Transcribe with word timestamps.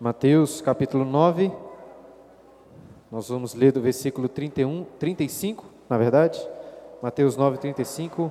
Mateus 0.00 0.60
capítulo 0.60 1.04
9, 1.04 1.50
nós 3.10 3.28
vamos 3.28 3.52
ler 3.52 3.72
do 3.72 3.80
versículo 3.80 4.28
31, 4.28 4.86
35, 4.96 5.64
na 5.90 5.98
verdade, 5.98 6.40
Mateus 7.02 7.36
9, 7.36 7.58
35 7.58 8.30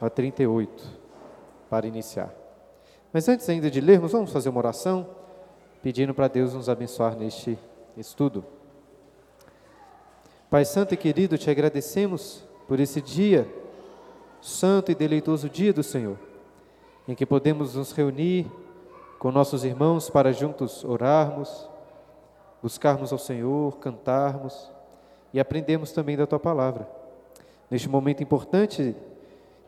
a 0.00 0.08
38, 0.08 0.82
para 1.68 1.86
iniciar. 1.86 2.34
Mas 3.12 3.28
antes 3.28 3.50
ainda 3.50 3.70
de 3.70 3.82
lermos, 3.82 4.12
vamos 4.12 4.32
fazer 4.32 4.48
uma 4.48 4.60
oração, 4.60 5.06
pedindo 5.82 6.14
para 6.14 6.26
Deus 6.26 6.54
nos 6.54 6.70
abençoar 6.70 7.14
neste 7.18 7.58
estudo. 7.94 8.42
Pai 10.48 10.64
Santo 10.64 10.94
e 10.94 10.96
querido, 10.96 11.36
te 11.36 11.50
agradecemos 11.50 12.42
por 12.66 12.80
esse 12.80 13.02
dia, 13.02 13.46
santo 14.40 14.90
e 14.90 14.94
deleitoso 14.94 15.50
dia 15.50 15.74
do 15.74 15.82
Senhor, 15.82 16.16
em 17.06 17.14
que 17.14 17.26
podemos 17.26 17.74
nos 17.74 17.92
reunir 17.92 18.50
com 19.20 19.30
nossos 19.30 19.64
irmãos 19.66 20.08
para 20.08 20.32
juntos 20.32 20.82
orarmos, 20.82 21.68
buscarmos 22.62 23.12
ao 23.12 23.18
Senhor, 23.18 23.76
cantarmos 23.76 24.72
e 25.30 25.38
aprendermos 25.38 25.92
também 25.92 26.16
da 26.16 26.26
tua 26.26 26.40
palavra. 26.40 26.88
Neste 27.70 27.86
momento 27.86 28.22
importante 28.22 28.96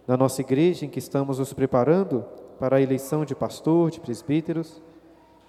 da 0.07 0.17
nossa 0.17 0.41
igreja, 0.41 0.87
em 0.87 0.89
que 0.89 0.99
estamos 0.99 1.39
nos 1.39 1.53
preparando 1.53 2.25
para 2.59 2.77
a 2.77 2.81
eleição 2.81 3.27
de 3.27 3.35
pastor, 3.35 3.91
de 3.91 4.01
presbíteros, 4.01 4.83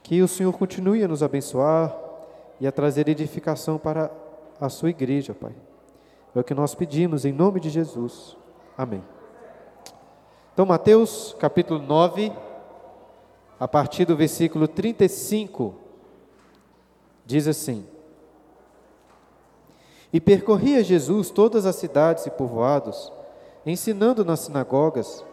que 0.03 0.21
o 0.21 0.27
Senhor 0.27 0.51
continue 0.51 1.01
a 1.01 1.07
nos 1.07 1.23
abençoar 1.23 1.97
e 2.59 2.67
a 2.67 2.73
trazer 2.73 3.07
edificação 3.07 3.77
para 3.77 4.11
a 4.59 4.67
sua 4.67 4.89
igreja, 4.89 5.33
Pai. 5.33 5.55
É 6.35 6.39
o 6.41 6.43
que 6.43 6.53
nós 6.53 6.75
pedimos 6.75 7.23
em 7.23 7.31
nome 7.31 7.61
de 7.61 7.69
Jesus. 7.69 8.35
Amém. 8.77 9.01
Então, 10.51 10.65
Mateus 10.65 11.33
capítulo 11.39 11.81
9 11.81 12.33
a 13.63 13.67
partir 13.67 14.03
do 14.03 14.13
versículo 14.13 14.67
35, 14.67 15.73
diz 17.25 17.47
assim: 17.47 17.85
E 20.11 20.19
percorria 20.19 20.83
Jesus 20.83 21.29
todas 21.29 21.65
as 21.65 21.77
cidades 21.77 22.25
e 22.25 22.29
povoados, 22.29 23.09
ensinando 23.65 24.25
nas 24.25 24.41
sinagogas, 24.41 25.23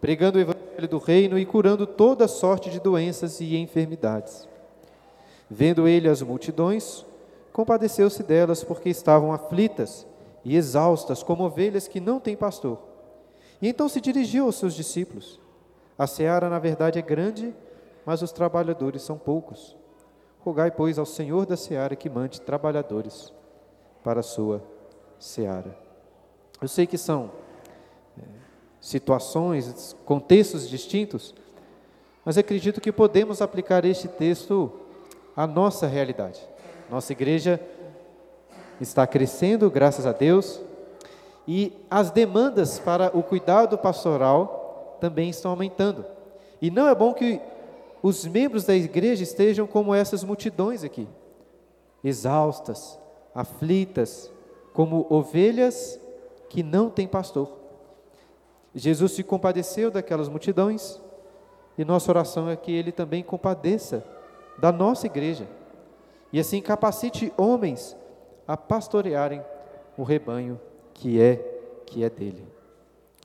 pregando 0.00 0.38
o 0.38 0.40
evangelho 0.40 0.88
do 0.88 0.98
reino 0.98 1.36
e 1.36 1.44
curando 1.44 1.84
toda 1.84 2.28
sorte 2.28 2.70
de 2.70 2.78
doenças 2.78 3.40
e 3.40 3.56
enfermidades. 3.56 4.48
Vendo 5.50 5.88
ele 5.88 6.08
as 6.08 6.22
multidões, 6.22 7.04
compadeceu-se 7.52 8.22
delas 8.22 8.62
porque 8.62 8.88
estavam 8.88 9.32
aflitas 9.32 10.06
e 10.44 10.56
exaustas 10.56 11.24
como 11.24 11.42
ovelhas 11.42 11.88
que 11.88 11.98
não 11.98 12.20
têm 12.20 12.36
pastor. 12.36 12.78
E 13.60 13.66
então 13.66 13.88
se 13.88 14.00
dirigiu 14.00 14.44
aos 14.44 14.54
seus 14.54 14.74
discípulos: 14.74 15.40
A 15.98 16.06
seara, 16.06 16.48
na 16.48 16.60
verdade, 16.60 17.00
é 17.00 17.02
grande, 17.02 17.52
mas 18.04 18.22
os 18.22 18.32
trabalhadores 18.32 19.02
são 19.02 19.16
poucos. 19.16 19.76
Rogai, 20.40 20.70
pois, 20.70 20.98
ao 20.98 21.06
Senhor 21.06 21.46
da 21.46 21.56
seara 21.56 21.96
que 21.96 22.10
mande 22.10 22.40
trabalhadores 22.40 23.32
para 24.02 24.20
a 24.20 24.22
sua 24.22 24.62
seara. 25.18 25.76
Eu 26.60 26.68
sei 26.68 26.86
que 26.86 26.98
são 26.98 27.30
é, 28.18 28.22
situações, 28.80 29.96
contextos 30.04 30.68
distintos, 30.68 31.34
mas 32.24 32.36
acredito 32.36 32.80
que 32.80 32.92
podemos 32.92 33.40
aplicar 33.40 33.84
este 33.84 34.06
texto 34.06 34.70
à 35.34 35.46
nossa 35.46 35.86
realidade. 35.86 36.40
Nossa 36.90 37.12
igreja 37.12 37.60
está 38.80 39.06
crescendo, 39.06 39.70
graças 39.70 40.06
a 40.06 40.12
Deus, 40.12 40.60
e 41.46 41.72
as 41.90 42.10
demandas 42.10 42.78
para 42.78 43.16
o 43.16 43.22
cuidado 43.22 43.76
pastoral 43.78 44.96
também 45.00 45.30
estão 45.30 45.50
aumentando. 45.50 46.04
E 46.60 46.70
não 46.70 46.88
é 46.88 46.94
bom 46.94 47.12
que 47.12 47.40
os 48.06 48.26
membros 48.26 48.64
da 48.64 48.74
igreja 48.74 49.22
estejam 49.22 49.66
como 49.66 49.94
essas 49.94 50.22
multidões 50.22 50.84
aqui, 50.84 51.08
exaustas, 52.04 53.00
aflitas, 53.34 54.30
como 54.74 55.06
ovelhas 55.08 55.98
que 56.50 56.62
não 56.62 56.90
têm 56.90 57.08
pastor. 57.08 57.50
Jesus 58.74 59.12
se 59.12 59.22
compadeceu 59.22 59.90
daquelas 59.90 60.28
multidões 60.28 61.00
e 61.78 61.84
nossa 61.84 62.12
oração 62.12 62.50
é 62.50 62.56
que 62.56 62.70
ele 62.70 62.92
também 62.92 63.22
compadeça 63.22 64.04
da 64.58 64.70
nossa 64.70 65.06
igreja 65.06 65.48
e 66.30 66.38
assim 66.38 66.60
capacite 66.60 67.32
homens 67.38 67.96
a 68.46 68.54
pastorearem 68.54 69.42
o 69.96 70.02
rebanho 70.02 70.60
que 70.92 71.18
é 71.18 71.36
que 71.86 72.04
é 72.04 72.10
dele. 72.10 72.46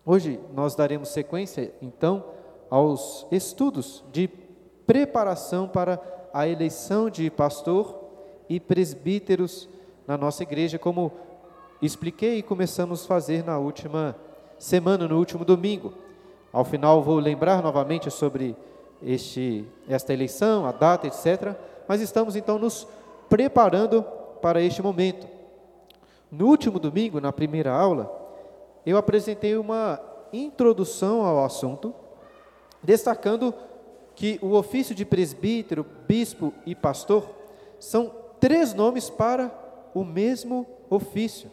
Hoje 0.06 0.40
nós 0.54 0.74
daremos 0.74 1.10
sequência 1.10 1.74
então 1.82 2.24
aos 2.70 3.28
estudos 3.30 4.06
de 4.14 4.30
preparação 4.90 5.68
para 5.68 6.02
a 6.34 6.48
eleição 6.48 7.12
de 7.12 7.30
pastor 7.30 7.96
e 8.50 8.60
presbíteros 8.60 9.70
na 10.08 10.18
nossa 10.18 10.42
igreja, 10.42 10.80
como 10.80 11.12
expliquei 11.80 12.40
e 12.40 12.42
começamos 12.42 13.04
a 13.04 13.08
fazer 13.08 13.44
na 13.44 13.60
última 13.60 14.16
semana, 14.58 15.08
no 15.08 15.20
último 15.20 15.46
domingo. 15.46 15.94
Ao 16.52 16.66
final 16.66 17.04
vou 17.04 17.20
lembrar 17.20 17.62
novamente 17.62 18.10
sobre 18.10 18.56
este, 19.04 19.64
esta 19.88 20.12
eleição, 20.12 20.66
a 20.66 20.72
data, 20.72 21.06
etc. 21.06 21.56
Mas 21.88 22.02
estamos 22.02 22.36
então 22.36 22.58
nos 22.58 22.88
preparando 23.30 24.02
para 24.42 24.60
este 24.60 24.82
momento. 24.82 25.28
No 26.32 26.48
último 26.48 26.80
domingo, 26.80 27.22
na 27.22 27.32
primeira 27.32 27.72
aula, 27.72 28.12
eu 28.84 28.98
apresentei 28.98 29.56
uma 29.56 30.02
introdução 30.34 31.24
ao 31.24 31.46
assunto, 31.46 31.94
destacando 32.82 33.54
que 34.20 34.38
o 34.42 34.52
ofício 34.52 34.94
de 34.94 35.06
presbítero, 35.06 35.86
bispo 36.06 36.54
e 36.66 36.76
pastor 36.76 37.26
são 37.80 38.14
três 38.38 38.74
nomes 38.74 39.10
para 39.10 39.50
o 39.94 40.04
mesmo 40.04 40.68
ofício. 40.90 41.50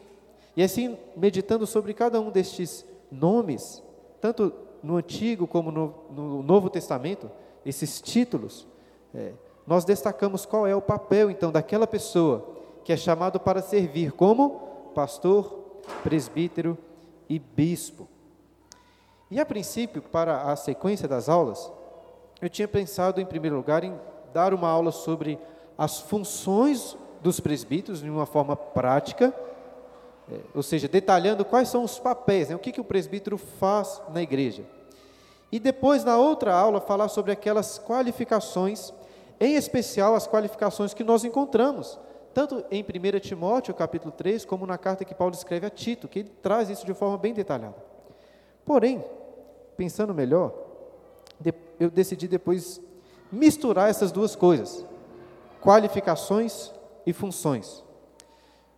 E 0.57 0.65
assim, 0.65 0.99
meditando 1.17 1.65
sobre 1.65 1.95
cada 1.95 2.21
um 2.21 2.29
destes 2.29 2.85
nomes, 3.09 3.81
tanto 4.21 4.53
no 4.83 4.97
Antigo 4.97 5.47
como 5.47 5.71
no, 5.71 5.95
no 6.11 6.43
Novo 6.43 6.69
Testamento, 6.69 7.31
esses 7.65 8.01
títulos, 8.01 8.67
é, 9.15 9.31
nós 9.65 9.85
destacamos 9.85 10.45
qual 10.45 10.67
é 10.67 10.75
o 10.75 10.83
papel 10.83 11.31
então 11.31 11.53
daquela 11.53 11.87
pessoa 11.87 12.53
que 12.83 12.93
é 12.93 12.97
chamado 12.97 13.39
para 13.39 13.63
servir 13.63 14.11
como 14.11 14.91
pastor, 14.93 15.81
presbítero 16.03 16.77
e 17.29 17.39
bispo. 17.39 18.09
E 19.31 19.39
a 19.39 19.47
princípio, 19.47 20.03
para 20.03 20.51
a 20.51 20.57
sequência 20.57 21.07
das 21.07 21.29
aulas, 21.29 21.71
eu 22.41 22.49
tinha 22.49 22.69
pensado, 22.69 23.21
em 23.21 23.27
primeiro 23.27 23.57
lugar, 23.57 23.83
em 23.83 23.95
dar 24.33 24.53
uma 24.53 24.69
aula 24.69 24.93
sobre 24.93 25.39
as 25.77 26.01
funções 26.01 26.97
dos 27.21 27.41
presbíteros 27.41 28.01
de 28.01 28.11
uma 28.11 28.27
forma 28.27 28.55
prática, 28.55 29.35
é, 30.31 30.41
ou 30.55 30.63
seja, 30.63 30.89
detalhando 30.89 31.45
quais 31.45 31.69
são 31.69 31.85
os 31.85 31.99
papéis, 31.99 32.49
né, 32.49 32.57
o 32.57 32.59
que, 32.59 32.73
que 32.73 32.81
o 32.81 32.85
presbítero 32.85 33.39
faz 33.39 34.03
na 34.13 34.23
igreja. 34.23 34.65
E 35.51 35.59
depois, 35.59 36.05
na 36.05 36.17
outra 36.17 36.55
aula, 36.55 36.81
falar 36.81 37.09
sobre 37.09 37.33
aquelas 37.33 37.79
qualificações, 37.79 38.93
em 39.41 39.55
especial 39.55 40.15
as 40.15 40.27
qualificações 40.27 40.93
que 40.93 41.05
nós 41.05 41.25
encontramos, 41.25 41.99
tanto 42.35 42.65
em 42.71 42.83
1 42.83 43.21
Timóteo, 43.21 43.73
capítulo 43.73 44.13
3, 44.13 44.45
como 44.45 44.67
na 44.67 44.77
carta 44.77 45.05
que 45.05 45.15
Paulo 45.15 45.35
escreve 45.35 45.67
a 45.67 45.71
Tito, 45.71 46.09
que 46.09 46.19
ele 46.19 46.29
traz 46.43 46.69
isso 46.69 46.85
de 46.85 46.93
forma 46.93 47.17
bem 47.17 47.33
detalhada. 47.33 47.77
Porém, 48.65 49.03
pensando 49.77 50.13
melhor, 50.13 50.66
eu 51.79 51.91
decidi 51.91 52.27
depois 52.29 52.81
misturar 53.31 53.91
essas 53.91 54.13
duas 54.13 54.35
coisas, 54.35 54.85
qualificações 55.61 56.73
e 57.07 57.13
funções. 57.13 57.79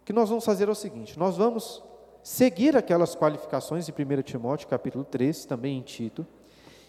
O 0.03 0.05
que 0.05 0.13
nós 0.13 0.29
vamos 0.29 0.45
fazer 0.45 0.69
é 0.69 0.71
o 0.71 0.75
seguinte: 0.75 1.19
nós 1.19 1.37
vamos 1.37 1.83
seguir 2.23 2.77
aquelas 2.77 3.15
qualificações 3.15 3.89
em 3.89 3.93
1 3.93 4.23
Timóteo, 4.23 4.69
capítulo 4.69 5.05
3, 5.05 5.45
também 5.45 5.79
em 5.79 5.83
Tito, 5.83 6.27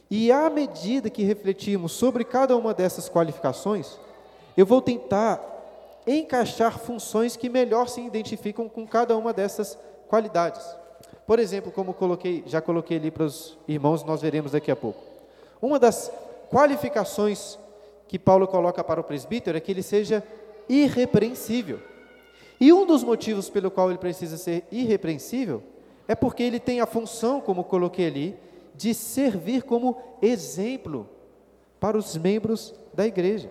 e 0.09 0.31
à 0.31 0.49
medida 0.49 1.09
que 1.09 1.23
refletirmos 1.23 1.91
sobre 1.91 2.23
cada 2.23 2.57
uma 2.57 2.73
dessas 2.73 3.07
qualificações, 3.07 3.97
eu 4.57 4.65
vou 4.65 4.81
tentar 4.81 5.41
encaixar 6.07 6.79
funções 6.79 7.35
que 7.35 7.47
melhor 7.49 7.87
se 7.87 8.01
identificam 8.01 8.67
com 8.67 8.87
cada 8.87 9.15
uma 9.15 9.31
dessas 9.31 9.77
qualidades. 10.07 10.65
Por 11.27 11.37
exemplo, 11.37 11.71
como 11.71 11.93
coloquei, 11.93 12.43
já 12.47 12.59
coloquei 12.59 12.97
ali 12.97 13.11
para 13.11 13.25
os 13.25 13.57
irmãos, 13.67 14.03
nós 14.03 14.21
veremos 14.21 14.53
daqui 14.53 14.71
a 14.71 14.75
pouco. 14.75 15.08
Uma 15.61 15.79
das 15.79 16.11
qualificações 16.49 17.57
que 18.07 18.17
Paulo 18.17 18.47
coloca 18.47 18.83
para 18.83 18.99
o 18.99 19.03
presbítero 19.03 19.57
é 19.57 19.61
que 19.61 19.71
ele 19.71 19.83
seja 19.83 20.23
irrepreensível. 20.67 21.79
E 22.59 22.73
um 22.73 22.85
dos 22.85 23.03
motivos 23.03 23.49
pelo 23.49 23.71
qual 23.71 23.89
ele 23.89 23.97
precisa 23.97 24.37
ser 24.37 24.65
irrepreensível 24.71 25.63
é 26.07 26.15
porque 26.15 26.43
ele 26.43 26.59
tem 26.59 26.81
a 26.81 26.85
função, 26.85 27.39
como 27.39 27.63
coloquei 27.63 28.07
ali, 28.07 28.39
de 28.75 28.93
servir 28.93 29.63
como 29.63 29.97
exemplo 30.21 31.07
para 31.79 31.97
os 31.97 32.17
membros 32.17 32.73
da 32.93 33.05
igreja. 33.05 33.49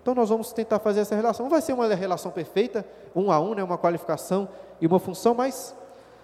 Então 0.00 0.14
nós 0.14 0.30
vamos 0.30 0.52
tentar 0.52 0.78
fazer 0.78 1.00
essa 1.00 1.14
relação. 1.14 1.44
Não 1.44 1.50
vai 1.50 1.60
ser 1.60 1.72
uma 1.72 1.86
relação 1.94 2.30
perfeita, 2.30 2.84
um 3.14 3.30
a 3.30 3.38
um, 3.38 3.54
né, 3.54 3.62
uma 3.62 3.78
qualificação 3.78 4.48
e 4.80 4.86
uma 4.86 4.98
função, 4.98 5.34
mas 5.34 5.74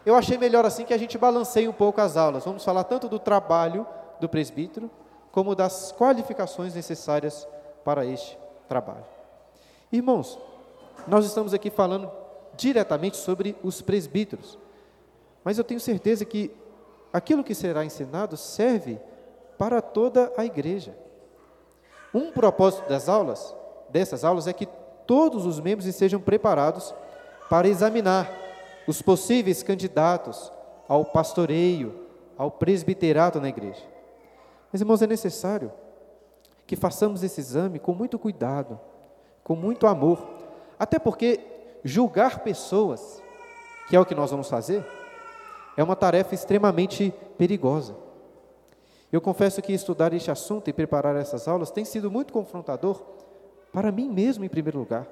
eu 0.05 0.17
achei 0.17 0.38
melhor 0.38 0.64
assim 0.64 0.85
que 0.85 0.94
a 0.94 0.99
gente 0.99 1.19
balanceie 1.19 1.69
um 1.69 1.73
pouco 1.73 2.00
as 2.00 2.17
aulas. 2.17 2.44
Vamos 2.44 2.64
falar 2.64 2.85
tanto 2.85 3.09
do 3.09 3.19
trabalho 3.19 3.87
do 4.21 4.29
presbítero, 4.29 4.91
como 5.38 5.55
das 5.55 5.93
qualificações 5.93 6.75
necessárias 6.75 7.46
para 7.85 8.05
este 8.05 8.37
trabalho. 8.69 9.05
Irmãos, 9.93 10.37
nós 11.06 11.25
estamos 11.25 11.55
aqui 11.55 11.70
falando 11.70 12.11
diretamente 12.56 13.17
sobre 13.17 13.55
os 13.62 13.81
presbíteros, 13.81 14.58
mas 15.44 15.56
eu 15.56 15.62
tenho 15.62 15.79
certeza 15.79 16.25
que 16.25 16.50
aquilo 17.12 17.44
que 17.44 17.55
será 17.55 17.85
ensinado 17.85 18.37
serve 18.37 18.99
para 19.56 19.81
toda 19.81 20.32
a 20.37 20.44
igreja. 20.44 20.99
Um 22.12 22.32
propósito 22.32 22.88
das 22.88 23.08
aulas, 23.08 23.55
dessas 23.90 24.25
aulas, 24.25 24.49
é 24.49 24.52
que 24.52 24.67
todos 25.06 25.46
os 25.46 25.61
membros 25.61 25.87
estejam 25.87 26.20
preparados 26.20 26.93
para 27.49 27.69
examinar 27.69 28.29
os 28.88 29.00
possíveis 29.00 29.62
candidatos 29.62 30.50
ao 30.88 31.05
pastoreio, 31.05 31.94
ao 32.37 32.50
presbiterato 32.50 33.40
na 33.40 33.49
igreja. 33.49 33.98
Mas, 34.73 34.81
irmãos, 34.81 35.03
é 35.03 35.06
necessário 35.06 35.73
que 36.67 36.76
façamos 36.76 37.23
esse 37.23 37.41
exame 37.41 37.79
com 37.79 37.94
muito 37.94 38.19
cuidado, 38.19 38.79
com 39.43 39.56
muito 39.56 39.87
amor, 39.87 40.29
até 40.79 40.99
porque 40.99 41.41
julgar 41.82 42.41
pessoas, 42.41 43.23
que 43.88 43.97
é 43.97 44.00
o 44.00 44.05
que 44.05 44.15
nós 44.15 44.31
vamos 44.31 44.49
fazer, 44.49 44.85
é 45.76 45.82
uma 45.82 45.97
tarefa 45.97 46.35
extremamente 46.35 47.15
perigosa. 47.38 47.97
Eu 49.11 49.20
confesso 49.20 49.62
que 49.62 49.73
estudar 49.73 50.12
este 50.12 50.31
assunto 50.31 50.69
e 50.69 50.73
preparar 50.73 51.17
essas 51.17 51.49
aulas 51.49 51.71
tem 51.71 51.85
sido 51.85 52.11
muito 52.11 52.32
confrontador 52.32 53.00
para 53.73 53.91
mim 53.91 54.11
mesmo, 54.11 54.44
em 54.44 54.49
primeiro 54.49 54.79
lugar. 54.79 55.06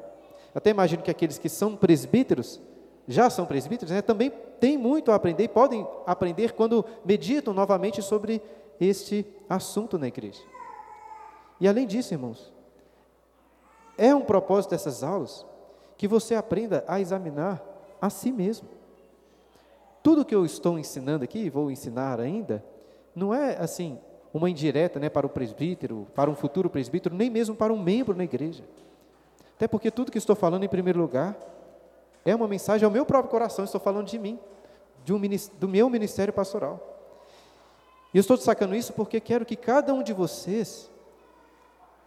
Até 0.54 0.70
imagino 0.70 1.02
que 1.02 1.10
aqueles 1.10 1.38
que 1.38 1.48
são 1.48 1.74
presbíteros, 1.74 2.60
já 3.08 3.30
são 3.30 3.46
presbíteros, 3.46 3.92
né, 3.92 4.02
também 4.02 4.30
têm 4.60 4.76
muito 4.76 5.12
a 5.12 5.14
aprender 5.14 5.44
e 5.44 5.48
podem 5.48 5.86
aprender 6.06 6.52
quando 6.52 6.84
meditam 7.04 7.54
novamente 7.54 8.02
sobre 8.02 8.42
este 8.80 9.26
assunto 9.48 9.98
na 9.98 10.08
igreja. 10.08 10.42
E 11.60 11.66
além 11.66 11.86
disso, 11.86 12.12
irmãos, 12.12 12.52
é 13.96 14.14
um 14.14 14.22
propósito 14.22 14.72
dessas 14.72 15.02
aulas 15.02 15.46
que 15.96 16.06
você 16.06 16.34
aprenda 16.34 16.84
a 16.86 17.00
examinar 17.00 17.62
a 18.00 18.10
si 18.10 18.30
mesmo. 18.30 18.68
Tudo 20.02 20.24
que 20.24 20.34
eu 20.34 20.44
estou 20.44 20.78
ensinando 20.78 21.24
aqui, 21.24 21.48
vou 21.48 21.70
ensinar 21.70 22.20
ainda, 22.20 22.64
não 23.14 23.34
é 23.34 23.56
assim 23.56 23.98
uma 24.32 24.50
indireta 24.50 25.00
né, 25.00 25.08
para 25.08 25.26
o 25.26 25.30
presbítero, 25.30 26.06
para 26.14 26.30
um 26.30 26.34
futuro 26.34 26.68
presbítero, 26.68 27.14
nem 27.14 27.30
mesmo 27.30 27.56
para 27.56 27.72
um 27.72 27.82
membro 27.82 28.14
na 28.14 28.24
igreja. 28.24 28.64
Até 29.56 29.66
porque 29.66 29.90
tudo 29.90 30.12
que 30.12 30.18
estou 30.18 30.36
falando, 30.36 30.64
em 30.64 30.68
primeiro 30.68 31.00
lugar, 31.00 31.34
é 32.24 32.34
uma 32.34 32.46
mensagem 32.46 32.84
ao 32.84 32.90
meu 32.90 33.06
próprio 33.06 33.30
coração, 33.30 33.64
estou 33.64 33.80
falando 33.80 34.06
de 34.06 34.18
mim, 34.18 34.38
um, 35.08 35.20
do 35.58 35.66
meu 35.66 35.88
ministério 35.88 36.34
pastoral. 36.34 36.95
E 38.16 38.18
eu 38.18 38.22
estou 38.22 38.38
destacando 38.38 38.74
isso 38.74 38.94
porque 38.94 39.20
quero 39.20 39.44
que 39.44 39.54
cada 39.54 39.92
um 39.92 40.02
de 40.02 40.14
vocês 40.14 40.90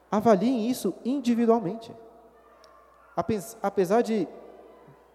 avaliem 0.09 0.67
isso 0.67 0.91
individualmente. 1.05 1.91
Apesar 3.61 4.01
de, 4.01 4.27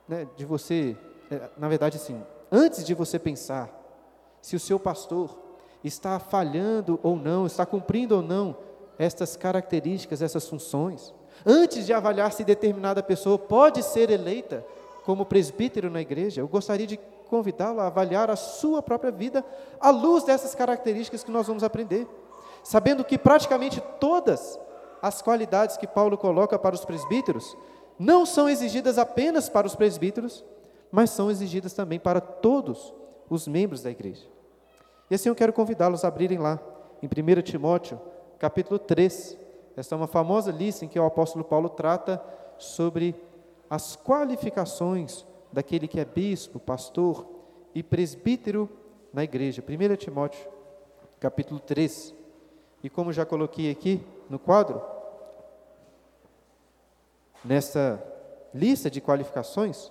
né, 0.06 0.28
de 0.36 0.44
você, 0.44 0.96
é, 1.32 1.50
na 1.58 1.68
verdade, 1.68 1.96
assim, 1.96 2.22
antes 2.48 2.84
de 2.84 2.94
você 2.94 3.18
pensar 3.18 3.68
se 4.40 4.54
o 4.54 4.60
seu 4.60 4.78
pastor 4.78 5.36
está 5.82 6.20
falhando 6.20 7.00
ou 7.02 7.16
não, 7.16 7.44
está 7.44 7.66
cumprindo 7.66 8.14
ou 8.14 8.22
não 8.22 8.56
estas 8.96 9.36
características, 9.36 10.22
essas 10.22 10.48
funções. 10.48 11.12
Antes 11.44 11.86
de 11.86 11.92
avaliar 11.92 12.32
se 12.32 12.44
determinada 12.44 13.02
pessoa 13.02 13.36
pode 13.36 13.82
ser 13.82 14.10
eleita 14.10 14.64
como 15.04 15.26
presbítero 15.26 15.90
na 15.90 16.00
igreja, 16.00 16.40
eu 16.40 16.46
gostaria 16.46 16.86
de 16.86 17.00
convidá-lo 17.34 17.80
a 17.80 17.88
avaliar 17.88 18.30
a 18.30 18.36
sua 18.36 18.80
própria 18.80 19.10
vida 19.10 19.44
à 19.80 19.90
luz 19.90 20.22
dessas 20.22 20.54
características 20.54 21.24
que 21.24 21.32
nós 21.32 21.48
vamos 21.48 21.64
aprender, 21.64 22.06
sabendo 22.62 23.04
que 23.04 23.18
praticamente 23.18 23.82
todas 23.98 24.56
as 25.02 25.20
qualidades 25.20 25.76
que 25.76 25.84
Paulo 25.84 26.16
coloca 26.16 26.56
para 26.56 26.76
os 26.76 26.84
presbíteros 26.84 27.56
não 27.98 28.24
são 28.24 28.48
exigidas 28.48 28.98
apenas 28.98 29.48
para 29.48 29.66
os 29.66 29.74
presbíteros, 29.74 30.44
mas 30.92 31.10
são 31.10 31.28
exigidas 31.28 31.72
também 31.72 31.98
para 31.98 32.20
todos 32.20 32.94
os 33.28 33.48
membros 33.48 33.82
da 33.82 33.90
igreja. 33.90 34.28
E 35.10 35.16
assim 35.16 35.28
eu 35.28 35.34
quero 35.34 35.52
convidá-los 35.52 36.04
a 36.04 36.08
abrirem 36.08 36.38
lá, 36.38 36.60
em 37.02 37.08
1 37.08 37.42
Timóteo, 37.42 38.00
capítulo 38.38 38.78
3. 38.78 39.36
Esta 39.76 39.96
é 39.96 39.98
uma 39.98 40.06
famosa 40.06 40.52
lista 40.52 40.84
em 40.84 40.88
que 40.88 41.00
o 41.00 41.04
apóstolo 41.04 41.42
Paulo 41.42 41.68
trata 41.68 42.22
sobre 42.58 43.12
as 43.68 43.96
qualificações 43.96 45.26
daquele 45.54 45.88
que 45.88 46.00
é 46.00 46.04
bispo, 46.04 46.58
pastor 46.58 47.26
e 47.74 47.82
presbítero 47.82 48.68
na 49.12 49.22
igreja. 49.22 49.62
1 49.66 49.96
Timóteo, 49.96 50.46
capítulo 51.20 51.60
3. 51.60 52.12
E 52.82 52.90
como 52.90 53.12
já 53.12 53.24
coloquei 53.24 53.70
aqui 53.70 54.04
no 54.28 54.38
quadro, 54.38 54.82
nessa 57.44 58.02
lista 58.52 58.90
de 58.90 59.00
qualificações, 59.00 59.90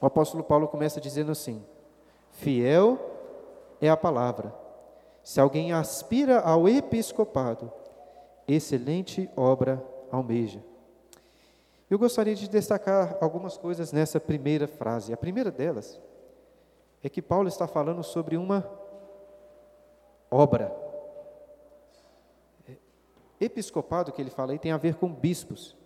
o 0.00 0.06
apóstolo 0.06 0.42
Paulo 0.42 0.68
começa 0.68 1.00
dizendo 1.00 1.30
assim: 1.30 1.64
fiel 2.32 2.98
é 3.80 3.88
a 3.88 3.96
palavra. 3.96 4.52
Se 5.22 5.40
alguém 5.40 5.72
aspira 5.72 6.40
ao 6.40 6.68
episcopado, 6.68 7.70
excelente 8.48 9.30
obra 9.36 9.82
almeja. 10.10 10.69
Eu 11.90 11.98
gostaria 11.98 12.36
de 12.36 12.48
destacar 12.48 13.18
algumas 13.20 13.58
coisas 13.58 13.92
nessa 13.92 14.20
primeira 14.20 14.68
frase. 14.68 15.12
A 15.12 15.16
primeira 15.16 15.50
delas 15.50 16.00
é 17.02 17.08
que 17.08 17.20
Paulo 17.20 17.48
está 17.48 17.66
falando 17.66 18.04
sobre 18.04 18.36
uma 18.36 18.64
obra. 20.30 20.72
Episcopado 23.40 24.12
que 24.12 24.22
ele 24.22 24.30
fala 24.30 24.52
aí 24.52 24.58
tem 24.58 24.70
a 24.70 24.76
ver 24.76 24.94
com 24.94 25.12
bispos. 25.12 25.76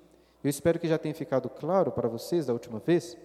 Eu 0.42 0.50
espero 0.50 0.78
que 0.78 0.86
já 0.86 0.98
tenha 0.98 1.14
ficado 1.14 1.48
claro 1.48 1.90
para 1.90 2.06
vocês 2.06 2.44
da 2.44 2.52
última 2.52 2.80
vez 2.80 3.16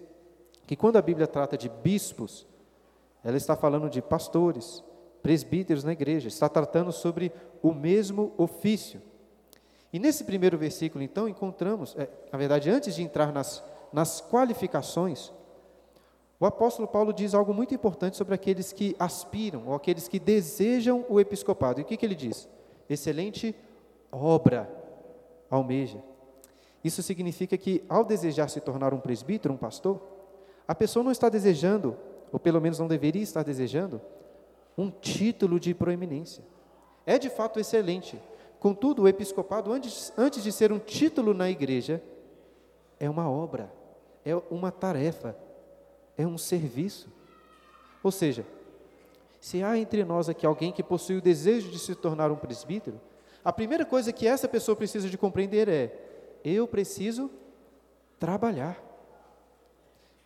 que 0.66 0.74
quando 0.74 0.96
a 0.96 1.02
Bíblia 1.02 1.26
trata 1.26 1.58
de 1.58 1.68
bispos, 1.68 2.46
ela 3.22 3.36
está 3.36 3.54
falando 3.54 3.90
de 3.90 4.00
pastores, 4.00 4.82
presbíteros 5.22 5.84
na 5.84 5.92
igreja, 5.92 6.28
está 6.28 6.48
tratando 6.48 6.92
sobre 6.92 7.30
o 7.62 7.74
mesmo 7.74 8.32
ofício. 8.38 9.02
E 9.92 9.98
nesse 9.98 10.24
primeiro 10.24 10.56
versículo, 10.56 11.02
então, 11.02 11.28
encontramos, 11.28 11.94
é, 11.96 12.08
na 12.32 12.38
verdade, 12.38 12.70
antes 12.70 12.94
de 12.94 13.02
entrar 13.02 13.32
nas, 13.32 13.62
nas 13.92 14.20
qualificações, 14.20 15.32
o 16.38 16.46
apóstolo 16.46 16.88
Paulo 16.88 17.12
diz 17.12 17.34
algo 17.34 17.52
muito 17.52 17.74
importante 17.74 18.16
sobre 18.16 18.34
aqueles 18.34 18.72
que 18.72 18.94
aspiram, 18.98 19.64
ou 19.66 19.74
aqueles 19.74 20.08
que 20.08 20.18
desejam 20.18 21.04
o 21.08 21.20
episcopado. 21.20 21.80
E 21.80 21.82
o 21.82 21.84
que, 21.84 21.96
que 21.96 22.06
ele 22.06 22.14
diz? 22.14 22.48
Excelente 22.88 23.54
obra 24.10 24.70
almeja. 25.50 26.02
Isso 26.82 27.02
significa 27.02 27.58
que, 27.58 27.84
ao 27.88 28.04
desejar 28.04 28.48
se 28.48 28.60
tornar 28.60 28.94
um 28.94 29.00
presbítero, 29.00 29.52
um 29.52 29.56
pastor, 29.56 30.00
a 30.66 30.74
pessoa 30.74 31.02
não 31.02 31.12
está 31.12 31.28
desejando 31.28 31.96
ou 32.32 32.38
pelo 32.38 32.60
menos 32.60 32.78
não 32.78 32.86
deveria 32.86 33.22
estar 33.22 33.42
desejando, 33.42 34.00
um 34.76 34.90
título 34.90 35.58
de 35.58 35.74
proeminência. 35.74 36.44
É 37.04 37.18
de 37.18 37.28
fato 37.28 37.58
excelente. 37.58 38.20
Contudo, 38.60 39.02
o 39.02 39.08
episcopado, 39.08 39.72
antes, 39.72 40.12
antes 40.18 40.44
de 40.44 40.52
ser 40.52 40.70
um 40.70 40.78
título 40.78 41.32
na 41.32 41.48
igreja, 41.48 42.02
é 43.00 43.08
uma 43.08 43.28
obra, 43.28 43.72
é 44.22 44.36
uma 44.50 44.70
tarefa, 44.70 45.34
é 46.16 46.26
um 46.26 46.36
serviço. 46.36 47.08
Ou 48.02 48.10
seja, 48.10 48.44
se 49.40 49.62
há 49.62 49.78
entre 49.78 50.04
nós 50.04 50.28
aqui 50.28 50.44
alguém 50.44 50.70
que 50.70 50.82
possui 50.82 51.16
o 51.16 51.22
desejo 51.22 51.70
de 51.70 51.78
se 51.78 51.94
tornar 51.94 52.30
um 52.30 52.36
presbítero, 52.36 53.00
a 53.42 53.50
primeira 53.50 53.86
coisa 53.86 54.12
que 54.12 54.26
essa 54.26 54.46
pessoa 54.46 54.76
precisa 54.76 55.08
de 55.08 55.16
compreender 55.16 55.66
é: 55.66 55.98
eu 56.44 56.68
preciso 56.68 57.30
trabalhar. 58.18 58.78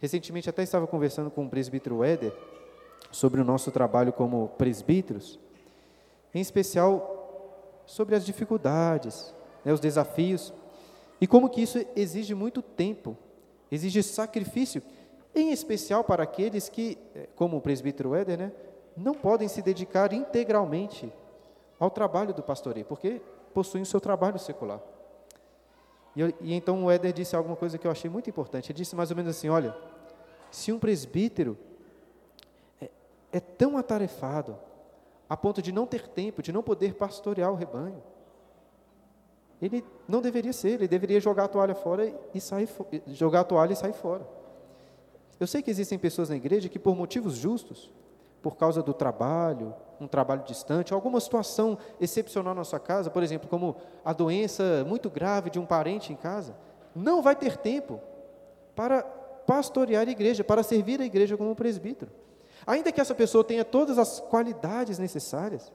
Recentemente 0.01 0.51
até 0.51 0.65
estava 0.65 0.89
conversando 0.89 1.31
com 1.31 1.47
o 1.47 1.49
presbítero 1.49 2.03
Éder 2.03 2.33
sobre 3.13 3.41
o 3.41 3.45
nosso 3.45 3.71
trabalho 3.71 4.13
como 4.13 4.49
presbíteros, 4.59 5.39
em 6.35 6.41
especial 6.41 7.14
sobre 7.87 8.15
as 8.15 8.25
dificuldades, 8.25 9.35
né, 9.65 9.73
os 9.73 9.81
desafios, 9.81 10.53
e 11.21 11.27
como 11.27 11.49
que 11.49 11.63
isso 11.63 11.85
exige 11.95 12.35
muito 12.35 12.61
tempo, 12.61 13.17
exige 13.71 14.03
sacrifício, 14.03 14.83
em 15.35 15.51
especial 15.53 16.05
para 16.05 16.23
aqueles 16.23 16.69
que, 16.69 16.99
eh, 17.15 17.29
como 17.35 17.57
o 17.57 17.61
presbítero 17.61 18.15
Éder, 18.15 18.39
né, 18.39 18.53
não 18.97 19.15
podem 19.15 19.49
se 19.49 19.61
dedicar 19.63 20.13
integralmente 20.13 21.13
ao 21.79 21.91
trabalho 21.91 22.33
do 22.33 22.43
pastoreio, 22.43 22.87
porque 22.87 23.21
possuem 23.53 23.83
o 23.83 23.87
seu 23.87 24.01
trabalho 24.01 24.39
secular. 24.39 24.81
E, 26.17 26.23
e, 26.41 26.55
então 26.55 26.85
o 26.85 26.91
Éder 26.91 27.13
disse 27.13 27.35
alguma 27.35 27.57
coisa 27.57 27.77
que 27.77 27.87
eu 27.87 27.91
achei 27.91 28.09
muito 28.09 28.31
importante. 28.31 28.71
Ele 28.71 28.79
disse 28.79 28.95
mais 28.95 29.11
ou 29.11 29.17
menos 29.17 29.37
assim: 29.37 29.49
olha, 29.49 29.77
se 30.51 30.73
um 30.73 30.79
presbítero 30.79 31.59
é, 32.81 32.89
é 33.33 33.41
tão 33.41 33.77
atarefado 33.77 34.57
a 35.29 35.37
ponto 35.37 35.63
de 35.63 35.73
não 35.73 35.87
ter 35.87 36.07
tempo, 36.09 36.43
de 36.43 36.53
não 36.53 36.63
poder 36.63 36.95
pastorear 36.95 37.51
o 37.51 37.55
rebanho, 37.55 38.03
ele 39.61 39.85
não 40.07 40.21
deveria 40.21 40.53
ser, 40.53 40.75
ele 40.75 40.89
deveria 40.89 41.21
jogar 41.21 41.45
a 41.45 41.49
toalha 41.49 41.75
fora 41.75 42.13
e 42.35 42.41
sair 42.41 42.69
jogar 43.09 43.41
a 43.41 43.45
toalha 43.45 43.73
e 43.73 43.77
sair 43.77 43.95
fora. 43.95 44.27
Eu 45.41 45.47
sei 45.47 45.63
que 45.63 45.71
existem 45.71 45.99
pessoas 45.99 46.29
na 46.29 46.37
igreja 46.37 46.69
que 46.69 46.79
por 46.79 46.95
motivos 46.95 47.35
justos 47.35 47.91
por 48.43 48.57
causa 48.57 48.83
do 48.83 48.93
trabalho, 48.93 49.75
um 49.99 50.07
trabalho 50.07 50.43
distante, 50.45 50.93
alguma 50.93 51.19
situação 51.19 51.79
excepcional 51.99 52.55
na 52.55 52.63
sua 52.63 52.79
casa, 52.79 53.11
por 53.11 53.23
exemplo, 53.23 53.49
como 53.49 53.75
a 54.05 54.13
doença 54.13 54.85
muito 54.87 55.09
grave 55.09 55.49
de 55.49 55.59
um 55.59 55.65
parente 55.65 56.13
em 56.13 56.17
casa, 56.17 56.55
não 56.95 57.23
vai 57.23 57.35
ter 57.35 57.57
tempo 57.57 57.99
para 58.77 59.03
pastorear 59.03 60.07
a 60.07 60.11
igreja, 60.11 60.45
para 60.45 60.63
servir 60.63 61.01
a 61.01 61.07
igreja 61.07 61.39
como 61.39 61.57
presbítero. 61.57 62.13
Ainda 62.67 62.91
que 62.91 63.01
essa 63.01 63.15
pessoa 63.15 63.45
tenha 63.45 63.65
todas 63.65 63.99
as 63.99 64.21
qualidades 64.21 64.99
necessárias, 64.99 65.73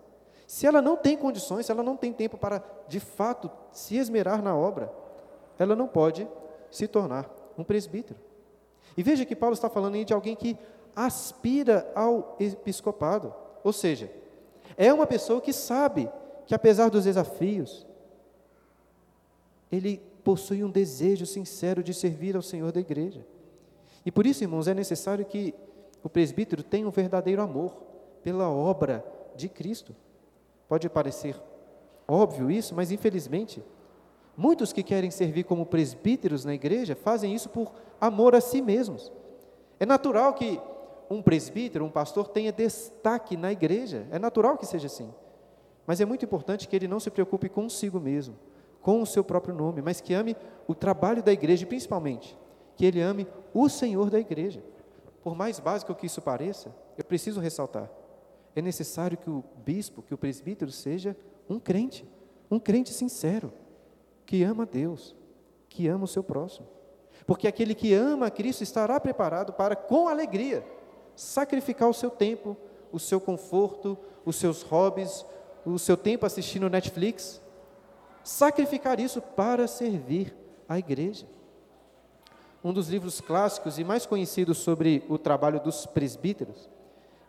se 0.47 0.65
ela 0.65 0.81
não 0.81 0.97
tem 0.97 1.15
condições, 1.15 1.65
se 1.65 1.71
ela 1.71 1.83
não 1.83 1.95
tem 1.95 2.11
tempo 2.11 2.37
para, 2.37 2.63
de 2.87 2.99
fato, 2.99 3.51
se 3.71 3.97
esmerar 3.97 4.41
na 4.41 4.55
obra, 4.55 4.91
ela 5.59 5.75
não 5.75 5.87
pode 5.87 6.27
se 6.71 6.87
tornar 6.87 7.29
um 7.57 7.63
presbítero. 7.63 8.19
E 8.97 9.03
veja 9.03 9.25
que 9.25 9.35
Paulo 9.35 9.53
está 9.53 9.69
falando 9.69 9.95
aí 9.95 10.03
de 10.03 10.13
alguém 10.13 10.35
que 10.35 10.57
aspira 10.95 11.91
ao 11.93 12.35
episcopado, 12.39 13.33
ou 13.63 13.71
seja, 13.71 14.11
é 14.75 14.91
uma 14.91 15.05
pessoa 15.05 15.39
que 15.39 15.53
sabe 15.53 16.09
que 16.45 16.55
apesar 16.55 16.89
dos 16.89 17.03
desafios, 17.03 17.85
ele 19.71 20.01
possui 20.23 20.63
um 20.63 20.71
desejo 20.71 21.25
sincero 21.25 21.83
de 21.83 21.93
servir 21.93 22.35
ao 22.35 22.41
Senhor 22.41 22.71
da 22.71 22.79
igreja. 22.79 23.25
E 24.05 24.11
por 24.11 24.25
isso, 24.25 24.43
irmãos, 24.43 24.67
é 24.67 24.73
necessário 24.73 25.25
que 25.25 25.53
o 26.03 26.09
presbítero 26.09 26.63
tenha 26.63 26.87
um 26.87 26.91
verdadeiro 26.91 27.41
amor 27.41 27.73
pela 28.23 28.49
obra 28.49 29.05
de 29.35 29.49
Cristo. 29.49 29.95
Pode 30.67 30.89
parecer 30.89 31.35
óbvio 32.07 32.49
isso, 32.49 32.73
mas 32.73 32.91
infelizmente, 32.91 33.63
muitos 34.35 34.73
que 34.73 34.83
querem 34.83 35.11
servir 35.11 35.43
como 35.43 35.65
presbíteros 35.65 36.43
na 36.43 36.53
igreja 36.53 36.95
fazem 36.95 37.33
isso 37.33 37.49
por 37.49 37.71
amor 38.01 38.35
a 38.35 38.41
si 38.41 38.61
mesmos. 38.61 39.11
É 39.79 39.85
natural 39.85 40.33
que 40.33 40.59
um 41.09 41.21
presbítero, 41.21 41.85
um 41.85 41.89
pastor, 41.89 42.27
tenha 42.27 42.51
destaque 42.51 43.35
na 43.35 43.51
igreja, 43.51 44.07
é 44.11 44.19
natural 44.19 44.57
que 44.57 44.65
seja 44.65 44.87
assim. 44.87 45.11
Mas 45.87 45.99
é 45.99 46.05
muito 46.05 46.23
importante 46.23 46.67
que 46.67 46.75
ele 46.75 46.87
não 46.87 46.99
se 46.99 47.09
preocupe 47.09 47.49
consigo 47.49 47.99
mesmo, 47.99 48.35
com 48.81 49.01
o 49.01 49.05
seu 49.05 49.23
próprio 49.23 49.55
nome, 49.55 49.81
mas 49.81 49.99
que 49.99 50.13
ame 50.13 50.35
o 50.67 50.75
trabalho 50.75 51.23
da 51.23 51.31
igreja, 51.31 51.65
principalmente, 51.65 52.37
que 52.75 52.85
ele 52.85 53.01
ame 53.01 53.27
o 53.53 53.67
Senhor 53.67 54.09
da 54.09 54.19
igreja. 54.19 54.63
Por 55.23 55.35
mais 55.35 55.59
básico 55.59 55.95
que 55.95 56.05
isso 56.05 56.21
pareça, 56.21 56.73
eu 56.97 57.03
preciso 57.03 57.39
ressaltar: 57.39 57.89
é 58.55 58.61
necessário 58.61 59.17
que 59.17 59.29
o 59.29 59.43
bispo, 59.65 60.01
que 60.01 60.13
o 60.13 60.17
presbítero 60.17 60.71
seja 60.71 61.15
um 61.49 61.59
crente, 61.59 62.07
um 62.49 62.59
crente 62.59 62.93
sincero, 62.93 63.51
que 64.25 64.43
ama 64.43 64.65
Deus, 64.65 65.15
que 65.67 65.87
ama 65.87 66.05
o 66.05 66.07
seu 66.07 66.23
próximo. 66.23 66.67
Porque 67.25 67.47
aquele 67.47 67.75
que 67.75 67.93
ama 67.93 68.31
Cristo 68.31 68.63
estará 68.63 68.99
preparado 68.99 69.53
para, 69.53 69.75
com 69.75 70.07
alegria, 70.07 70.65
sacrificar 71.15 71.89
o 71.89 71.93
seu 71.93 72.09
tempo, 72.09 72.57
o 72.91 72.99
seu 72.99 73.19
conforto, 73.19 73.97
os 74.25 74.35
seus 74.35 74.61
hobbies, 74.63 75.25
o 75.65 75.77
seu 75.77 75.97
tempo 75.97 76.25
assistindo 76.25 76.69
Netflix, 76.69 77.41
sacrificar 78.23 78.99
isso 78.99 79.21
para 79.21 79.67
servir 79.67 80.35
a 80.67 80.79
igreja. 80.79 81.27
Um 82.63 82.73
dos 82.73 82.89
livros 82.89 83.21
clássicos 83.21 83.79
e 83.79 83.83
mais 83.83 84.05
conhecidos 84.05 84.57
sobre 84.57 85.03
o 85.07 85.17
trabalho 85.17 85.59
dos 85.61 85.85
presbíteros 85.85 86.69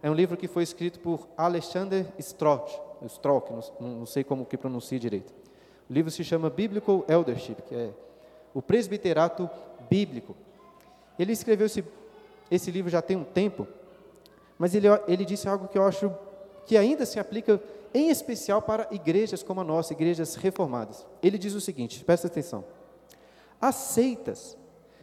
é 0.02 0.10
um 0.10 0.14
livro 0.14 0.36
que 0.36 0.48
foi 0.48 0.62
escrito 0.62 0.98
por 0.98 1.28
Alexander 1.36 2.06
Strock, 2.18 2.72
Strock 3.06 3.52
não, 3.52 3.88
não 3.98 4.06
sei 4.06 4.24
como 4.24 4.44
que 4.44 4.56
pronuncia 4.56 4.98
direito. 4.98 5.32
O 5.88 5.92
livro 5.92 6.10
se 6.10 6.24
chama 6.24 6.48
Biblical 6.48 7.04
Eldership, 7.08 7.56
que 7.68 7.74
é 7.74 7.90
o 8.54 8.62
presbiterato 8.62 9.48
bíblico. 9.88 10.34
Ele 11.18 11.32
escreveu 11.32 11.66
esse, 11.66 11.84
esse 12.50 12.70
livro 12.70 12.90
já 12.90 13.02
tem 13.02 13.16
um 13.16 13.24
tempo, 13.24 13.68
mas 14.58 14.74
ele, 14.74 14.86
ele 15.06 15.24
disse 15.24 15.48
algo 15.48 15.68
que 15.68 15.78
eu 15.78 15.84
acho 15.84 16.12
que 16.66 16.76
ainda 16.76 17.04
se 17.04 17.18
aplica 17.18 17.60
em 17.92 18.08
especial 18.08 18.62
para 18.62 18.88
igrejas 18.90 19.42
como 19.42 19.60
a 19.60 19.64
nossa, 19.64 19.92
igrejas 19.92 20.34
reformadas. 20.34 21.06
Ele 21.22 21.36
diz 21.36 21.54
o 21.54 21.60
seguinte: 21.60 22.04
presta 22.04 22.26
atenção. 22.26 22.64
As 23.60 23.74
seitas 23.74 24.56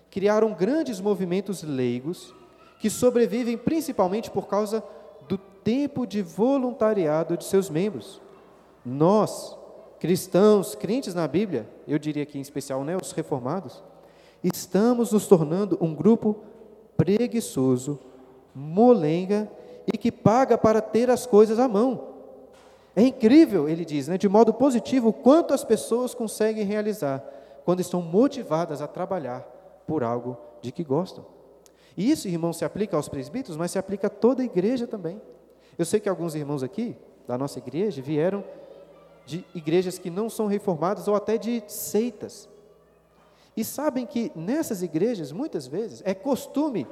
criaram 0.10 0.54
grandes 0.54 1.00
movimentos 1.00 1.64
leigos 1.64 2.34
que 2.80 2.90
sobrevivem 2.90 3.58
principalmente 3.58 4.30
por 4.30 4.48
causa 4.48 4.84
do 5.28 5.38
tempo 5.38 6.06
de 6.06 6.22
voluntariado 6.22 7.36
de 7.36 7.44
seus 7.44 7.70
membros. 7.70 8.22
Nós, 8.86 9.58
cristãos, 10.00 10.76
crentes 10.76 11.14
na 11.14 11.28
Bíblia, 11.28 11.68
eu 11.88 12.00
diria 12.00 12.24
aqui 12.24 12.38
em 12.38 12.42
especial 12.42 12.84
né, 12.84 12.96
os 12.96 13.12
reformados, 13.12 13.84
estamos 14.44 15.12
nos 15.12 15.28
tornando 15.28 15.78
um 15.82 15.94
grupo 15.94 16.38
preguiçoso, 16.96 18.00
molenga 18.54 19.52
e 19.92 19.98
que 19.98 20.12
paga 20.12 20.58
para 20.58 20.82
ter 20.82 21.10
as 21.10 21.26
coisas 21.26 21.60
à 21.60 21.68
mão. 21.68 22.16
É 22.96 23.04
incrível, 23.04 23.70
ele 23.70 23.86
diz, 23.86 24.08
né, 24.08 24.18
de 24.18 24.28
modo 24.28 24.54
positivo, 24.54 25.14
quanto 25.14 25.54
as 25.54 25.64
pessoas 25.64 26.16
conseguem 26.16 26.64
realizar 26.64 27.24
quando 27.64 27.80
estão 27.80 28.02
motivadas 28.02 28.82
a 28.82 28.88
trabalhar 28.88 29.57
por 29.88 30.03
algo 30.03 30.38
de 30.62 30.72
que 30.72 30.84
gostam. 30.84 31.25
E 31.96 32.12
isso, 32.12 32.27
irmão, 32.27 32.53
se 32.53 32.63
aplica 32.63 32.96
aos 32.96 33.10
presbíteros, 33.10 33.58
mas 33.58 33.72
se 33.72 33.79
aplica 33.79 34.08
a 34.08 34.10
toda 34.10 34.44
a 34.44 34.46
igreja 34.46 34.86
também. 34.86 35.20
Eu 35.77 35.86
sei 35.86 36.00
que 36.00 36.10
alguns 36.10 36.36
irmãos 36.36 36.62
aqui, 36.62 36.96
da 37.27 37.38
nossa 37.38 37.58
igreja, 37.58 38.01
vieram 38.01 38.44
de 39.25 39.44
igrejas 39.56 39.98
que 39.98 40.10
não 40.10 40.29
são 40.29 40.46
reformadas 40.46 41.08
ou 41.08 41.15
até 41.15 41.38
de 41.38 41.63
seitas. 41.67 42.48
E 43.56 43.63
sabem 43.63 44.06
que 44.06 44.32
nessas 44.36 44.84
igrejas, 44.84 45.32
muitas 45.32 45.65
vezes, 45.65 46.03
é 46.06 46.13
costume 46.13 46.88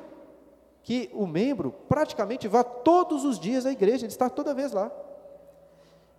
que 0.82 1.10
o 1.14 1.26
membro 1.26 1.72
praticamente 1.88 2.48
vá 2.48 2.64
todos 2.64 3.24
os 3.24 3.40
dias 3.40 3.66
à 3.66 3.72
igreja, 3.72 4.06
ele 4.06 4.12
está 4.12 4.30
toda 4.30 4.54
vez 4.54 4.72
lá. 4.72 4.92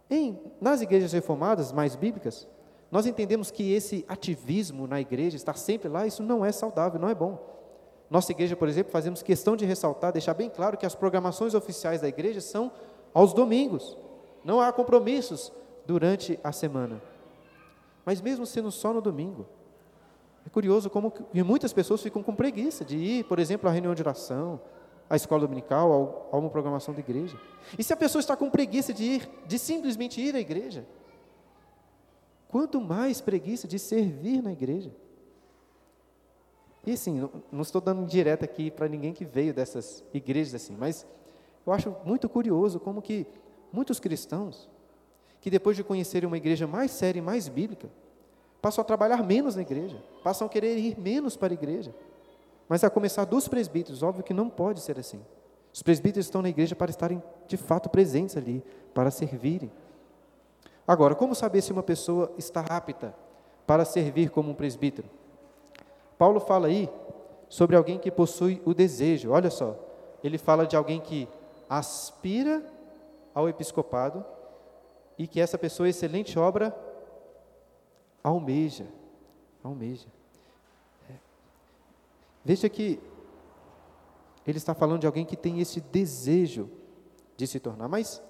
Em, 0.09 0.41
nas 0.61 0.81
igrejas 0.81 1.13
reformadas, 1.13 1.73
mais 1.73 1.97
bíblicas, 1.97 2.47
nós 2.91 3.07
entendemos 3.07 3.51
que 3.51 3.73
esse 3.73 4.05
ativismo 4.09 4.87
na 4.87 5.01
igreja, 5.01 5.37
estar 5.37 5.57
sempre 5.57 5.89
lá, 5.89 6.07
isso 6.07 6.23
não 6.23 6.45
é 6.45 6.53
saudável, 6.53 7.01
não 7.01 7.09
é 7.09 7.15
bom. 7.15 7.39
Nossa 8.09 8.31
igreja, 8.31 8.55
por 8.55 8.69
exemplo, 8.69 8.93
fazemos 8.93 9.23
questão 9.23 9.57
de 9.57 9.65
ressaltar, 9.65 10.13
deixar 10.13 10.35
bem 10.35 10.49
claro 10.49 10.77
que 10.77 10.87
as 10.87 10.95
programações 10.95 11.55
oficiais 11.55 12.01
da 12.01 12.09
igreja 12.09 12.41
são 12.41 12.71
aos 13.13 13.33
domingos. 13.33 13.97
Não 14.45 14.61
há 14.61 14.73
compromissos 14.73 15.53
durante 15.85 16.39
a 16.45 16.53
semana. 16.53 17.03
Mas 18.05 18.21
mesmo 18.21 18.47
sendo 18.47 18.71
só 18.71 18.93
no 18.93 19.01
domingo, 19.01 19.47
é 20.47 20.49
curioso 20.49 20.89
como 20.89 21.11
que 21.11 21.43
muitas 21.43 21.73
pessoas 21.73 22.01
ficam 22.01 22.23
com 22.23 22.33
preguiça 22.33 22.85
de 22.85 22.97
ir, 22.97 23.25
por 23.25 23.41
exemplo, 23.41 23.69
à 23.69 23.73
reunião 23.73 23.95
de 23.95 24.03
oração, 24.03 24.61
à 25.11 25.17
escola 25.17 25.41
dominical, 25.41 26.29
a 26.31 26.37
uma 26.37 26.49
programação 26.49 26.95
da 26.95 27.01
igreja. 27.01 27.37
E 27.77 27.83
se 27.83 27.93
a 27.93 27.97
pessoa 27.97 28.21
está 28.21 28.37
com 28.37 28.49
preguiça 28.49 28.95
de 28.95 29.03
ir, 29.03 29.29
de 29.45 29.59
simplesmente 29.59 30.21
ir 30.21 30.37
à 30.37 30.41
igreja, 30.41 30.87
quanto 32.49 32.81
mais 32.81 33.21
preguiça 33.21 33.67
de 33.67 33.79
servir 33.79 34.43
na 34.43 34.53
igreja. 34.53 34.91
E 36.85 36.93
assim, 36.93 37.29
não, 37.51 37.63
estou 37.63 37.81
dando 37.81 38.07
direto 38.07 38.45
aqui 38.45 38.71
para 38.71 38.89
ninguém 38.89 39.13
que 39.13 39.25
veio 39.25 39.53
dessas 39.53 40.05
igrejas 40.15 40.55
assim, 40.55 40.77
mas 40.79 41.07
eu 41.67 41.73
acho 41.73 41.95
muito 42.05 42.29
curioso 42.29 42.79
como 42.79 43.03
que 43.03 43.27
muitos 43.73 43.99
cristãos 43.99 44.69
que 45.47 45.51
depois 45.51 45.77
de 45.77 45.85
conhecerem 45.85 46.27
uma 46.27 46.37
igreja 46.37 46.67
mais 46.67 46.91
séria 46.91 47.21
e 47.21 47.23
mais 47.23 47.49
bíblica, 47.49 47.89
passam 48.61 48.83
a 48.83 48.85
trabalhar 48.85 49.23
menos 49.23 49.55
na 49.55 49.63
igreja, 49.63 49.97
passam 50.25 50.45
a 50.45 50.51
querer 50.51 50.77
ir 50.77 50.99
menos 50.99 51.37
para 51.37 51.53
a 51.53 51.55
igreja. 51.55 51.95
Mas 52.69 52.83
a 52.83 52.91
começar 52.91 53.25
dos 53.25 53.47
presbíteros, 53.47 54.03
óbvio 54.03 54.25
que 54.25 54.35
não 54.35 54.51
pode 54.51 54.81
ser 54.81 54.99
assim. 54.99 55.21
Os 55.73 55.85
presbíteros 55.85 56.27
estão 56.27 56.43
na 56.43 56.49
igreja 56.49 56.75
para 56.75 56.91
estarem 56.91 57.23
de 57.47 57.57
fato 57.57 57.89
presentes 57.89 58.37
ali, 58.37 58.61
para 58.93 59.09
servirem. 59.09 59.71
Agora, 60.87 61.15
como 61.15 61.35
saber 61.35 61.63
se 61.63 61.73
uma 61.73 61.83
pessoa 61.83 62.33
está 62.39 62.61
apta 62.61 63.15
para 63.67 63.85
servir 63.85 64.31
como 64.31 64.51
um 64.51 64.55
presbítero? 64.55 65.09
Paulo 66.17 66.39
fala 66.41 66.69
aí 66.69 66.89
sobre 67.49 67.77
alguém 67.77 67.99
que 67.99 68.11
possui 68.11 68.63
o 68.65 68.73
desejo. 68.73 69.31
Olha 69.31 69.51
só, 69.51 69.77
ele 70.23 70.39
fala 70.39 70.67
de 70.67 70.77
alguém 70.77 71.01
que 71.01 71.29
aspira 71.69 72.65
ao 73.35 73.49
episcopado 73.49 74.25
e 75.19 75.27
que 75.27 75.41
essa 75.41 75.59
pessoa, 75.59 75.89
excelente 75.89 76.39
obra, 76.39 76.77
almeja. 78.23 78.87
Almeja. 79.63 80.07
É. 81.11 81.15
Veja 82.45 82.69
que 82.69 83.01
ele 84.47 84.59
está 84.59 84.75
falando 84.75 85.01
de 85.01 85.07
alguém 85.07 85.25
que 85.25 85.37
tem 85.37 85.61
esse 85.61 85.81
desejo 85.81 86.71
de 87.37 87.47
se 87.47 87.59
tornar. 87.59 87.89
Mas 87.89 88.23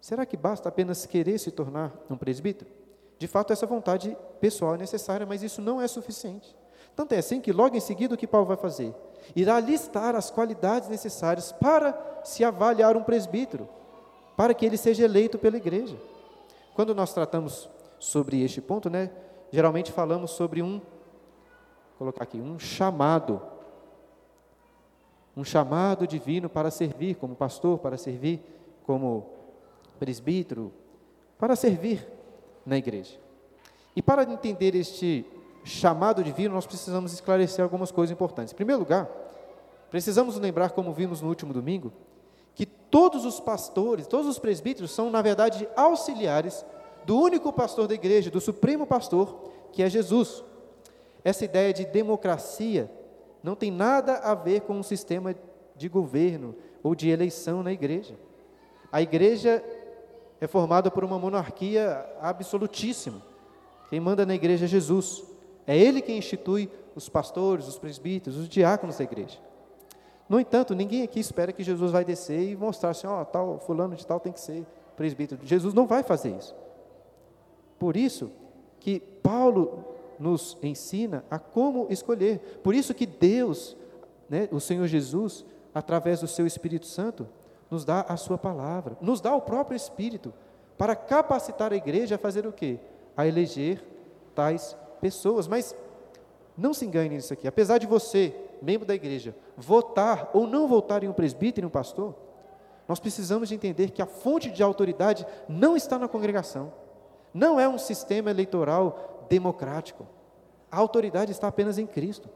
será 0.00 0.24
que 0.24 0.36
basta 0.36 0.68
apenas 0.68 1.06
querer 1.06 1.38
se 1.38 1.50
tornar 1.50 1.92
um 2.08 2.16
presbítero? 2.16 2.70
De 3.18 3.26
fato, 3.26 3.52
essa 3.52 3.66
vontade 3.66 4.16
pessoal 4.40 4.74
é 4.74 4.78
necessária, 4.78 5.26
mas 5.26 5.42
isso 5.42 5.60
não 5.60 5.80
é 5.80 5.88
suficiente. 5.88 6.56
Tanto 6.94 7.12
é 7.12 7.18
assim 7.18 7.40
que 7.40 7.52
logo 7.52 7.76
em 7.76 7.80
seguida 7.80 8.14
o 8.14 8.18
que 8.18 8.26
Paulo 8.26 8.46
vai 8.46 8.56
fazer? 8.56 8.94
Irá 9.34 9.58
listar 9.60 10.14
as 10.14 10.30
qualidades 10.30 10.88
necessárias 10.88 11.52
para 11.52 12.20
se 12.24 12.44
avaliar 12.44 12.96
um 12.96 13.02
presbítero 13.02 13.68
para 14.36 14.54
que 14.54 14.64
ele 14.64 14.76
seja 14.76 15.04
eleito 15.04 15.38
pela 15.38 15.56
igreja. 15.56 15.96
Quando 16.74 16.94
nós 16.94 17.12
tratamos 17.12 17.68
sobre 17.98 18.42
este 18.42 18.60
ponto, 18.60 18.88
né, 18.88 19.10
geralmente 19.50 19.90
falamos 19.90 20.30
sobre 20.30 20.62
um, 20.62 20.80
colocar 21.98 22.22
aqui, 22.22 22.40
um 22.40 22.58
chamado. 22.58 23.42
um 25.36 25.42
chamado 25.42 26.06
divino 26.06 26.48
para 26.48 26.70
servir 26.70 27.16
como 27.16 27.34
pastor, 27.34 27.78
para 27.78 27.96
servir 27.96 28.40
como 28.84 29.37
presbítero, 29.98 30.72
para 31.38 31.56
servir 31.56 32.06
na 32.64 32.76
igreja. 32.76 33.18
E 33.94 34.02
para 34.02 34.22
entender 34.22 34.74
este 34.74 35.24
chamado 35.64 36.22
divino, 36.22 36.54
nós 36.54 36.66
precisamos 36.66 37.12
esclarecer 37.12 37.62
algumas 37.62 37.90
coisas 37.90 38.12
importantes. 38.12 38.52
Em 38.52 38.56
primeiro 38.56 38.80
lugar, 38.80 39.08
precisamos 39.90 40.36
lembrar, 40.36 40.70
como 40.70 40.92
vimos 40.92 41.20
no 41.20 41.28
último 41.28 41.52
domingo, 41.52 41.92
que 42.54 42.66
todos 42.66 43.24
os 43.24 43.38
pastores, 43.38 44.06
todos 44.06 44.26
os 44.26 44.38
presbíteros 44.38 44.90
são, 44.90 45.10
na 45.10 45.22
verdade, 45.22 45.68
auxiliares 45.76 46.64
do 47.04 47.18
único 47.18 47.52
pastor 47.52 47.86
da 47.86 47.94
igreja, 47.94 48.30
do 48.30 48.40
supremo 48.40 48.86
pastor, 48.86 49.50
que 49.72 49.82
é 49.82 49.88
Jesus. 49.88 50.42
Essa 51.24 51.44
ideia 51.44 51.72
de 51.72 51.84
democracia 51.84 52.90
não 53.42 53.54
tem 53.54 53.70
nada 53.70 54.18
a 54.18 54.34
ver 54.34 54.62
com 54.62 54.74
um 54.74 54.82
sistema 54.82 55.34
de 55.76 55.88
governo 55.88 56.54
ou 56.82 56.94
de 56.94 57.08
eleição 57.08 57.62
na 57.62 57.72
igreja. 57.72 58.14
A 58.90 59.02
igreja 59.02 59.62
é 60.40 60.46
formada 60.46 60.90
por 60.90 61.04
uma 61.04 61.18
monarquia 61.18 62.04
absolutíssima. 62.20 63.22
Quem 63.88 64.00
manda 64.00 64.24
na 64.24 64.34
igreja 64.34 64.66
é 64.66 64.68
Jesus. 64.68 65.24
É 65.66 65.76
Ele 65.76 66.00
quem 66.00 66.18
institui 66.18 66.70
os 66.94 67.08
pastores, 67.08 67.66
os 67.66 67.78
presbíteros, 67.78 68.38
os 68.38 68.48
diáconos 68.48 68.98
da 68.98 69.04
igreja. 69.04 69.38
No 70.28 70.38
entanto, 70.38 70.74
ninguém 70.74 71.02
aqui 71.02 71.20
espera 71.20 71.52
que 71.52 71.62
Jesus 71.62 71.90
vai 71.90 72.04
descer 72.04 72.50
e 72.50 72.56
mostrar 72.56 72.90
assim, 72.90 73.06
ó, 73.06 73.22
oh, 73.22 73.24
tal, 73.24 73.58
fulano 73.60 73.96
de 73.96 74.06
tal 74.06 74.20
tem 74.20 74.32
que 74.32 74.40
ser 74.40 74.66
presbítero. 74.94 75.40
Jesus 75.44 75.72
não 75.72 75.86
vai 75.86 76.02
fazer 76.02 76.36
isso. 76.36 76.54
Por 77.78 77.96
isso 77.96 78.30
que 78.78 79.00
Paulo 79.00 79.84
nos 80.18 80.58
ensina 80.62 81.24
a 81.30 81.38
como 81.38 81.86
escolher. 81.88 82.60
Por 82.62 82.74
isso 82.74 82.92
que 82.92 83.06
Deus, 83.06 83.76
né, 84.28 84.48
o 84.50 84.60
Senhor 84.60 84.86
Jesus, 84.86 85.44
através 85.74 86.20
do 86.20 86.26
seu 86.26 86.46
Espírito 86.46 86.86
Santo, 86.86 87.26
nos 87.70 87.84
dá 87.84 88.02
a 88.08 88.16
sua 88.16 88.38
palavra, 88.38 88.96
nos 89.00 89.20
dá 89.20 89.34
o 89.34 89.42
próprio 89.42 89.76
Espírito 89.76 90.32
para 90.76 90.94
capacitar 90.94 91.72
a 91.72 91.76
igreja 91.76 92.14
a 92.14 92.18
fazer 92.18 92.46
o 92.46 92.52
quê? 92.52 92.78
A 93.16 93.26
eleger 93.26 93.84
tais 94.34 94.76
pessoas. 95.00 95.48
Mas 95.48 95.76
não 96.56 96.72
se 96.72 96.86
engane 96.86 97.10
nisso 97.10 97.32
aqui. 97.32 97.46
Apesar 97.46 97.78
de 97.78 97.86
você, 97.86 98.34
membro 98.62 98.86
da 98.86 98.94
igreja, 98.94 99.34
votar 99.56 100.30
ou 100.32 100.46
não 100.46 100.68
votar 100.68 101.02
em 101.02 101.08
um 101.08 101.12
presbítero 101.12 101.66
e 101.66 101.68
um 101.68 101.70
pastor, 101.70 102.14
nós 102.88 102.98
precisamos 102.98 103.48
de 103.48 103.54
entender 103.54 103.90
que 103.90 104.00
a 104.00 104.06
fonte 104.06 104.50
de 104.50 104.62
autoridade 104.62 105.26
não 105.48 105.76
está 105.76 105.98
na 105.98 106.08
congregação. 106.08 106.72
Não 107.34 107.60
é 107.60 107.68
um 107.68 107.76
sistema 107.76 108.30
eleitoral 108.30 109.26
democrático. 109.28 110.06
A 110.70 110.78
autoridade 110.78 111.32
está 111.32 111.48
apenas 111.48 111.76
em 111.76 111.86
Cristo. 111.86 112.30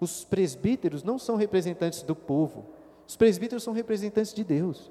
Os 0.00 0.24
presbíteros 0.24 1.02
não 1.02 1.18
são 1.18 1.36
representantes 1.36 2.02
do 2.02 2.16
povo, 2.16 2.66
os 3.06 3.16
presbíteros 3.16 3.62
são 3.62 3.72
representantes 3.72 4.32
de 4.32 4.42
Deus. 4.42 4.90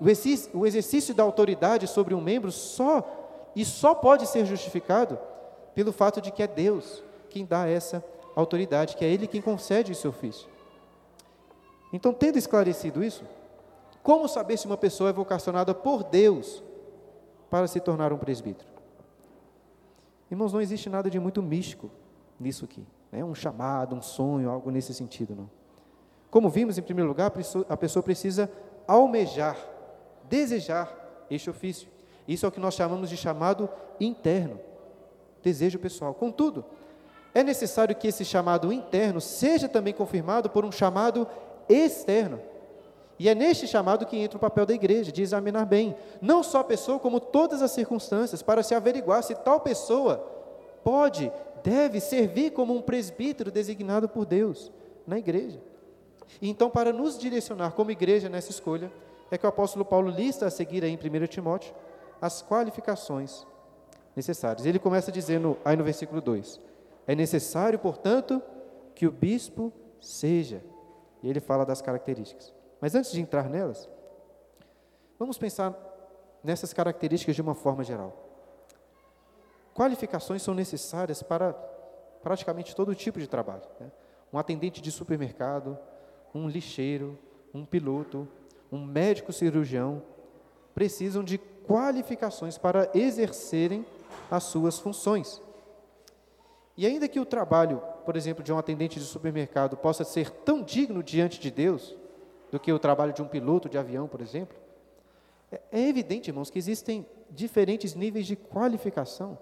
O 0.00 0.66
exercício, 0.66 1.14
da 1.14 1.22
autoridade 1.22 1.86
sobre 1.86 2.14
um 2.14 2.20
membro 2.20 2.50
só 2.50 3.50
e 3.54 3.64
só 3.64 3.94
pode 3.94 4.26
ser 4.26 4.44
justificado 4.44 5.18
pelo 5.74 5.92
fato 5.92 6.20
de 6.20 6.30
que 6.30 6.42
é 6.42 6.46
Deus 6.46 7.02
quem 7.30 7.44
dá 7.44 7.66
essa 7.66 8.04
autoridade, 8.34 8.96
que 8.96 9.04
é 9.04 9.08
Ele 9.08 9.26
quem 9.26 9.40
concede 9.40 9.92
esse 9.92 10.06
ofício. 10.06 10.48
Então, 11.92 12.12
tendo 12.12 12.36
esclarecido 12.36 13.04
isso, 13.04 13.24
como 14.02 14.28
saber 14.28 14.56
se 14.56 14.66
uma 14.66 14.76
pessoa 14.76 15.10
é 15.10 15.12
vocacionada 15.12 15.72
por 15.74 16.02
Deus 16.02 16.62
para 17.48 17.66
se 17.68 17.78
tornar 17.78 18.12
um 18.12 18.18
presbítero? 18.18 18.68
Irmãos, 20.30 20.52
não 20.52 20.60
existe 20.60 20.90
nada 20.90 21.08
de 21.08 21.20
muito 21.20 21.40
místico 21.40 21.90
nisso 22.38 22.64
aqui. 22.64 22.84
Né? 23.12 23.24
Um 23.24 23.34
chamado, 23.34 23.94
um 23.94 24.02
sonho, 24.02 24.50
algo 24.50 24.70
nesse 24.70 24.92
sentido, 24.92 25.36
não. 25.36 25.48
Como 26.34 26.50
vimos, 26.50 26.76
em 26.76 26.82
primeiro 26.82 27.06
lugar, 27.06 27.32
a 27.68 27.76
pessoa 27.76 28.02
precisa 28.02 28.50
almejar, 28.88 29.56
desejar 30.24 30.92
este 31.30 31.48
ofício. 31.48 31.88
Isso 32.26 32.44
é 32.44 32.48
o 32.48 32.50
que 32.50 32.58
nós 32.58 32.74
chamamos 32.74 33.08
de 33.08 33.16
chamado 33.16 33.70
interno, 34.00 34.58
desejo 35.44 35.78
pessoal. 35.78 36.12
Contudo, 36.12 36.64
é 37.32 37.44
necessário 37.44 37.94
que 37.94 38.08
esse 38.08 38.24
chamado 38.24 38.72
interno 38.72 39.20
seja 39.20 39.68
também 39.68 39.94
confirmado 39.94 40.50
por 40.50 40.64
um 40.64 40.72
chamado 40.72 41.24
externo. 41.68 42.40
E 43.16 43.28
é 43.28 43.34
neste 43.36 43.68
chamado 43.68 44.04
que 44.04 44.16
entra 44.16 44.36
o 44.36 44.40
papel 44.40 44.66
da 44.66 44.74
igreja, 44.74 45.12
de 45.12 45.22
examinar 45.22 45.64
bem, 45.64 45.94
não 46.20 46.42
só 46.42 46.58
a 46.58 46.64
pessoa, 46.64 46.98
como 46.98 47.20
todas 47.20 47.62
as 47.62 47.70
circunstâncias, 47.70 48.42
para 48.42 48.64
se 48.64 48.74
averiguar 48.74 49.22
se 49.22 49.36
tal 49.36 49.60
pessoa 49.60 50.16
pode, 50.82 51.30
deve 51.62 52.00
servir 52.00 52.50
como 52.50 52.74
um 52.74 52.82
presbítero 52.82 53.52
designado 53.52 54.08
por 54.08 54.26
Deus 54.26 54.72
na 55.06 55.16
igreja. 55.16 55.60
Então, 56.40 56.70
para 56.70 56.92
nos 56.92 57.18
direcionar 57.18 57.72
como 57.72 57.90
igreja 57.90 58.28
nessa 58.28 58.50
escolha, 58.50 58.90
é 59.30 59.38
que 59.38 59.46
o 59.46 59.48
apóstolo 59.48 59.84
Paulo 59.84 60.10
lista 60.10 60.46
a 60.46 60.50
seguir 60.50 60.84
aí 60.84 60.90
em 60.90 60.96
1 60.96 61.26
Timóteo 61.26 61.74
as 62.20 62.42
qualificações 62.42 63.46
necessárias. 64.14 64.66
Ele 64.66 64.78
começa 64.78 65.10
dizendo 65.10 65.58
aí 65.64 65.76
no 65.76 65.84
versículo 65.84 66.20
2: 66.20 66.60
É 67.06 67.14
necessário, 67.14 67.78
portanto, 67.78 68.42
que 68.94 69.06
o 69.06 69.12
bispo 69.12 69.72
seja. 70.00 70.62
E 71.22 71.28
ele 71.28 71.40
fala 71.40 71.64
das 71.64 71.80
características. 71.80 72.52
Mas 72.80 72.94
antes 72.94 73.12
de 73.12 73.20
entrar 73.20 73.48
nelas, 73.48 73.88
vamos 75.18 75.38
pensar 75.38 75.74
nessas 76.42 76.72
características 76.72 77.34
de 77.34 77.42
uma 77.42 77.54
forma 77.54 77.82
geral. 77.82 78.14
Qualificações 79.74 80.42
são 80.42 80.54
necessárias 80.54 81.22
para 81.22 81.52
praticamente 82.22 82.76
todo 82.76 82.94
tipo 82.94 83.18
de 83.18 83.26
trabalho. 83.26 83.62
Né? 83.80 83.90
Um 84.32 84.38
atendente 84.38 84.80
de 84.80 84.92
supermercado, 84.92 85.78
um 86.34 86.48
lixeiro, 86.48 87.18
um 87.52 87.64
piloto, 87.64 88.26
um 88.70 88.84
médico 88.84 89.32
cirurgião, 89.32 90.02
precisam 90.74 91.22
de 91.22 91.38
qualificações 91.38 92.58
para 92.58 92.90
exercerem 92.94 93.86
as 94.30 94.42
suas 94.44 94.78
funções. 94.78 95.40
E 96.76 96.86
ainda 96.86 97.06
que 97.06 97.20
o 97.20 97.24
trabalho, 97.24 97.80
por 98.04 98.16
exemplo, 98.16 98.42
de 98.42 98.52
um 98.52 98.58
atendente 98.58 98.98
de 98.98 99.04
supermercado 99.04 99.76
possa 99.76 100.02
ser 100.02 100.30
tão 100.30 100.62
digno 100.62 101.02
diante 101.02 101.38
de 101.38 101.50
Deus 101.50 101.96
do 102.50 102.58
que 102.58 102.72
o 102.72 102.78
trabalho 102.78 103.12
de 103.12 103.22
um 103.22 103.28
piloto 103.28 103.68
de 103.68 103.78
avião, 103.78 104.08
por 104.08 104.20
exemplo, 104.20 104.56
é, 105.52 105.60
é 105.70 105.88
evidente, 105.88 106.30
irmãos, 106.30 106.50
que 106.50 106.58
existem 106.58 107.06
diferentes 107.30 107.94
níveis 107.94 108.26
de 108.26 108.34
qualificação 108.34 109.38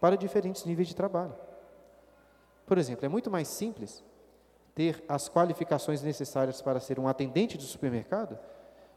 para 0.00 0.16
diferentes 0.16 0.64
níveis 0.64 0.88
de 0.88 0.94
trabalho. 0.94 1.34
Por 2.66 2.76
exemplo, 2.76 3.04
é 3.06 3.08
muito 3.08 3.30
mais 3.30 3.48
simples 3.48 4.04
ter 4.74 5.04
as 5.08 5.28
qualificações 5.28 6.02
necessárias 6.02 6.60
para 6.60 6.80
ser 6.80 6.98
um 6.98 7.06
atendente 7.06 7.56
de 7.56 7.64
supermercado 7.64 8.38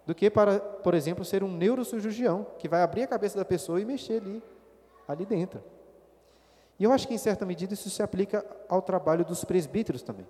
do 0.05 0.15
que 0.15 0.29
para, 0.29 0.59
por 0.59 0.93
exemplo, 0.93 1.25
ser 1.25 1.43
um 1.43 1.51
neurocirurgião, 1.51 2.47
que 2.57 2.69
vai 2.69 2.81
abrir 2.81 3.03
a 3.03 3.07
cabeça 3.07 3.37
da 3.37 3.43
pessoa 3.43 3.81
e 3.81 3.85
mexer 3.85 4.21
ali, 4.21 4.41
ali 5.05 5.25
dentro. 5.25 5.61
E 6.79 6.83
eu 6.85 6.93
acho 6.93 7.07
que, 7.07 7.13
em 7.13 7.17
certa 7.17 7.45
medida, 7.45 7.73
isso 7.73 7.89
se 7.89 8.01
aplica 8.01 8.45
ao 8.69 8.81
trabalho 8.81 9.25
dos 9.25 9.43
presbíteros 9.43 10.01
também. 10.01 10.25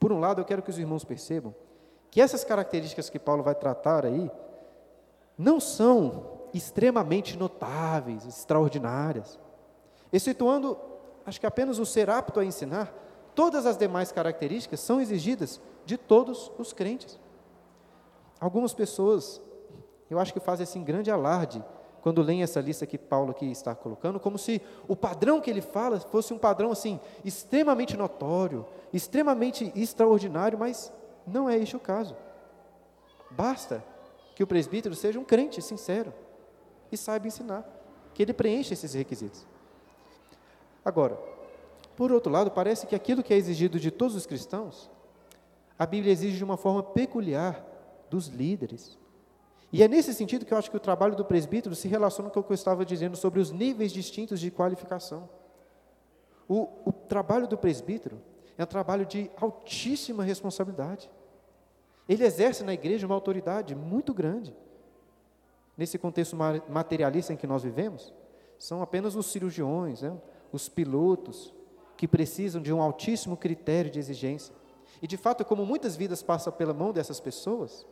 Por 0.00 0.10
um 0.10 0.18
lado, 0.18 0.40
eu 0.40 0.44
quero 0.44 0.62
que 0.62 0.70
os 0.70 0.78
irmãos 0.78 1.04
percebam 1.04 1.54
que 2.10 2.20
essas 2.20 2.42
características 2.42 3.08
que 3.08 3.20
Paulo 3.20 3.42
vai 3.42 3.54
tratar 3.54 4.04
aí 4.04 4.28
não 5.38 5.60
são 5.60 6.40
extremamente 6.52 7.38
notáveis, 7.38 8.26
extraordinárias, 8.26 9.38
excetuando, 10.12 10.76
acho 11.24 11.40
que 11.40 11.46
apenas 11.46 11.78
o 11.78 11.86
ser 11.86 12.10
apto 12.10 12.40
a 12.40 12.44
ensinar, 12.44 12.92
Todas 13.34 13.64
as 13.66 13.76
demais 13.76 14.12
características 14.12 14.80
são 14.80 15.00
exigidas 15.00 15.60
de 15.84 15.96
todos 15.96 16.50
os 16.58 16.72
crentes. 16.72 17.18
Algumas 18.38 18.74
pessoas, 18.74 19.40
eu 20.10 20.18
acho 20.18 20.32
que 20.32 20.40
fazem 20.40 20.64
assim 20.64 20.84
grande 20.84 21.10
alarde 21.10 21.64
quando 22.02 22.20
leem 22.20 22.42
essa 22.42 22.60
lista 22.60 22.84
que 22.84 22.98
Paulo 22.98 23.30
aqui 23.30 23.50
está 23.50 23.74
colocando, 23.74 24.18
como 24.18 24.36
se 24.36 24.60
o 24.88 24.96
padrão 24.96 25.40
que 25.40 25.48
ele 25.48 25.62
fala 25.62 26.00
fosse 26.00 26.34
um 26.34 26.38
padrão 26.38 26.72
assim 26.72 26.98
extremamente 27.24 27.96
notório, 27.96 28.66
extremamente 28.92 29.72
extraordinário, 29.76 30.58
mas 30.58 30.92
não 31.24 31.48
é 31.48 31.56
este 31.56 31.76
o 31.76 31.80
caso. 31.80 32.16
Basta 33.30 33.84
que 34.34 34.42
o 34.42 34.46
presbítero 34.46 34.94
seja 34.94 35.20
um 35.20 35.24
crente 35.24 35.62
sincero 35.62 36.12
e 36.90 36.96
saiba 36.96 37.28
ensinar, 37.28 37.64
que 38.12 38.22
ele 38.22 38.32
preencha 38.32 38.74
esses 38.74 38.92
requisitos. 38.94 39.46
Agora, 40.84 41.16
por 41.96 42.12
outro 42.12 42.32
lado, 42.32 42.50
parece 42.50 42.86
que 42.86 42.94
aquilo 42.94 43.22
que 43.22 43.32
é 43.32 43.36
exigido 43.36 43.78
de 43.78 43.90
todos 43.90 44.14
os 44.14 44.26
cristãos, 44.26 44.90
a 45.78 45.86
Bíblia 45.86 46.12
exige 46.12 46.36
de 46.36 46.44
uma 46.44 46.56
forma 46.56 46.82
peculiar 46.82 47.64
dos 48.08 48.26
líderes. 48.28 48.98
E 49.72 49.82
é 49.82 49.88
nesse 49.88 50.12
sentido 50.12 50.44
que 50.44 50.52
eu 50.52 50.58
acho 50.58 50.70
que 50.70 50.76
o 50.76 50.80
trabalho 50.80 51.16
do 51.16 51.24
presbítero 51.24 51.74
se 51.74 51.88
relaciona 51.88 52.30
com 52.30 52.40
o 52.40 52.42
que 52.42 52.52
eu 52.52 52.54
estava 52.54 52.84
dizendo 52.84 53.16
sobre 53.16 53.40
os 53.40 53.50
níveis 53.50 53.90
distintos 53.90 54.38
de 54.38 54.50
qualificação. 54.50 55.28
O, 56.48 56.68
o 56.84 56.92
trabalho 56.92 57.48
do 57.48 57.56
presbítero 57.56 58.20
é 58.58 58.62
um 58.62 58.66
trabalho 58.66 59.06
de 59.06 59.30
altíssima 59.36 60.22
responsabilidade. 60.22 61.10
Ele 62.08 62.24
exerce 62.24 62.62
na 62.62 62.74
igreja 62.74 63.06
uma 63.06 63.14
autoridade 63.14 63.74
muito 63.74 64.12
grande. 64.12 64.54
Nesse 65.76 65.98
contexto 65.98 66.36
materialista 66.68 67.32
em 67.32 67.36
que 67.36 67.46
nós 67.46 67.62
vivemos, 67.62 68.12
são 68.58 68.82
apenas 68.82 69.16
os 69.16 69.26
cirurgiões, 69.26 70.02
né? 70.02 70.14
os 70.52 70.68
pilotos, 70.68 71.54
que 72.02 72.08
precisam 72.08 72.60
de 72.60 72.72
um 72.72 72.82
altíssimo 72.82 73.36
critério 73.36 73.88
de 73.88 73.96
exigência. 73.96 74.52
E 75.00 75.06
de 75.06 75.16
fato, 75.16 75.44
como 75.44 75.64
muitas 75.64 75.94
vidas 75.94 76.20
passam 76.20 76.52
pela 76.52 76.74
mão 76.74 76.92
dessas 76.92 77.20
pessoas, 77.20 77.86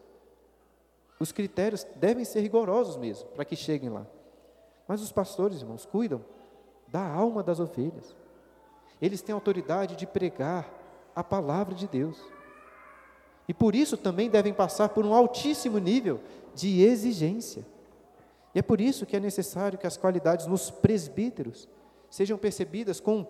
os 1.20 1.30
critérios 1.30 1.86
devem 1.94 2.24
ser 2.24 2.40
rigorosos 2.40 2.96
mesmo, 2.96 3.28
para 3.28 3.44
que 3.44 3.54
cheguem 3.54 3.88
lá. 3.88 4.04
Mas 4.88 5.00
os 5.00 5.12
pastores, 5.12 5.60
irmãos, 5.60 5.86
cuidam 5.86 6.24
da 6.88 7.08
alma 7.08 7.40
das 7.40 7.60
ovelhas. 7.60 8.16
Eles 9.00 9.22
têm 9.22 9.32
autoridade 9.32 9.94
de 9.94 10.08
pregar 10.08 10.68
a 11.14 11.22
palavra 11.22 11.72
de 11.72 11.86
Deus. 11.86 12.20
E 13.46 13.54
por 13.54 13.76
isso 13.76 13.96
também 13.96 14.28
devem 14.28 14.52
passar 14.52 14.88
por 14.88 15.06
um 15.06 15.14
altíssimo 15.14 15.78
nível 15.78 16.18
de 16.52 16.82
exigência. 16.82 17.64
E 18.56 18.58
é 18.58 18.62
por 18.62 18.80
isso 18.80 19.06
que 19.06 19.14
é 19.14 19.20
necessário 19.20 19.78
que 19.78 19.86
as 19.86 19.96
qualidades 19.96 20.48
nos 20.48 20.68
presbíteros 20.68 21.68
sejam 22.10 22.36
percebidas 22.36 22.98
com 22.98 23.24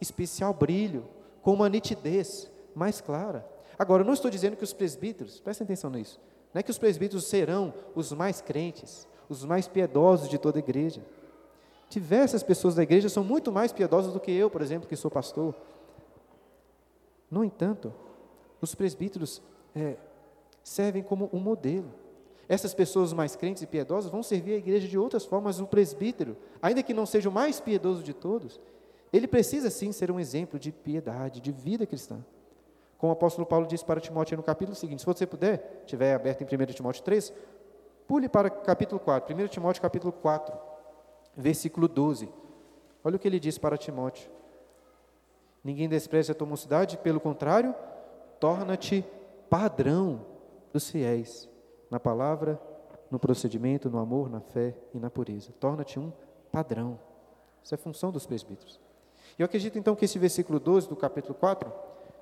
especial 0.00 0.52
brilho, 0.52 1.04
com 1.42 1.52
uma 1.52 1.68
nitidez 1.68 2.50
mais 2.74 3.00
clara. 3.00 3.48
Agora, 3.78 4.02
eu 4.02 4.06
não 4.06 4.14
estou 4.14 4.30
dizendo 4.30 4.56
que 4.56 4.64
os 4.64 4.72
presbíteros, 4.72 5.40
prestem 5.40 5.64
atenção 5.64 5.90
nisso, 5.90 6.20
não 6.52 6.60
é 6.60 6.62
que 6.62 6.70
os 6.70 6.78
presbíteros 6.78 7.26
serão 7.26 7.74
os 7.94 8.12
mais 8.12 8.40
crentes, 8.40 9.06
os 9.28 9.44
mais 9.44 9.68
piedosos 9.68 10.28
de 10.28 10.38
toda 10.38 10.58
a 10.58 10.60
igreja. 10.60 11.04
Diversas 11.88 12.42
pessoas 12.42 12.74
da 12.74 12.82
igreja 12.82 13.08
são 13.08 13.22
muito 13.22 13.52
mais 13.52 13.72
piedosas 13.72 14.12
do 14.12 14.20
que 14.20 14.32
eu, 14.32 14.50
por 14.50 14.62
exemplo, 14.62 14.88
que 14.88 14.96
sou 14.96 15.10
pastor. 15.10 15.54
No 17.30 17.44
entanto, 17.44 17.92
os 18.60 18.74
presbíteros 18.74 19.42
é, 19.74 19.96
servem 20.62 21.02
como 21.02 21.28
um 21.32 21.38
modelo. 21.38 21.92
Essas 22.48 22.72
pessoas 22.72 23.12
mais 23.12 23.34
crentes 23.34 23.62
e 23.62 23.66
piedosas 23.66 24.10
vão 24.10 24.22
servir 24.22 24.54
a 24.54 24.58
igreja 24.58 24.86
de 24.86 24.96
outras 24.96 25.24
formas. 25.24 25.60
O 25.60 25.66
presbítero, 25.66 26.36
ainda 26.62 26.82
que 26.82 26.94
não 26.94 27.04
seja 27.04 27.28
o 27.28 27.32
mais 27.32 27.60
piedoso 27.60 28.02
de 28.02 28.14
todos, 28.14 28.60
ele 29.12 29.26
precisa 29.26 29.70
sim 29.70 29.92
ser 29.92 30.10
um 30.10 30.20
exemplo 30.20 30.58
de 30.58 30.72
piedade, 30.72 31.40
de 31.40 31.52
vida 31.52 31.86
cristã. 31.86 32.24
Como 32.98 33.12
o 33.12 33.16
apóstolo 33.16 33.46
Paulo 33.46 33.66
disse 33.66 33.84
para 33.84 34.00
Timóteo 34.00 34.36
no 34.36 34.42
capítulo 34.42 34.74
seguinte, 34.74 35.00
se 35.00 35.06
você 35.06 35.26
puder, 35.26 35.82
estiver 35.84 36.14
aberto 36.14 36.42
em 36.42 36.44
1 36.44 36.66
Timóteo 36.72 37.02
3, 37.02 37.32
pule 38.06 38.28
para 38.28 38.48
capítulo 38.48 38.98
4, 39.00 39.34
1 39.34 39.48
Timóteo 39.48 39.82
capítulo 39.82 40.12
4, 40.12 40.56
versículo 41.36 41.88
12. 41.88 42.28
Olha 43.04 43.16
o 43.16 43.18
que 43.18 43.28
ele 43.28 43.38
diz 43.38 43.58
para 43.58 43.76
Timóteo. 43.76 44.30
Ninguém 45.62 45.88
despreze 45.88 46.32
a 46.32 46.34
tua 46.34 46.46
mocidade, 46.46 46.96
pelo 46.98 47.20
contrário, 47.20 47.74
torna-te 48.40 49.04
padrão 49.50 50.24
dos 50.72 50.90
fiéis, 50.90 51.48
na 51.90 52.00
palavra, 52.00 52.60
no 53.10 53.18
procedimento, 53.18 53.90
no 53.90 53.98
amor, 53.98 54.28
na 54.28 54.40
fé 54.40 54.74
e 54.94 54.98
na 54.98 55.10
pureza. 55.10 55.52
Torna-te 55.60 55.98
um 55.98 56.12
padrão. 56.50 56.98
Isso 57.62 57.74
é 57.74 57.78
função 57.78 58.10
dos 58.10 58.26
presbíteros. 58.26 58.80
Eu 59.38 59.44
acredito 59.44 59.78
então 59.78 59.94
que 59.94 60.04
esse 60.04 60.18
versículo 60.18 60.58
12 60.58 60.88
do 60.88 60.96
capítulo 60.96 61.34
4 61.34 61.70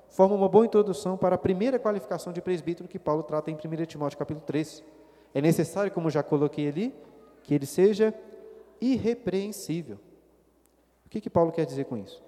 forma 0.09 0.35
uma 0.35 0.49
boa 0.49 0.65
introdução 0.65 1.17
para 1.17 1.35
a 1.35 1.37
primeira 1.37 1.79
qualificação 1.79 2.33
de 2.33 2.41
presbítero 2.41 2.87
que 2.89 2.99
Paulo 2.99 3.23
trata 3.23 3.49
em 3.49 3.55
1 3.55 3.85
Timóteo 3.85 4.17
capítulo 4.17 4.45
3. 4.45 4.83
É 5.33 5.41
necessário, 5.41 5.91
como 5.91 6.09
já 6.09 6.21
coloquei 6.21 6.67
ali, 6.67 6.93
que 7.43 7.53
ele 7.53 7.65
seja 7.65 8.13
irrepreensível. 8.81 9.97
O 11.05 11.09
que, 11.09 11.21
que 11.21 11.29
Paulo 11.29 11.51
quer 11.51 11.65
dizer 11.65 11.85
com 11.85 11.97
isso? 11.97 12.21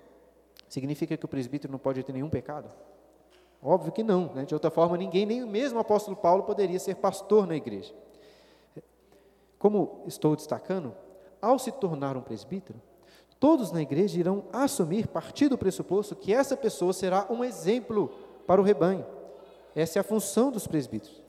Significa 0.70 1.18
que 1.18 1.26
o 1.26 1.28
presbítero 1.28 1.72
não 1.72 1.80
pode 1.80 2.04
ter 2.04 2.14
nenhum 2.14 2.30
pecado? 2.30 2.70
Óbvio 3.62 3.92
que 3.92 4.04
não, 4.04 4.34
né? 4.34 4.46
de 4.46 4.54
outra 4.54 4.70
forma, 4.70 4.98
ninguém, 4.98 5.26
nem 5.26 5.46
mesmo 5.46 5.78
o 5.78 5.82
apóstolo 5.82 6.16
Paulo, 6.16 6.44
poderia 6.44 6.80
ser 6.80 6.96
pastor 6.96 7.48
na 7.48 7.56
igreja. 7.56 7.94
Como 9.58 10.04
estou 10.06 10.36
destacando, 10.36 10.94
ao 11.42 11.58
se 11.58 11.72
tornar 11.72 12.16
um 12.16 12.22
presbítero, 12.22 12.80
Todos 13.40 13.72
na 13.72 13.82
igreja 13.82 14.20
irão 14.20 14.46
assumir, 14.52 15.08
partir 15.08 15.48
do 15.48 15.58
pressuposto, 15.58 16.16
que 16.16 16.34
essa 16.34 16.58
pessoa 16.58 16.92
será 16.92 17.28
um 17.30 17.44
exemplo 17.44 18.10
para 18.48 18.60
o 18.60 18.64
rebanho. 18.64 19.06
Essa 19.76 20.00
é 20.00 20.02
a 20.02 20.04
função 20.04 20.52
dos 20.52 20.66
presbíteros. 20.66 21.22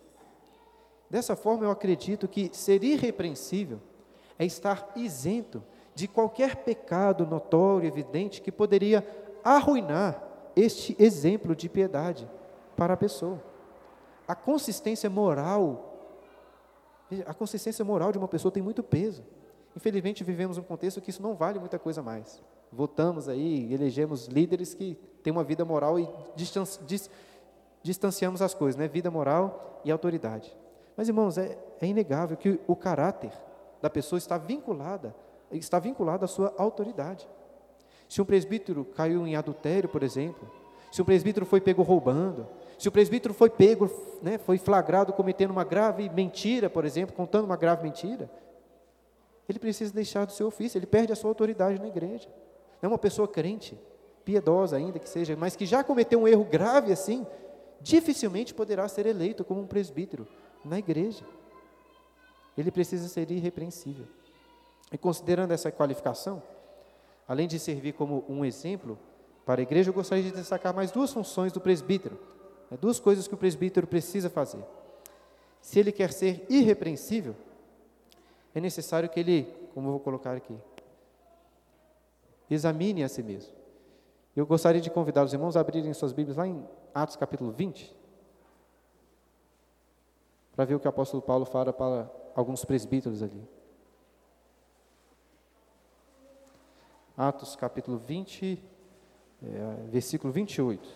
Dessa 1.10 1.36
forma, 1.36 1.64
eu 1.64 1.70
acredito 1.70 2.26
que 2.26 2.50
ser 2.52 2.82
irrepreensível 2.82 3.80
é 4.38 4.44
estar 4.44 4.90
isento 4.96 5.62
de 5.94 6.06
qualquer 6.06 6.56
pecado 6.56 7.26
notório, 7.26 7.88
evidente, 7.88 8.40
que 8.40 8.52
poderia 8.52 9.06
arruinar 9.42 10.22
este 10.54 10.96
exemplo 10.98 11.54
de 11.54 11.68
piedade 11.68 12.28
para 12.76 12.94
a 12.94 12.96
pessoa. 12.96 13.42
A 14.26 14.34
consistência 14.34 15.10
moral, 15.10 15.98
a 17.26 17.34
consistência 17.34 17.84
moral 17.84 18.12
de 18.12 18.18
uma 18.18 18.28
pessoa 18.28 18.52
tem 18.52 18.62
muito 18.62 18.82
peso. 18.82 19.24
Infelizmente, 19.78 20.24
vivemos 20.24 20.58
um 20.58 20.62
contexto 20.62 21.00
que 21.00 21.08
isso 21.08 21.22
não 21.22 21.36
vale 21.36 21.60
muita 21.60 21.78
coisa 21.78 22.02
mais. 22.02 22.42
Votamos 22.72 23.28
aí, 23.28 23.72
elegemos 23.72 24.26
líderes 24.26 24.74
que 24.74 24.98
têm 25.22 25.32
uma 25.32 25.44
vida 25.44 25.64
moral 25.64 26.00
e 26.00 26.08
distanciamos 27.84 28.42
as 28.42 28.52
coisas, 28.52 28.76
né? 28.76 28.88
vida 28.88 29.08
moral 29.08 29.80
e 29.84 29.92
autoridade. 29.92 30.52
Mas, 30.96 31.06
irmãos, 31.06 31.38
é, 31.38 31.56
é 31.80 31.86
inegável 31.86 32.36
que 32.36 32.58
o 32.66 32.74
caráter 32.74 33.30
da 33.80 33.88
pessoa 33.88 34.18
está 34.18 34.36
vinculada, 34.36 35.14
está 35.52 35.78
vinculado 35.78 36.24
à 36.24 36.28
sua 36.28 36.52
autoridade. 36.58 37.28
Se 38.08 38.20
um 38.20 38.24
presbítero 38.24 38.84
caiu 38.84 39.24
em 39.28 39.36
adultério, 39.36 39.88
por 39.88 40.02
exemplo, 40.02 40.50
se 40.90 41.00
um 41.00 41.04
presbítero 41.04 41.46
foi 41.46 41.60
pego 41.60 41.82
roubando, 41.84 42.48
se 42.76 42.88
o 42.88 42.92
presbítero 42.92 43.32
foi 43.32 43.48
pego, 43.48 43.88
né, 44.20 44.38
foi 44.38 44.58
flagrado 44.58 45.12
cometendo 45.12 45.52
uma 45.52 45.62
grave 45.62 46.10
mentira, 46.10 46.68
por 46.68 46.84
exemplo, 46.84 47.14
contando 47.14 47.44
uma 47.44 47.56
grave 47.56 47.84
mentira, 47.84 48.28
ele 49.48 49.58
precisa 49.58 49.92
deixar 49.92 50.24
do 50.26 50.32
seu 50.32 50.48
ofício, 50.48 50.78
ele 50.78 50.86
perde 50.86 51.12
a 51.12 51.16
sua 51.16 51.30
autoridade 51.30 51.80
na 51.80 51.88
igreja. 51.88 52.28
Não 52.82 52.88
é 52.88 52.92
uma 52.92 52.98
pessoa 52.98 53.26
crente, 53.26 53.78
piedosa 54.24 54.76
ainda 54.76 54.98
que 54.98 55.08
seja, 55.08 55.34
mas 55.36 55.56
que 55.56 55.64
já 55.64 55.82
cometeu 55.82 56.20
um 56.20 56.28
erro 56.28 56.44
grave 56.44 56.92
assim, 56.92 57.26
dificilmente 57.80 58.52
poderá 58.52 58.86
ser 58.88 59.06
eleito 59.06 59.44
como 59.44 59.60
um 59.62 59.66
presbítero 59.66 60.28
na 60.64 60.78
igreja. 60.78 61.24
Ele 62.56 62.70
precisa 62.70 63.08
ser 63.08 63.30
irrepreensível. 63.30 64.06
E 64.92 64.98
considerando 64.98 65.52
essa 65.52 65.70
qualificação, 65.70 66.42
além 67.26 67.48
de 67.48 67.58
servir 67.58 67.92
como 67.92 68.24
um 68.28 68.44
exemplo 68.44 68.98
para 69.46 69.60
a 69.60 69.62
igreja, 69.62 69.90
eu 69.90 69.94
gostaria 69.94 70.24
de 70.24 70.32
destacar 70.32 70.74
mais 70.74 70.90
duas 70.90 71.12
funções 71.12 71.52
do 71.52 71.60
presbítero, 71.60 72.18
né, 72.70 72.76
duas 72.78 73.00
coisas 73.00 73.26
que 73.26 73.34
o 73.34 73.38
presbítero 73.38 73.86
precisa 73.86 74.28
fazer. 74.28 74.62
Se 75.60 75.78
ele 75.78 75.92
quer 75.92 76.12
ser 76.12 76.44
irrepreensível, 76.48 77.34
é 78.54 78.60
necessário 78.60 79.08
que 79.08 79.20
ele, 79.20 79.44
como 79.74 79.88
eu 79.88 79.92
vou 79.92 80.00
colocar 80.00 80.36
aqui, 80.36 80.56
examine 82.50 83.02
a 83.02 83.08
si 83.08 83.22
mesmo. 83.22 83.52
Eu 84.34 84.46
gostaria 84.46 84.80
de 84.80 84.90
convidar 84.90 85.24
os 85.24 85.32
irmãos 85.32 85.56
a 85.56 85.60
abrirem 85.60 85.92
suas 85.92 86.12
Bíblias 86.12 86.36
lá 86.36 86.46
em 86.46 86.66
Atos 86.94 87.16
capítulo 87.16 87.50
20, 87.50 87.94
para 90.54 90.64
ver 90.64 90.74
o 90.74 90.80
que 90.80 90.86
o 90.86 90.90
apóstolo 90.90 91.22
Paulo 91.22 91.44
fala 91.44 91.72
para 91.72 92.10
alguns 92.34 92.64
presbíteros 92.64 93.22
ali. 93.22 93.42
Atos 97.16 97.56
capítulo 97.56 97.98
20, 97.98 98.62
é, 99.42 99.90
versículo 99.90 100.32
28. 100.32 100.88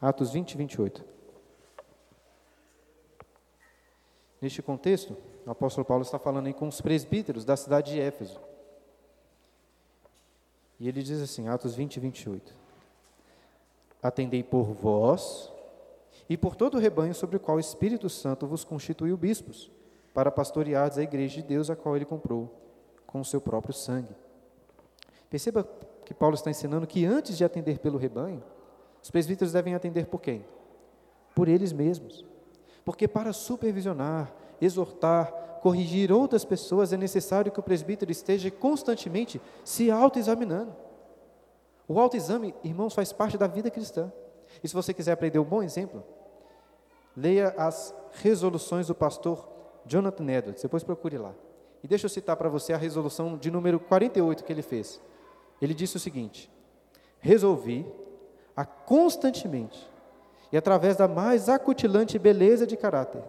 Atos 0.00 0.30
20, 0.32 0.56
28. 0.56 1.04
Neste 4.40 4.60
contexto, 4.60 5.16
o 5.46 5.50
apóstolo 5.52 5.84
Paulo 5.84 6.02
está 6.02 6.18
falando 6.18 6.48
aí 6.48 6.52
com 6.52 6.66
os 6.66 6.80
presbíteros 6.80 7.44
da 7.44 7.56
cidade 7.56 7.92
de 7.92 8.00
Éfeso. 8.00 8.40
E 10.80 10.88
ele 10.88 11.02
diz 11.02 11.22
assim, 11.22 11.48
Atos 11.48 11.74
20, 11.76 12.00
28. 12.00 12.52
Atendei 14.02 14.42
por 14.42 14.64
vós 14.64 15.50
e 16.28 16.36
por 16.36 16.56
todo 16.56 16.74
o 16.74 16.80
rebanho 16.80 17.14
sobre 17.14 17.36
o 17.36 17.40
qual 17.40 17.58
o 17.58 17.60
Espírito 17.60 18.10
Santo 18.10 18.46
vos 18.46 18.64
constituiu 18.64 19.16
bispos, 19.16 19.70
para 20.12 20.32
pastoreares 20.32 20.98
a 20.98 21.02
igreja 21.02 21.36
de 21.36 21.42
Deus, 21.42 21.70
a 21.70 21.76
qual 21.76 21.94
ele 21.94 22.04
comprou 22.04 22.52
com 23.06 23.20
o 23.20 23.24
seu 23.24 23.40
próprio 23.40 23.72
sangue. 23.72 24.14
Perceba 25.30 25.66
que 26.04 26.14
Paulo 26.14 26.34
está 26.34 26.50
ensinando 26.50 26.86
que 26.86 27.04
antes 27.04 27.36
de 27.36 27.44
atender 27.44 27.78
pelo 27.78 27.98
rebanho, 27.98 28.42
os 29.02 29.10
presbíteros 29.10 29.52
devem 29.52 29.74
atender 29.74 30.06
por 30.06 30.20
quem? 30.20 30.44
Por 31.34 31.48
eles 31.48 31.72
mesmos. 31.72 32.24
Porque 32.84 33.06
para 33.06 33.32
supervisionar, 33.32 34.32
exortar, 34.60 35.32
corrigir 35.60 36.12
outras 36.12 36.44
pessoas, 36.44 36.92
é 36.92 36.96
necessário 36.96 37.50
que 37.50 37.60
o 37.60 37.62
presbítero 37.62 38.10
esteja 38.10 38.50
constantemente 38.50 39.40
se 39.64 39.90
autoexaminando. 39.90 40.74
O 41.88 41.98
autoexame, 41.98 42.54
irmãos, 42.62 42.94
faz 42.94 43.12
parte 43.12 43.38
da 43.38 43.46
vida 43.46 43.70
cristã. 43.70 44.12
E 44.62 44.68
se 44.68 44.74
você 44.74 44.94
quiser 44.94 45.12
aprender 45.12 45.38
um 45.38 45.44
bom 45.44 45.62
exemplo, 45.62 46.04
leia 47.16 47.54
as 47.56 47.94
resoluções 48.12 48.88
do 48.88 48.94
pastor 48.94 49.48
Jonathan 49.84 50.30
Edwards, 50.30 50.62
depois 50.62 50.82
procure 50.82 51.18
lá. 51.18 51.32
E 51.82 51.88
deixa 51.88 52.06
eu 52.06 52.10
citar 52.10 52.36
para 52.36 52.48
você 52.48 52.72
a 52.72 52.76
resolução 52.76 53.36
de 53.36 53.50
número 53.50 53.78
48 53.78 54.44
que 54.44 54.52
ele 54.52 54.62
fez. 54.62 55.00
Ele 55.60 55.74
disse 55.74 55.96
o 55.96 56.00
seguinte: 56.00 56.50
Resolvi 57.20 57.86
a 58.56 58.64
constantemente 58.64 59.88
e 60.50 60.56
através 60.56 60.96
da 60.96 61.06
mais 61.06 61.48
acutilante 61.48 62.18
beleza 62.18 62.66
de 62.66 62.76
caráter 62.76 63.22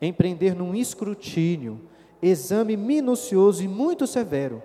empreender 0.00 0.54
num 0.54 0.74
escrutínio, 0.74 1.80
exame 2.22 2.76
minucioso 2.76 3.62
e 3.62 3.68
muito 3.68 4.06
severo, 4.06 4.62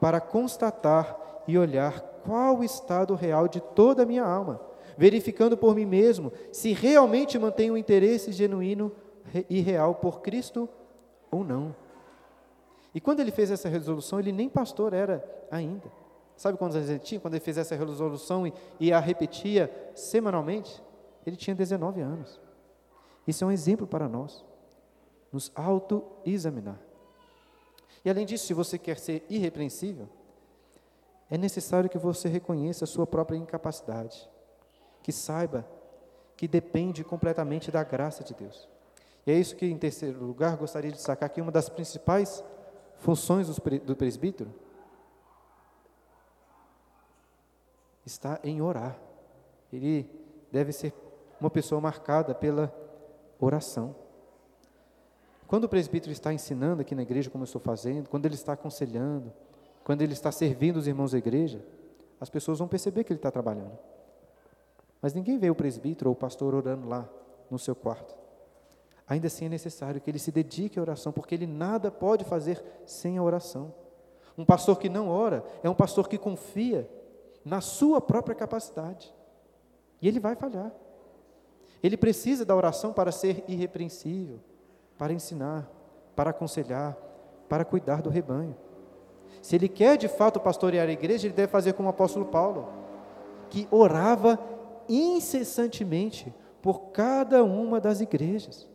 para 0.00 0.20
constatar 0.20 1.16
e 1.46 1.56
olhar 1.56 2.00
qual 2.24 2.58
o 2.58 2.64
estado 2.64 3.14
real 3.14 3.48
de 3.48 3.60
toda 3.60 4.02
a 4.02 4.06
minha 4.06 4.24
alma, 4.24 4.60
verificando 4.96 5.56
por 5.56 5.74
mim 5.74 5.86
mesmo 5.86 6.32
se 6.52 6.72
realmente 6.72 7.38
mantenho 7.38 7.74
um 7.74 7.76
interesse 7.76 8.32
genuíno 8.32 8.92
e 9.48 9.60
real 9.60 9.94
por 9.94 10.20
Cristo 10.20 10.68
ou 11.30 11.44
não. 11.44 11.74
E 12.94 13.00
quando 13.00 13.20
ele 13.20 13.30
fez 13.30 13.50
essa 13.50 13.68
resolução, 13.68 14.18
ele 14.18 14.32
nem 14.32 14.48
pastor 14.48 14.92
era 14.92 15.24
ainda. 15.50 15.90
Sabe 16.36 16.56
quantos 16.56 16.76
anos 16.76 16.88
ele 16.88 16.98
tinha? 17.00 17.20
Quando 17.20 17.34
ele 17.34 17.44
fez 17.44 17.58
essa 17.58 17.74
resolução 17.74 18.46
e, 18.46 18.52
e 18.78 18.92
a 18.92 19.00
repetia 19.00 19.70
semanalmente? 19.94 20.82
Ele 21.26 21.36
tinha 21.36 21.54
19 21.54 22.00
anos. 22.00 22.40
Isso 23.26 23.44
é 23.44 23.46
um 23.46 23.50
exemplo 23.50 23.86
para 23.86 24.08
nós. 24.08 24.44
Nos 25.32 25.52
auto-examinar. 25.54 26.78
E 28.04 28.10
além 28.10 28.24
disso, 28.24 28.46
se 28.46 28.54
você 28.54 28.78
quer 28.78 28.98
ser 28.98 29.24
irrepreensível, 29.28 30.08
é 31.30 31.36
necessário 31.36 31.90
que 31.90 31.98
você 31.98 32.28
reconheça 32.28 32.84
a 32.84 32.86
sua 32.86 33.06
própria 33.06 33.36
incapacidade, 33.36 34.28
que 35.02 35.12
saiba 35.12 35.66
que 36.36 36.48
depende 36.48 37.04
completamente 37.04 37.70
da 37.70 37.82
graça 37.82 38.24
de 38.24 38.32
Deus. 38.32 38.68
E 39.26 39.32
é 39.32 39.34
isso 39.34 39.56
que, 39.56 39.66
em 39.66 39.76
terceiro 39.76 40.24
lugar, 40.24 40.56
gostaria 40.56 40.90
de 40.90 40.96
destacar 40.96 41.26
aqui 41.26 41.40
uma 41.40 41.52
das 41.52 41.68
principais 41.68 42.42
funções 42.96 43.48
do 43.48 43.96
presbítero 43.96 44.50
está 48.08 48.40
em 48.42 48.60
orar. 48.60 48.98
Ele 49.72 50.10
deve 50.50 50.72
ser 50.72 50.92
uma 51.40 51.50
pessoa 51.50 51.80
marcada 51.80 52.34
pela 52.34 52.74
oração. 53.38 53.94
Quando 55.48 55.64
o 55.64 55.68
presbítero 55.68 56.12
está 56.12 56.32
ensinando 56.32 56.82
aqui 56.82 56.94
na 56.94 57.02
igreja, 57.02 57.30
como 57.30 57.42
eu 57.42 57.46
estou 57.46 57.60
fazendo, 57.60 58.08
quando 58.10 58.26
ele 58.26 58.34
está 58.34 58.52
aconselhando, 58.52 59.32
quando 59.82 60.02
ele 60.02 60.12
está 60.12 60.30
servindo 60.30 60.76
os 60.76 60.86
irmãos 60.86 61.12
da 61.12 61.18
igreja, 61.18 61.64
as 62.20 62.28
pessoas 62.28 62.58
vão 62.58 62.68
perceber 62.68 63.02
que 63.02 63.12
ele 63.12 63.18
está 63.18 63.30
trabalhando. 63.30 63.78
Mas 65.00 65.14
ninguém 65.14 65.38
vê 65.38 65.48
o 65.48 65.54
presbítero 65.54 66.10
ou 66.10 66.14
o 66.14 66.18
pastor 66.18 66.54
orando 66.54 66.86
lá 66.86 67.08
no 67.50 67.58
seu 67.58 67.74
quarto. 67.74 68.14
Ainda 69.08 69.28
assim 69.28 69.46
é 69.46 69.48
necessário 69.48 70.02
que 70.02 70.10
ele 70.10 70.18
se 70.18 70.30
dedique 70.30 70.78
à 70.78 70.82
oração, 70.82 71.12
porque 71.12 71.34
ele 71.34 71.46
nada 71.46 71.90
pode 71.90 72.26
fazer 72.26 72.62
sem 72.84 73.16
a 73.16 73.22
oração. 73.22 73.72
Um 74.36 74.44
pastor 74.44 74.78
que 74.78 74.90
não 74.90 75.08
ora 75.08 75.42
é 75.62 75.70
um 75.70 75.74
pastor 75.74 76.08
que 76.08 76.18
confia 76.18 76.86
na 77.42 77.62
sua 77.62 78.02
própria 78.02 78.34
capacidade. 78.34 79.14
E 80.02 80.06
ele 80.06 80.20
vai 80.20 80.36
falhar. 80.36 80.70
Ele 81.82 81.96
precisa 81.96 82.44
da 82.44 82.54
oração 82.54 82.92
para 82.92 83.10
ser 83.10 83.42
irrepreensível, 83.48 84.40
para 84.98 85.12
ensinar, 85.12 85.70
para 86.14 86.30
aconselhar, 86.30 86.96
para 87.48 87.64
cuidar 87.64 88.02
do 88.02 88.10
rebanho. 88.10 88.56
Se 89.40 89.54
ele 89.54 89.68
quer 89.68 89.96
de 89.96 90.08
fato 90.08 90.40
pastorear 90.40 90.88
a 90.88 90.92
igreja, 90.92 91.26
ele 91.26 91.34
deve 91.34 91.50
fazer 91.50 91.72
como 91.72 91.88
o 91.88 91.90
apóstolo 91.90 92.26
Paulo, 92.26 92.68
que 93.48 93.68
orava 93.70 94.38
incessantemente 94.88 96.34
por 96.60 96.90
cada 96.90 97.44
uma 97.44 97.80
das 97.80 98.00
igrejas. 98.00 98.68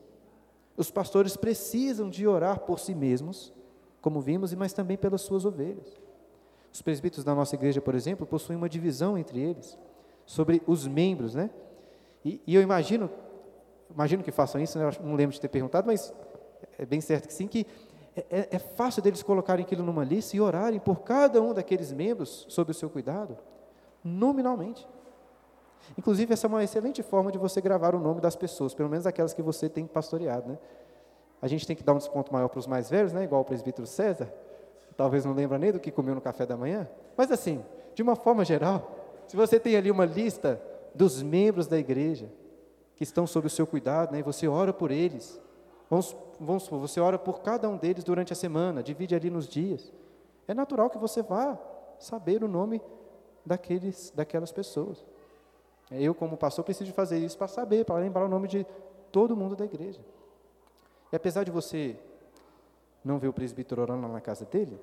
Os 0.78 0.90
pastores 0.90 1.36
precisam 1.36 2.10
de 2.10 2.26
orar 2.26 2.62
por 2.62 2.80
si 2.80 2.96
mesmos, 2.96 3.54
como 4.02 4.22
vimos, 4.22 4.54
mas 4.54 4.74
também 4.74 4.98
pelas 4.98 5.22
suas 5.22 5.46
ovelhas. 5.46 6.02
Os 6.72 6.82
presbíteros 6.82 7.24
da 7.24 7.36
nossa 7.36 7.56
igreja, 7.56 7.82
por 7.82 7.94
exemplo, 7.94 8.26
possuem 8.26 8.58
uma 8.58 8.70
divisão 8.70 9.18
entre 9.18 9.40
eles 9.40 9.78
sobre 10.26 10.64
os 10.66 10.88
membros, 10.88 11.36
né? 11.36 11.52
E, 12.26 12.42
e 12.48 12.56
eu 12.56 12.62
imagino, 12.62 13.10
imagino 13.90 14.24
que 14.24 14.32
façam 14.32 14.62
isso, 14.62 14.78
né? 14.78 14.90
não 15.02 15.16
lembro 15.16 15.34
de 15.34 15.42
ter 15.42 15.48
perguntado, 15.48 15.88
mas 15.88 16.14
é 16.78 16.86
bem 16.86 17.02
certo 17.02 17.28
que 17.28 17.34
sim, 17.34 17.48
que 17.48 17.66
é, 18.16 18.26
é, 18.30 18.48
é 18.52 18.60
fácil 18.60 19.02
deles 19.02 19.24
colocarem 19.24 19.66
aquilo 19.66 19.84
numa 19.84 20.04
lista 20.04 20.36
e 20.36 20.42
orarem 20.42 20.80
por 20.80 21.02
cada 21.02 21.42
um 21.42 21.54
daqueles 21.54 21.92
membros 21.92 22.46
sob 22.50 22.72
o 22.72 22.74
seu 22.74 22.90
cuidado, 22.90 23.38
nominalmente. 24.04 24.88
Inclusive, 25.98 26.34
essa 26.34 26.48
é 26.48 26.50
uma 26.50 26.64
excelente 26.64 27.04
forma 27.04 27.32
de 27.32 27.38
você 27.38 27.60
gravar 27.60 27.94
o 27.94 28.00
nome 28.00 28.22
das 28.22 28.36
pessoas, 28.36 28.74
pelo 28.74 28.90
menos 28.90 29.06
aquelas 29.06 29.34
que 29.34 29.42
você 29.42 29.68
tem 29.68 29.86
pastoreado, 29.86 30.48
né? 30.48 30.58
A 31.42 31.48
gente 31.48 31.68
tem 31.68 31.76
que 31.76 31.84
dar 31.84 31.94
um 31.94 31.98
desconto 31.98 32.32
maior 32.32 32.48
para 32.48 32.60
os 32.60 32.68
mais 32.68 32.90
velhos, 32.90 33.12
né? 33.12 33.24
Igual 33.24 33.42
o 33.42 33.46
presbítero 33.46 33.86
César, 33.86 34.32
talvez 34.96 35.26
não 35.26 35.34
lembra 35.34 35.58
nem 35.58 35.72
do 35.72 35.80
que 35.80 35.92
comeu 35.92 36.16
no 36.16 36.22
café 36.22 36.46
da 36.46 36.56
manhã, 36.56 36.88
mas 37.18 37.32
assim, 37.32 37.64
de 37.94 38.02
uma 38.02 38.16
forma 38.16 38.46
geral, 38.46 38.96
se 39.28 39.36
você 39.36 39.60
tem 39.60 39.76
ali 39.76 39.92
uma 39.92 40.06
lista 40.06 40.62
dos 40.96 41.22
membros 41.22 41.68
da 41.68 41.78
igreja 41.78 42.30
que 42.96 43.04
estão 43.04 43.26
sob 43.26 43.48
o 43.48 43.50
seu 43.50 43.66
cuidado, 43.66 44.12
né, 44.12 44.20
e 44.20 44.24
você 44.24 44.48
ora 44.48 44.72
por 44.72 44.92
eles. 44.92 45.40
Vamos, 45.90 46.16
vamos 46.40 46.64
supor, 46.64 46.80
você 46.80 47.00
ora 47.00 47.18
por 47.20 47.42
cada 47.42 47.70
um 47.70 47.78
deles 47.78 48.04
durante 48.04 48.34
a 48.34 48.36
semana, 48.36 48.82
divide 48.82 49.16
ali 49.16 49.30
nos 49.30 49.48
dias. 49.48 49.92
É 50.48 50.54
natural 50.54 50.90
que 50.90 50.98
você 50.98 51.22
vá 51.22 51.58
saber 52.00 52.44
o 52.44 52.48
nome 52.48 52.82
daqueles, 53.46 54.12
daquelas 54.16 54.52
pessoas. 54.52 55.06
Eu, 55.92 56.16
como 56.16 56.38
pastor, 56.38 56.64
preciso 56.64 56.92
fazer 56.94 57.20
isso 57.20 57.38
para 57.38 57.48
saber, 57.48 57.86
para 57.86 57.96
lembrar 57.96 58.26
o 58.26 58.28
nome 58.28 58.48
de 58.48 58.66
todo 59.12 59.36
mundo 59.36 59.56
da 59.56 59.66
igreja. 59.66 60.00
E 61.12 61.16
apesar 61.16 61.44
de 61.44 61.52
você 61.52 61.96
não 63.04 63.20
ver 63.20 63.28
o 63.28 63.34
presbítero 63.34 63.82
orando 63.82 64.08
na 64.08 64.22
casa 64.22 64.46
dele, 64.46 64.80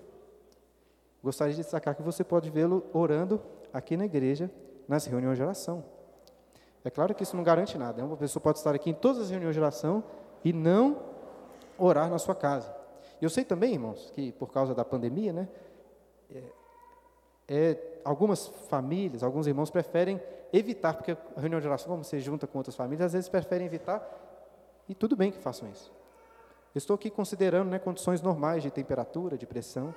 gostaria 1.22 1.54
de 1.54 1.62
destacar 1.62 1.96
que 1.96 2.02
você 2.02 2.22
pode 2.22 2.50
vê-lo 2.50 2.84
orando 2.92 3.40
aqui 3.72 3.96
na 3.96 4.04
igreja, 4.04 4.50
nas 4.86 5.06
reuniões 5.06 5.36
de 5.36 5.42
oração. 5.42 5.84
É 6.84 6.90
claro 6.90 7.14
que 7.14 7.22
isso 7.22 7.36
não 7.36 7.44
garante 7.44 7.76
nada. 7.76 7.98
Né? 7.98 8.04
Uma 8.04 8.16
pessoa 8.16 8.42
pode 8.42 8.58
estar 8.58 8.74
aqui 8.74 8.90
em 8.90 8.94
todas 8.94 9.22
as 9.22 9.30
reuniões 9.30 9.54
de 9.54 9.60
oração 9.60 10.02
e 10.44 10.52
não 10.52 10.98
orar 11.78 12.08
na 12.08 12.18
sua 12.18 12.34
casa. 12.34 12.74
Eu 13.20 13.28
sei 13.28 13.44
também, 13.44 13.74
irmãos, 13.74 14.10
que 14.14 14.32
por 14.32 14.50
causa 14.50 14.74
da 14.74 14.84
pandemia, 14.84 15.32
né, 15.32 15.48
é, 16.30 16.42
é, 17.48 18.00
algumas 18.04 18.46
famílias, 18.68 19.22
alguns 19.22 19.46
irmãos 19.46 19.70
preferem 19.70 20.20
evitar, 20.52 20.94
porque 20.94 21.12
a 21.12 21.40
reunião 21.40 21.60
de 21.60 21.66
oração, 21.66 21.88
como 21.88 22.02
você 22.02 22.18
junta 22.18 22.46
com 22.46 22.58
outras 22.58 22.74
famílias, 22.74 23.06
às 23.06 23.12
vezes 23.12 23.28
preferem 23.28 23.66
evitar, 23.66 24.02
e 24.88 24.94
tudo 24.94 25.14
bem 25.14 25.30
que 25.30 25.38
façam 25.38 25.68
isso. 25.70 25.92
Eu 26.74 26.78
estou 26.78 26.94
aqui 26.94 27.10
considerando 27.10 27.68
né, 27.68 27.78
condições 27.78 28.22
normais 28.22 28.62
de 28.62 28.70
temperatura, 28.70 29.36
de 29.36 29.46
pressão. 29.46 29.94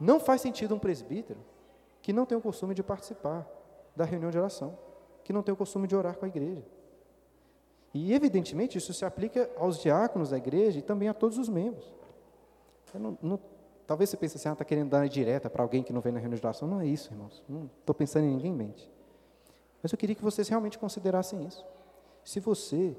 Não 0.00 0.18
faz 0.18 0.40
sentido 0.40 0.74
um 0.74 0.78
presbítero 0.78 1.38
que 2.00 2.12
não 2.12 2.26
tem 2.26 2.36
o 2.36 2.40
costume 2.40 2.74
de 2.74 2.82
participar 2.82 3.46
da 3.94 4.04
reunião 4.04 4.30
de 4.30 4.38
oração 4.38 4.76
que 5.24 5.32
não 5.32 5.42
tem 5.42 5.52
o 5.52 5.56
costume 5.56 5.86
de 5.86 5.96
orar 5.96 6.16
com 6.16 6.24
a 6.24 6.28
igreja. 6.28 6.64
E, 7.94 8.12
evidentemente, 8.14 8.78
isso 8.78 8.92
se 8.94 9.04
aplica 9.04 9.50
aos 9.56 9.78
diáconos 9.78 10.30
da 10.30 10.38
igreja 10.38 10.78
e 10.78 10.82
também 10.82 11.08
a 11.08 11.14
todos 11.14 11.38
os 11.38 11.48
membros. 11.48 11.92
Não, 12.94 13.18
não, 13.22 13.40
talvez 13.86 14.10
você 14.10 14.16
pense 14.16 14.36
assim, 14.36 14.48
ah, 14.48 14.52
está 14.52 14.64
querendo 14.64 14.90
dar 14.90 15.08
direta 15.08 15.50
para 15.50 15.62
alguém 15.62 15.82
que 15.82 15.92
não 15.92 16.00
vem 16.00 16.12
na 16.12 16.18
reunião 16.18 16.38
de 16.38 16.46
oração. 16.46 16.66
Não 16.66 16.80
é 16.80 16.86
isso, 16.86 17.12
irmãos. 17.12 17.42
Não 17.48 17.70
estou 17.80 17.94
pensando 17.94 18.24
em 18.24 18.30
ninguém 18.30 18.50
em 18.50 18.54
mente. 18.54 18.90
Mas 19.82 19.92
eu 19.92 19.98
queria 19.98 20.14
que 20.14 20.22
vocês 20.22 20.48
realmente 20.48 20.78
considerassem 20.78 21.44
isso. 21.44 21.64
Se 22.24 22.40
você 22.40 22.96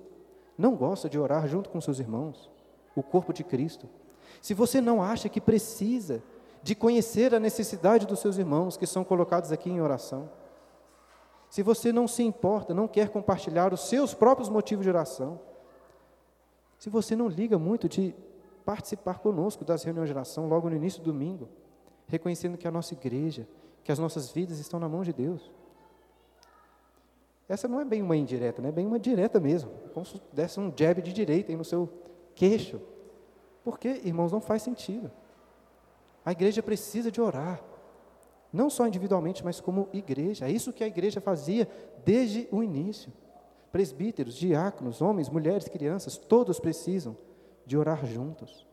não 0.57 0.75
gosta 0.75 1.09
de 1.09 1.17
orar 1.17 1.47
junto 1.47 1.69
com 1.69 1.79
seus 1.79 1.99
irmãos, 1.99 2.51
o 2.95 3.01
corpo 3.01 3.33
de 3.33 3.43
Cristo, 3.43 3.89
se 4.41 4.53
você 4.53 4.81
não 4.81 5.01
acha 5.01 5.29
que 5.29 5.41
precisa 5.41 6.21
de 6.61 6.75
conhecer 6.75 7.33
a 7.33 7.39
necessidade 7.39 8.05
dos 8.05 8.19
seus 8.19 8.37
irmãos 8.37 8.77
que 8.77 8.85
são 8.85 9.03
colocados 9.03 9.51
aqui 9.51 9.69
em 9.69 9.81
oração, 9.81 10.29
se 11.53 11.61
você 11.61 11.91
não 11.91 12.07
se 12.07 12.23
importa, 12.23 12.73
não 12.73 12.87
quer 12.87 13.09
compartilhar 13.09 13.71
os 13.75 13.81
seus 13.81 14.11
próprios 14.11 14.49
motivos 14.49 14.83
de 14.83 14.89
oração, 14.89 15.39
se 16.79 16.89
você 16.89 17.15
não 17.15 17.27
liga 17.27 17.59
muito 17.59 17.87
de 17.87 18.15
participar 18.65 19.19
conosco 19.19 19.63
das 19.63 19.83
reuniões 19.83 20.09
de 20.09 20.15
oração 20.15 20.49
logo 20.49 20.67
no 20.67 20.75
início 20.75 20.99
do 20.99 21.11
domingo, 21.11 21.47
reconhecendo 22.07 22.57
que 22.57 22.67
a 22.67 22.71
nossa 22.71 22.95
igreja, 22.95 23.47
que 23.83 23.91
as 23.91 23.99
nossas 23.99 24.31
vidas 24.31 24.57
estão 24.57 24.79
na 24.79 24.89
mão 24.89 25.03
de 25.03 25.13
Deus. 25.13 25.51
Essa 27.47 27.67
não 27.67 27.79
é 27.79 27.85
bem 27.85 28.01
uma 28.01 28.17
indireta, 28.17 28.59
né? 28.59 28.69
é 28.69 28.71
bem 28.71 28.87
uma 28.87 28.97
direta 28.97 29.39
mesmo, 29.39 29.69
como 29.93 30.07
se 30.07 30.19
desse 30.31 30.59
um 30.59 30.73
jab 30.75 31.03
de 31.03 31.13
direita 31.13 31.51
aí 31.51 31.55
no 31.55 31.63
seu 31.63 31.87
queixo. 32.33 32.81
Porque, 33.63 34.01
irmãos, 34.03 34.31
não 34.31 34.41
faz 34.41 34.63
sentido. 34.63 35.11
A 36.25 36.31
igreja 36.31 36.63
precisa 36.63 37.11
de 37.11 37.21
orar 37.21 37.63
não 38.53 38.69
só 38.69 38.87
individualmente, 38.87 39.43
mas 39.43 39.59
como 39.59 39.89
igreja. 39.91 40.45
É 40.45 40.51
isso 40.51 40.71
que 40.71 40.83
a 40.83 40.87
igreja 40.87 41.19
fazia 41.19 41.67
desde 42.05 42.47
o 42.51 42.61
início. 42.61 43.11
Presbíteros, 43.71 44.35
diáconos, 44.35 45.01
homens, 45.01 45.27
mulheres, 45.27 45.67
crianças, 45.67 46.15
todos 46.15 46.59
precisam 46.59 47.17
de 47.65 47.75
orar 47.75 48.05
juntos. 48.05 48.67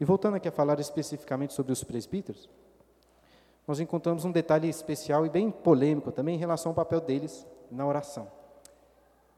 E 0.00 0.04
voltando 0.04 0.34
aqui 0.34 0.48
a 0.48 0.52
falar 0.52 0.80
especificamente 0.80 1.54
sobre 1.54 1.72
os 1.72 1.84
presbíteros, 1.84 2.50
nós 3.68 3.78
encontramos 3.78 4.24
um 4.24 4.32
detalhe 4.32 4.68
especial 4.68 5.24
e 5.24 5.30
bem 5.30 5.50
polêmico 5.50 6.10
também 6.10 6.34
em 6.34 6.38
relação 6.38 6.70
ao 6.70 6.74
papel 6.74 7.00
deles 7.00 7.46
na 7.70 7.86
oração. 7.86 8.28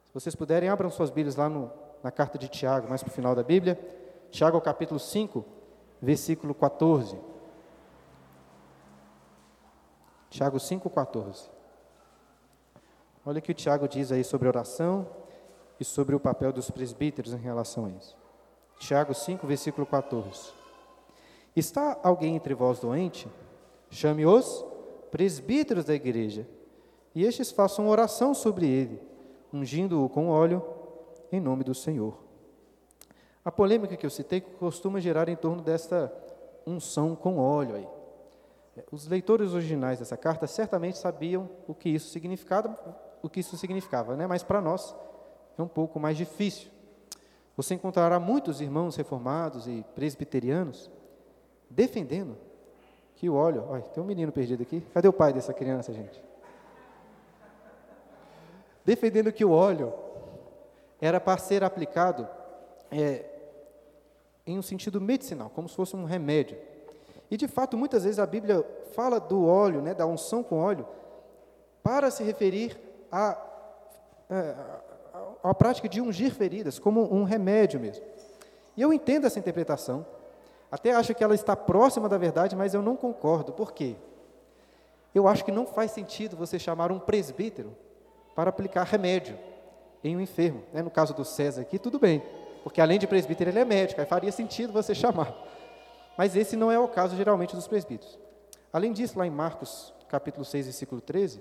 Se 0.06 0.14
vocês 0.14 0.34
puderem, 0.34 0.70
abram 0.70 0.90
suas 0.90 1.10
Bíblias 1.10 1.36
lá 1.36 1.50
no, 1.50 1.70
na 2.02 2.10
carta 2.10 2.38
de 2.38 2.48
Tiago, 2.48 2.88
mais 2.88 3.02
para 3.02 3.10
o 3.10 3.14
final 3.14 3.34
da 3.34 3.42
Bíblia. 3.42 3.78
Tiago, 4.30 4.58
capítulo 4.60 4.98
5, 4.98 5.44
versículo 6.00 6.54
14. 6.54 7.18
Tiago 10.30 10.58
5,14. 10.58 11.48
Olha 13.24 13.38
o 13.38 13.42
que 13.42 13.52
o 13.52 13.54
Tiago 13.54 13.88
diz 13.88 14.12
aí 14.12 14.24
sobre 14.24 14.48
oração 14.48 15.06
e 15.78 15.84
sobre 15.84 16.14
o 16.14 16.20
papel 16.20 16.52
dos 16.52 16.70
presbíteros 16.70 17.32
em 17.32 17.38
relação 17.38 17.86
a 17.86 17.90
isso. 17.90 18.16
Tiago 18.78 19.14
5, 19.14 19.46
versículo 19.46 19.86
14. 19.86 20.52
Está 21.54 21.98
alguém 22.02 22.36
entre 22.36 22.54
vós 22.54 22.78
doente? 22.78 23.28
Chame 23.90 24.24
os 24.24 24.64
presbíteros 25.10 25.84
da 25.84 25.94
igreja 25.94 26.46
e 27.14 27.24
estes 27.24 27.50
façam 27.50 27.88
oração 27.88 28.34
sobre 28.34 28.68
ele, 28.68 29.02
ungindo-o 29.52 30.08
com 30.08 30.28
óleo 30.28 30.62
em 31.32 31.40
nome 31.40 31.64
do 31.64 31.74
Senhor. 31.74 32.16
A 33.44 33.50
polêmica 33.50 33.96
que 33.96 34.06
eu 34.06 34.10
citei 34.10 34.40
costuma 34.40 35.00
gerar 35.00 35.28
em 35.28 35.36
torno 35.36 35.62
desta 35.62 36.12
unção 36.66 37.16
com 37.16 37.38
óleo 37.38 37.76
aí. 37.76 37.97
Os 38.90 39.06
leitores 39.06 39.52
originais 39.52 39.98
dessa 39.98 40.16
carta 40.16 40.46
certamente 40.46 40.98
sabiam 40.98 41.48
o 41.66 41.74
que 41.74 41.88
isso 41.88 42.10
significava, 42.10 42.76
o 43.22 43.28
que 43.28 43.40
isso 43.40 43.56
significava, 43.56 44.16
né? 44.16 44.26
mas 44.26 44.42
para 44.42 44.60
nós 44.60 44.94
é 45.56 45.62
um 45.62 45.68
pouco 45.68 45.98
mais 45.98 46.16
difícil. 46.16 46.70
Você 47.56 47.74
encontrará 47.74 48.20
muitos 48.20 48.60
irmãos 48.60 48.94
reformados 48.96 49.66
e 49.66 49.84
presbiterianos 49.94 50.90
defendendo 51.68 52.36
que 53.16 53.28
o 53.28 53.34
óleo. 53.34 53.64
Olha, 53.68 53.82
tem 53.82 54.02
um 54.02 54.06
menino 54.06 54.30
perdido 54.30 54.62
aqui. 54.62 54.80
Cadê 54.94 55.08
o 55.08 55.12
pai 55.12 55.32
dessa 55.32 55.52
criança, 55.52 55.92
gente? 55.92 56.22
Defendendo 58.84 59.32
que 59.32 59.44
o 59.44 59.50
óleo 59.50 59.92
era 61.00 61.20
para 61.20 61.36
ser 61.38 61.64
aplicado 61.64 62.28
é, 62.90 63.24
em 64.46 64.58
um 64.58 64.62
sentido 64.62 65.00
medicinal, 65.00 65.50
como 65.50 65.68
se 65.68 65.74
fosse 65.74 65.96
um 65.96 66.04
remédio. 66.04 66.56
E 67.30 67.36
de 67.36 67.46
fato, 67.46 67.76
muitas 67.76 68.04
vezes 68.04 68.18
a 68.18 68.26
Bíblia 68.26 68.64
fala 68.94 69.18
do 69.20 69.46
óleo, 69.46 69.82
né, 69.82 69.94
da 69.94 70.06
unção 70.06 70.42
com 70.42 70.58
óleo, 70.58 70.86
para 71.82 72.10
se 72.10 72.22
referir 72.22 72.78
à, 73.10 73.36
à, 74.30 75.50
à 75.50 75.54
prática 75.54 75.88
de 75.88 76.00
ungir 76.00 76.32
feridas, 76.32 76.78
como 76.78 77.12
um 77.12 77.24
remédio 77.24 77.80
mesmo. 77.80 78.04
E 78.76 78.82
eu 78.82 78.92
entendo 78.92 79.26
essa 79.26 79.38
interpretação, 79.38 80.06
até 80.70 80.92
acho 80.92 81.14
que 81.14 81.24
ela 81.24 81.34
está 81.34 81.56
próxima 81.56 82.08
da 82.08 82.18
verdade, 82.18 82.54
mas 82.54 82.74
eu 82.74 82.82
não 82.82 82.96
concordo. 82.96 83.52
Por 83.52 83.72
quê? 83.72 83.96
Eu 85.14 85.26
acho 85.26 85.44
que 85.44 85.50
não 85.50 85.66
faz 85.66 85.90
sentido 85.90 86.36
você 86.36 86.58
chamar 86.58 86.92
um 86.92 86.98
presbítero 86.98 87.74
para 88.34 88.50
aplicar 88.50 88.84
remédio 88.84 89.36
em 90.04 90.16
um 90.16 90.20
enfermo. 90.20 90.62
Né? 90.72 90.82
No 90.82 90.90
caso 90.90 91.14
do 91.14 91.24
César 91.24 91.62
aqui, 91.62 91.78
tudo 91.78 91.98
bem, 91.98 92.22
porque 92.62 92.80
além 92.80 92.98
de 92.98 93.06
presbítero, 93.06 93.50
ele 93.50 93.58
é 93.58 93.64
médico, 93.64 94.00
aí 94.00 94.06
faria 94.06 94.30
sentido 94.30 94.72
você 94.72 94.94
chamar. 94.94 95.34
Mas 96.18 96.34
esse 96.34 96.56
não 96.56 96.72
é 96.72 96.76
o 96.76 96.88
caso 96.88 97.16
geralmente 97.16 97.54
dos 97.54 97.68
presbíteros. 97.68 98.18
Além 98.72 98.92
disso, 98.92 99.16
lá 99.16 99.24
em 99.24 99.30
Marcos, 99.30 99.94
capítulo 100.08 100.44
6, 100.44 100.66
versículo 100.66 101.00
13, 101.00 101.40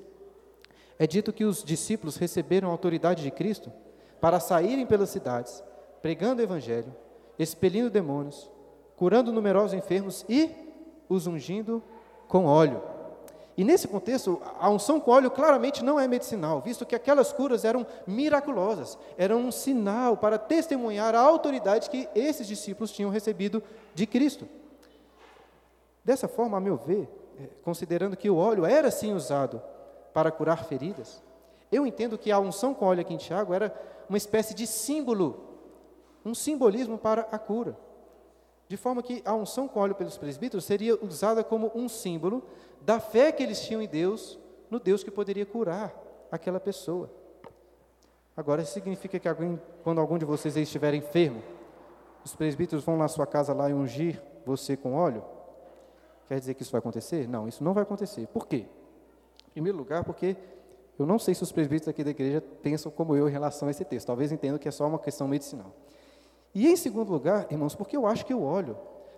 é 1.00 1.08
dito 1.08 1.34
que 1.34 1.46
os 1.46 1.64
discípulos 1.64 2.16
receberam 2.16 2.70
a 2.70 2.72
autoridade 2.72 3.24
de 3.24 3.32
Cristo 3.32 3.74
para 4.22 4.40
saírem 4.40 4.86
pelas 4.86 5.10
cidades, 5.10 5.64
pregando 6.00 6.42
o 6.42 6.46
evangelho, 6.46 6.96
expelindo 7.40 7.90
demônios, 7.90 8.52
curando 8.96 9.32
numerosos 9.32 9.74
enfermos 9.74 10.24
e 10.30 10.52
os 11.10 11.26
ungindo 11.26 11.82
com 12.28 12.46
óleo. 12.46 12.80
E 13.58 13.64
nesse 13.64 13.88
contexto, 13.88 14.40
a 14.60 14.70
unção 14.70 15.00
com 15.00 15.10
óleo 15.10 15.32
claramente 15.32 15.84
não 15.84 16.00
é 16.00 16.08
medicinal, 16.08 16.62
visto 16.62 16.86
que 16.86 16.94
aquelas 16.94 17.34
curas 17.34 17.66
eram 17.66 17.84
miraculosas, 18.06 18.96
eram 19.18 19.40
um 19.40 19.52
sinal 19.52 20.18
para 20.18 20.38
testemunhar 20.38 21.16
a 21.16 21.20
autoridade 21.20 21.90
que 21.90 22.08
esses 22.14 22.46
discípulos 22.46 22.92
tinham 22.92 23.10
recebido 23.10 23.64
de 23.96 24.06
Cristo. 24.06 24.48
Dessa 26.08 26.26
forma, 26.26 26.56
a 26.56 26.62
meu 26.62 26.78
ver, 26.78 27.06
é, 27.38 27.50
considerando 27.62 28.16
que 28.16 28.30
o 28.30 28.38
óleo 28.38 28.66
era 28.66 28.90
sim 28.90 29.14
usado 29.14 29.62
para 30.14 30.32
curar 30.32 30.64
feridas, 30.64 31.22
eu 31.70 31.86
entendo 31.86 32.18
que 32.18 32.32
a 32.32 32.40
unção 32.40 32.74
com 32.74 32.86
óleo 32.86 33.02
aqui 33.02 33.14
em 33.14 33.18
Tiago 33.18 33.54
era 33.54 33.78
uma 34.08 34.18
espécie 34.18 34.54
de 34.54 34.66
símbolo, 34.66 35.36
um 36.24 36.34
simbolismo 36.34 36.98
para 36.98 37.28
a 37.30 37.38
cura. 37.38 37.78
De 38.70 38.78
forma 38.78 39.04
que 39.04 39.22
a 39.26 39.34
unção 39.34 39.68
com 39.68 39.82
óleo 39.82 39.96
pelos 39.96 40.18
presbíteros 40.18 40.64
seria 40.64 40.98
usada 41.04 41.44
como 41.44 41.74
um 41.76 41.90
símbolo 41.90 42.42
da 42.80 43.02
fé 43.02 43.30
que 43.30 43.44
eles 43.44 43.60
tinham 43.60 43.82
em 43.82 43.88
Deus, 43.88 44.40
no 44.72 44.80
Deus 44.80 45.04
que 45.04 45.12
poderia 45.12 45.46
curar 45.46 45.94
aquela 46.32 46.58
pessoa. 46.62 47.12
Agora, 48.38 48.62
isso 48.62 48.72
significa 48.72 49.20
que 49.20 49.28
alguém, 49.28 49.62
quando 49.84 50.00
algum 50.00 50.18
de 50.18 50.24
vocês 50.24 50.56
estiver 50.56 50.94
enfermo, 50.94 51.44
os 52.24 52.34
presbíteros 52.34 52.86
vão 52.86 52.96
na 52.96 53.10
sua 53.10 53.28
casa 53.28 53.54
lá 53.54 53.70
e 53.70 53.74
ungir 53.74 54.24
você 54.46 54.78
com 54.78 54.96
óleo? 54.96 55.36
Quer 56.28 56.40
dizer 56.40 56.54
que 56.54 56.62
isso 56.62 56.72
vai 56.72 56.80
acontecer? 56.80 57.28
Não, 57.28 57.48
isso 57.48 57.64
não 57.64 57.74
vai 57.74 57.84
acontecer. 57.84 58.28
Por 58.28 58.48
quê? 58.48 58.66
Em 59.48 59.52
primeiro 59.52 59.78
lugar, 59.78 60.04
porque 60.04 60.36
eu 61.00 61.06
não 61.06 61.18
sei 61.18 61.34
se 61.34 61.44
os 61.44 61.52
presbíteros 61.52 61.90
aqui 61.90 62.04
da 62.04 62.10
igreja 62.10 62.42
pensam 62.62 62.92
como 62.92 63.16
eu 63.16 63.30
em 63.30 63.32
relação 63.32 63.68
a 63.68 63.72
esse 63.72 63.86
texto. 63.86 64.08
Talvez 64.08 64.32
entendam 64.32 64.58
que 64.58 64.68
é 64.68 64.72
só 64.72 64.88
uma 64.88 65.00
questão 65.00 65.28
medicinal. 65.28 65.74
E 66.54 66.68
em 66.68 66.76
segundo 66.76 67.12
lugar, 67.12 67.48
irmãos, 67.52 67.76
porque 67.76 67.96
eu 67.96 68.06
acho 68.06 68.26
que 68.26 68.34
o 68.34 68.44
óleo 68.44 68.78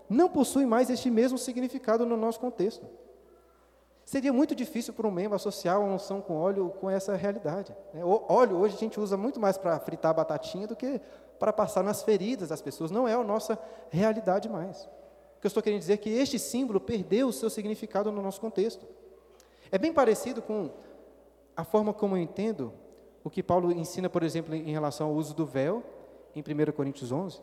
não 0.10 0.30
possui 0.30 0.66
mais 0.66 0.90
este 0.90 1.10
mesmo 1.10 1.38
significado 1.38 2.06
no 2.06 2.18
nosso 2.18 2.40
contexto. 2.40 2.86
Seria 4.04 4.34
muito 4.34 4.56
difícil 4.56 4.94
para 4.94 5.08
um 5.08 5.12
membro 5.12 5.36
associar 5.36 5.76
a 5.76 5.80
unção 5.80 6.20
com 6.20 6.36
óleo 6.36 6.74
com 6.82 6.90
essa 6.90 7.16
realidade. 7.16 7.76
Né? 7.94 8.04
O 8.04 8.24
óleo 8.28 8.58
hoje 8.58 8.76
a 8.76 8.80
gente 8.80 9.00
usa 9.00 9.16
muito 9.16 9.40
mais 9.40 9.58
para 9.58 9.80
fritar 9.80 10.14
batatinha 10.14 10.66
do 10.66 10.76
que 10.76 11.00
para 11.38 11.54
passar 11.54 11.84
nas 11.84 12.02
feridas 12.02 12.50
das 12.50 12.62
pessoas. 12.62 12.90
Não 12.92 13.08
é 13.08 13.14
a 13.14 13.24
nossa 13.24 13.58
realidade 13.92 14.50
mais. 14.50 14.90
Que 15.40 15.46
eu 15.46 15.50
estou 15.50 15.64
querendo 15.64 15.80
dizer 15.80 15.94
é 15.94 15.98
que 15.98 16.10
este 16.10 16.38
símbolo 16.38 16.80
perdeu 16.80 17.28
o 17.28 17.34
seu 17.34 17.50
significado 17.50 18.12
no 18.12 18.22
nosso 18.22 18.42
contexto. 18.42 18.86
É 19.72 19.78
bem 19.78 19.94
parecido 19.94 20.42
com 20.42 20.70
a 21.56 21.64
forma 21.64 21.94
como 21.94 22.16
eu 22.16 22.22
entendo 22.22 22.74
o 23.24 23.30
que 23.30 23.44
Paulo 23.44 23.72
ensina, 23.72 24.10
por 24.10 24.24
exemplo, 24.24 24.56
em 24.56 24.72
relação 24.72 25.08
ao 25.08 25.14
uso 25.14 25.34
do 25.34 25.46
véu 25.46 25.84
em 26.36 26.42
1 26.42 26.72
Coríntios 26.72 27.12
11, 27.12 27.42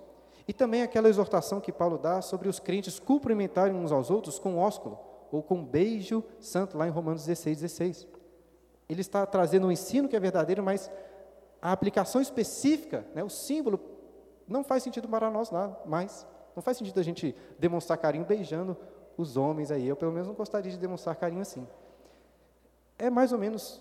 e 0.48 0.52
também 0.52 0.82
aquela 0.82 1.08
exortação 1.08 1.60
que 1.60 1.72
Paulo 1.72 1.98
dá 1.98 2.22
sobre 2.22 2.48
os 2.48 2.60
crentes 2.60 2.98
cumprimentarem 2.98 3.74
uns 3.74 3.92
aos 3.92 4.10
outros 4.10 4.38
com 4.38 4.58
ósculo, 4.58 4.98
ou 5.30 5.42
com 5.42 5.64
beijo 5.64 6.22
santo, 6.38 6.78
lá 6.78 6.86
em 6.86 6.90
Romanos 6.90 7.26
16, 7.26 7.60
16. 7.60 8.06
Ele 8.88 9.00
está 9.00 9.26
trazendo 9.26 9.66
um 9.66 9.72
ensino 9.72 10.08
que 10.08 10.14
é 10.14 10.20
verdadeiro, 10.20 10.62
mas 10.62 10.90
a 11.60 11.72
aplicação 11.72 12.20
específica, 12.20 13.04
né, 13.14 13.24
o 13.24 13.28
símbolo, 13.28 13.80
não 14.46 14.62
faz 14.62 14.82
sentido 14.82 15.08
para 15.08 15.30
nós 15.30 15.50
lá 15.50 15.76
mais. 15.84 16.26
Não 16.56 16.62
faz 16.62 16.78
sentido 16.78 16.98
a 16.98 17.02
gente 17.02 17.36
demonstrar 17.58 17.98
carinho 17.98 18.24
beijando 18.24 18.76
os 19.16 19.36
homens 19.36 19.70
aí. 19.70 19.86
Eu, 19.86 19.94
pelo 19.94 20.10
menos, 20.10 20.26
não 20.26 20.34
gostaria 20.34 20.70
de 20.70 20.78
demonstrar 20.78 21.14
carinho 21.14 21.42
assim. 21.42 21.68
É 22.98 23.10
mais 23.10 23.30
ou 23.30 23.38
menos 23.38 23.80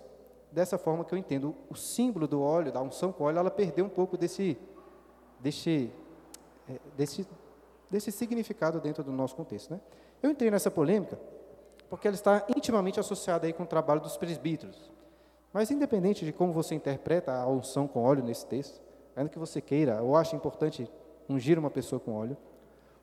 dessa 0.51 0.77
forma 0.77 1.03
que 1.03 1.13
eu 1.13 1.17
entendo. 1.17 1.55
O 1.69 1.75
símbolo 1.75 2.27
do 2.27 2.41
óleo, 2.41 2.71
da 2.71 2.81
unção 2.81 3.11
com 3.11 3.23
óleo, 3.23 3.39
ela 3.39 3.49
perdeu 3.49 3.85
um 3.85 3.89
pouco 3.89 4.17
desse 4.17 4.57
desse, 5.39 5.91
é, 6.67 6.79
desse, 6.97 7.27
desse 7.89 8.11
significado 8.11 8.79
dentro 8.79 9.03
do 9.03 9.11
nosso 9.11 9.35
contexto. 9.35 9.71
Né? 9.71 9.79
Eu 10.21 10.31
entrei 10.31 10.49
nessa 10.49 10.71
polêmica 10.71 11.19
porque 11.89 12.07
ela 12.07 12.15
está 12.15 12.43
intimamente 12.55 12.99
associada 12.99 13.45
aí 13.45 13.53
com 13.53 13.63
o 13.63 13.67
trabalho 13.67 14.01
dos 14.01 14.17
presbíteros. 14.17 14.91
Mas 15.53 15.71
independente 15.71 16.25
de 16.25 16.33
como 16.33 16.51
você 16.51 16.73
interpreta 16.75 17.31
a 17.31 17.47
unção 17.47 17.87
com 17.87 18.03
óleo 18.03 18.23
nesse 18.23 18.45
texto, 18.45 18.81
ainda 19.15 19.29
que 19.29 19.39
você 19.39 19.61
queira 19.61 20.01
ou 20.01 20.15
ache 20.15 20.35
importante 20.35 20.91
ungir 21.29 21.57
uma 21.57 21.69
pessoa 21.69 21.99
com 21.99 22.13
óleo, 22.13 22.35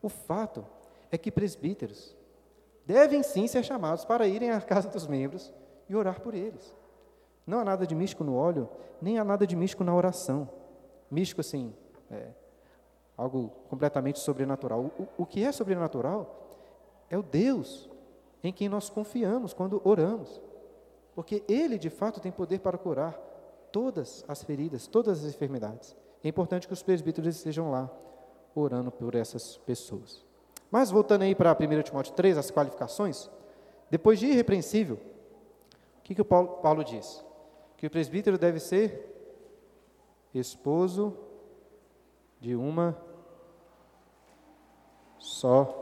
o 0.03 0.09
fato 0.09 0.67
é 1.11 1.17
que 1.17 1.31
presbíteros 1.31 2.17
devem 2.85 3.23
sim 3.23 3.47
ser 3.47 3.63
chamados 3.63 4.05
para 4.05 4.27
irem 4.27 4.51
à 4.51 4.61
casa 4.61 4.89
dos 4.89 5.07
membros 5.07 5.53
e 5.89 5.95
orar 5.95 6.21
por 6.21 6.35
eles. 6.35 6.75
Não 7.47 7.59
há 7.59 7.65
nada 7.65 7.87
de 7.87 7.95
místico 7.95 8.25
no 8.25 8.35
óleo, 8.35 8.69
nem 9.01 9.19
há 9.19 9.25
nada 9.25 9.47
de 9.47 9.55
místico 9.55 9.85
na 9.85 9.95
oração. 9.95 10.49
Místico 11.11 11.41
assim, 11.41 11.75
é, 12.11 12.29
algo 13.17 13.51
completamente 13.69 14.19
sobrenatural. 14.19 14.91
O, 14.99 15.23
o 15.23 15.27
que 15.27 15.45
é 15.45 15.53
sobrenatural 15.53 16.65
é 17.11 17.19
o 17.19 17.23
Deus 17.23 17.91
em 18.43 18.53
quem 18.53 18.69
nós 18.69 18.89
confiamos 18.89 19.53
quando 19.53 19.81
oramos, 19.85 20.41
porque 21.15 21.45
Ele 21.49 21.79
de 21.79 21.91
fato 21.91 22.21
tem 22.21 22.33
poder 22.33 22.61
para 22.61 22.79
curar 22.79 23.13
todas 23.71 24.25
as 24.27 24.43
feridas, 24.43 24.87
todas 24.87 25.25
as 25.25 25.35
enfermidades. 25.35 25.97
É 26.25 26.29
importante 26.29 26.67
que 26.67 26.73
os 26.73 26.83
presbíteros 26.83 27.37
estejam 27.37 27.71
lá 27.71 27.91
orando 28.55 28.91
por 28.91 29.15
essas 29.15 29.57
pessoas. 29.59 30.25
Mas 30.71 30.91
voltando 30.91 31.23
aí 31.23 31.35
para 31.35 31.53
1 31.53 31.83
Timóteo 31.83 32.15
3, 32.15 32.39
as 32.39 32.51
qualificações, 32.51 33.31
depois 33.91 34.19
de 34.19 34.27
irrepreensível, 34.27 34.99
o 35.99 36.03
que, 36.03 36.15
que 36.15 36.23
o 36.23 36.25
Paulo, 36.25 36.49
Paulo 36.63 36.83
diz? 36.83 37.25
Que 37.77 37.87
o 37.87 37.91
presbítero 37.91 38.39
deve 38.39 38.59
ser 38.59 39.09
esposo 40.35 41.17
de 42.41 42.57
uma 42.57 42.97
só 45.19 45.79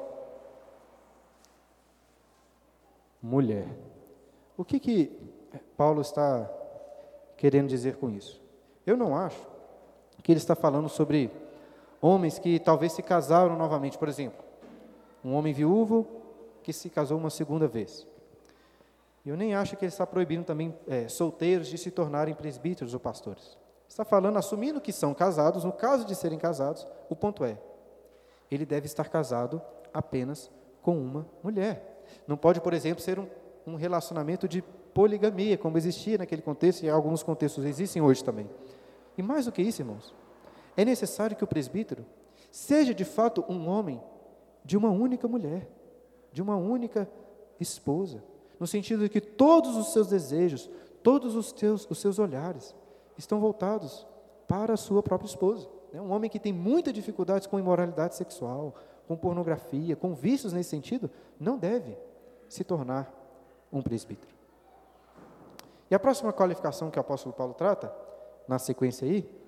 mulher. 3.22 3.68
O 4.56 4.64
que, 4.64 4.78
que 4.78 5.18
Paulo 5.76 6.00
está 6.00 6.50
querendo 7.36 7.68
dizer 7.68 7.96
com 7.96 8.10
isso? 8.10 8.42
Eu 8.84 8.96
não 8.96 9.16
acho 9.16 9.48
que 10.22 10.32
ele 10.32 10.38
está 10.38 10.54
falando 10.54 10.88
sobre 10.88 11.30
homens 12.00 12.38
que 12.38 12.58
talvez 12.58 12.92
se 12.92 13.02
casaram 13.02 13.56
novamente, 13.56 13.98
por 13.98 14.08
exemplo, 14.08 14.42
um 15.24 15.34
homem 15.34 15.52
viúvo 15.52 16.06
que 16.62 16.72
se 16.72 16.88
casou 16.88 17.18
uma 17.18 17.30
segunda 17.30 17.66
vez. 17.66 18.06
Eu 19.24 19.36
nem 19.36 19.54
acho 19.54 19.76
que 19.76 19.84
ele 19.84 19.92
está 19.92 20.06
proibindo 20.06 20.44
também 20.44 20.74
é, 20.86 21.06
solteiros 21.08 21.68
de 21.68 21.76
se 21.76 21.90
tornarem 21.90 22.34
presbíteros 22.34 22.94
ou 22.94 23.00
pastores. 23.00 23.58
Está 23.86 24.04
falando, 24.04 24.38
assumindo 24.38 24.80
que 24.80 24.92
são 24.92 25.12
casados, 25.12 25.64
no 25.64 25.72
caso 25.72 26.04
de 26.06 26.14
serem 26.14 26.38
casados, 26.38 26.86
o 27.08 27.16
ponto 27.16 27.44
é, 27.44 27.58
ele 28.50 28.64
deve 28.64 28.86
estar 28.86 29.08
casado 29.08 29.60
apenas 29.92 30.50
com 30.80 30.96
uma 30.96 31.26
mulher. 31.42 32.02
Não 32.26 32.36
pode, 32.36 32.60
por 32.60 32.72
exemplo, 32.72 33.02
ser 33.02 33.18
um, 33.18 33.26
um 33.66 33.74
relacionamento 33.74 34.48
de 34.48 34.62
poligamia, 34.62 35.58
como 35.58 35.76
existia 35.76 36.18
naquele 36.18 36.42
contexto 36.42 36.82
e 36.82 36.88
alguns 36.88 37.22
contextos 37.22 37.64
existem 37.64 38.00
hoje 38.00 38.24
também. 38.24 38.48
E 39.18 39.22
mais 39.22 39.44
do 39.44 39.52
que 39.52 39.60
isso, 39.60 39.82
irmãos, 39.82 40.14
é 40.80 40.84
necessário 40.84 41.36
que 41.36 41.44
o 41.44 41.46
presbítero 41.46 42.06
seja 42.50 42.94
de 42.94 43.04
fato 43.04 43.44
um 43.50 43.68
homem 43.68 44.02
de 44.64 44.78
uma 44.78 44.88
única 44.88 45.28
mulher, 45.28 45.68
de 46.32 46.40
uma 46.40 46.56
única 46.56 47.06
esposa, 47.60 48.24
no 48.58 48.66
sentido 48.66 49.02
de 49.02 49.10
que 49.10 49.20
todos 49.20 49.76
os 49.76 49.92
seus 49.92 50.06
desejos, 50.06 50.70
todos 51.02 51.36
os, 51.36 51.52
teus, 51.52 51.86
os 51.90 51.98
seus 51.98 52.18
olhares 52.18 52.74
estão 53.18 53.40
voltados 53.40 54.06
para 54.48 54.72
a 54.72 54.76
sua 54.78 55.02
própria 55.02 55.28
esposa. 55.28 55.68
Né? 55.92 56.00
Um 56.00 56.12
homem 56.12 56.30
que 56.30 56.40
tem 56.40 56.52
muita 56.52 56.90
dificuldade 56.90 57.46
com 57.46 57.58
imoralidade 57.58 58.16
sexual, 58.16 58.74
com 59.06 59.16
pornografia, 59.18 59.94
com 59.94 60.14
vícios 60.14 60.54
nesse 60.54 60.70
sentido, 60.70 61.10
não 61.38 61.58
deve 61.58 61.94
se 62.48 62.64
tornar 62.64 63.12
um 63.70 63.82
presbítero. 63.82 64.32
E 65.90 65.94
a 65.94 65.98
próxima 65.98 66.32
qualificação 66.32 66.90
que 66.90 66.98
o 66.98 67.00
apóstolo 67.00 67.34
Paulo 67.34 67.52
trata, 67.52 67.94
na 68.48 68.58
sequência 68.58 69.06
aí, 69.06 69.28
é 69.36 69.39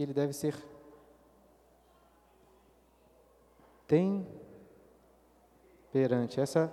que 0.00 0.04
ele 0.04 0.14
deve 0.14 0.32
ser 0.32 0.54
temperante. 3.86 6.40
Essa 6.40 6.72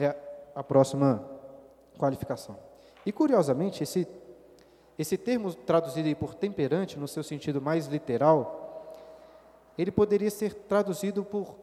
é 0.00 0.16
a 0.54 0.64
próxima 0.64 1.22
qualificação. 1.98 2.56
E 3.04 3.12
curiosamente, 3.12 3.82
esse, 3.82 4.08
esse 4.98 5.18
termo 5.18 5.54
traduzido 5.54 6.16
por 6.16 6.34
temperante, 6.34 6.98
no 6.98 7.06
seu 7.06 7.22
sentido 7.22 7.60
mais 7.60 7.86
literal, 7.86 8.94
ele 9.76 9.90
poderia 9.90 10.30
ser 10.30 10.54
traduzido 10.54 11.22
por 11.22 11.54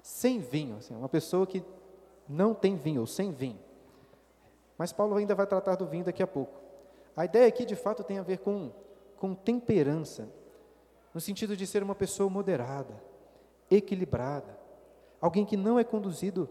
sem 0.00 0.40
vinho, 0.40 0.78
assim, 0.78 0.96
uma 0.96 1.10
pessoa 1.10 1.46
que 1.46 1.62
não 2.26 2.54
tem 2.54 2.74
vinho, 2.74 3.02
ou 3.02 3.06
sem 3.06 3.32
vinho. 3.32 3.58
Mas 4.78 4.94
Paulo 4.94 5.14
ainda 5.16 5.34
vai 5.34 5.46
tratar 5.46 5.74
do 5.74 5.84
vinho 5.84 6.06
daqui 6.06 6.22
a 6.22 6.26
pouco. 6.26 6.58
A 7.14 7.26
ideia 7.26 7.46
aqui, 7.46 7.66
de 7.66 7.76
fato, 7.76 8.02
tem 8.02 8.18
a 8.18 8.22
ver 8.22 8.38
com, 8.38 8.72
com 9.18 9.34
temperança, 9.34 10.28
no 11.12 11.20
sentido 11.20 11.56
de 11.56 11.66
ser 11.66 11.82
uma 11.82 11.94
pessoa 11.94 12.30
moderada, 12.30 13.02
equilibrada, 13.70 14.58
alguém 15.20 15.44
que 15.44 15.56
não 15.56 15.78
é 15.78 15.84
conduzido 15.84 16.48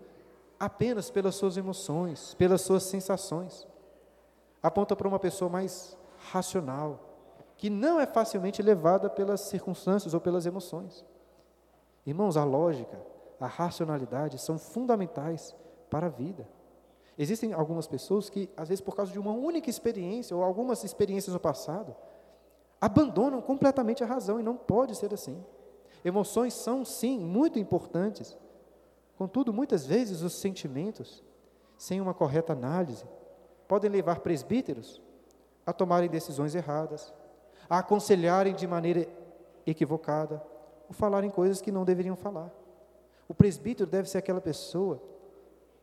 apenas 0.59 1.09
pelas 1.09 1.35
suas 1.35 1.57
emoções, 1.57 2.33
pelas 2.35 2.61
suas 2.61 2.83
sensações. 2.83 3.67
Aponta 4.61 4.95
para 4.95 5.07
uma 5.07 5.19
pessoa 5.19 5.49
mais 5.49 5.97
racional, 6.31 6.99
que 7.55 7.69
não 7.69 7.99
é 7.99 8.05
facilmente 8.05 8.61
levada 8.61 9.09
pelas 9.09 9.41
circunstâncias 9.41 10.13
ou 10.13 10.21
pelas 10.21 10.45
emoções. 10.45 11.05
Irmãos, 12.05 12.37
a 12.37 12.43
lógica, 12.43 12.99
a 13.39 13.47
racionalidade 13.47 14.37
são 14.39 14.57
fundamentais 14.57 15.55
para 15.89 16.07
a 16.07 16.09
vida. 16.09 16.47
Existem 17.17 17.53
algumas 17.53 17.87
pessoas 17.87 18.29
que, 18.29 18.49
às 18.55 18.69
vezes, 18.69 18.81
por 18.81 18.95
causa 18.95 19.11
de 19.11 19.19
uma 19.19 19.31
única 19.31 19.69
experiência 19.69 20.35
ou 20.35 20.43
algumas 20.43 20.83
experiências 20.83 21.33
no 21.33 21.39
passado, 21.39 21.95
abandonam 22.79 23.41
completamente 23.41 24.03
a 24.03 24.07
razão 24.07 24.39
e 24.39 24.43
não 24.43 24.55
pode 24.55 24.95
ser 24.95 25.13
assim. 25.13 25.43
Emoções 26.05 26.53
são, 26.53 26.85
sim, 26.85 27.19
muito 27.19 27.59
importantes. 27.59 28.37
Contudo, 29.17 29.51
muitas 29.51 29.85
vezes 29.85 30.21
os 30.21 30.33
sentimentos, 30.33 31.23
sem 31.77 31.99
uma 31.99 32.13
correta 32.13 32.53
análise, 32.53 33.05
podem 33.67 33.89
levar 33.89 34.19
presbíteros 34.19 35.01
a 35.65 35.73
tomarem 35.73 36.09
decisões 36.09 36.55
erradas, 36.55 37.13
a 37.69 37.79
aconselharem 37.79 38.55
de 38.55 38.65
maneira 38.65 39.07
equivocada, 39.65 40.41
ou 40.87 40.93
falarem 40.93 41.29
coisas 41.29 41.59
que 41.59 41.71
não 41.71 41.83
deveriam 41.83 42.15
falar. 42.15 42.53
O 43.27 43.33
presbítero 43.33 43.89
deve 43.89 44.09
ser 44.09 44.19
aquela 44.19 44.39
pessoa 44.39 45.01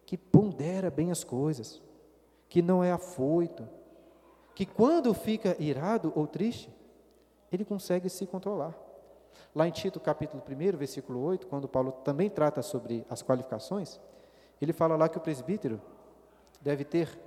que 0.07 0.17
pondera 0.17 0.91
bem 0.91 1.11
as 1.11 1.23
coisas, 1.23 1.83
que 2.49 2.63
não 2.63 2.83
é 2.83 2.93
afoito, 2.93 3.69
que 4.55 4.65
quando 4.65 5.13
fica 5.13 5.57
irado 5.59 6.13
ou 6.15 6.27
triste, 6.27 6.73
ele 7.55 7.65
consegue 7.65 8.09
se 8.09 8.27
controlar. 8.27 8.75
Lá 9.55 9.69
em 9.69 9.71
Tito, 9.71 10.01
capítulo 10.01 10.43
1, 10.49 10.77
versículo 10.77 11.21
8, 11.21 11.47
quando 11.47 11.69
Paulo 11.69 11.93
também 12.05 12.29
trata 12.29 12.61
sobre 12.63 13.07
as 13.09 13.23
qualificações, 13.23 14.01
ele 14.61 14.73
fala 14.73 14.97
lá 14.97 15.09
que 15.09 15.19
o 15.19 15.21
presbítero 15.21 15.81
deve 16.61 16.85
ter, 16.85 17.19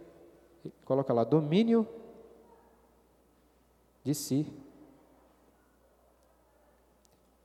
coloca 0.83 1.13
lá, 1.13 1.23
domínio 1.23 1.87
de 4.03 4.13
si. 4.13 4.53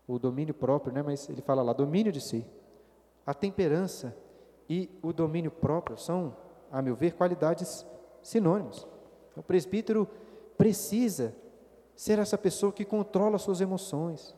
O 0.07 0.19
domínio 0.19 0.55
próprio, 0.55 0.93
né? 0.93 1.03
mas 1.03 1.29
ele 1.29 1.43
fala 1.43 1.63
lá, 1.63 1.73
domínio 1.73 2.11
de 2.11 2.21
si. 2.21 2.45
A 3.25 3.33
temperança 3.33 4.17
e 4.69 4.91
o 5.03 5.13
domínio 5.13 5.51
próprio 5.51 5.97
são, 5.97 6.37
a 6.71 6.83
meu 6.83 6.97
ver, 6.97 7.15
qualidades 7.15 7.87
sinônimos. 8.23 8.87
O 9.37 9.43
presbítero 9.43 10.09
precisa 10.57 11.35
ser 12.03 12.19
essa 12.19 12.37
pessoa 12.37 12.73
que 12.73 12.85
controla 12.85 13.39
suas 13.39 13.61
emoções, 13.61 14.35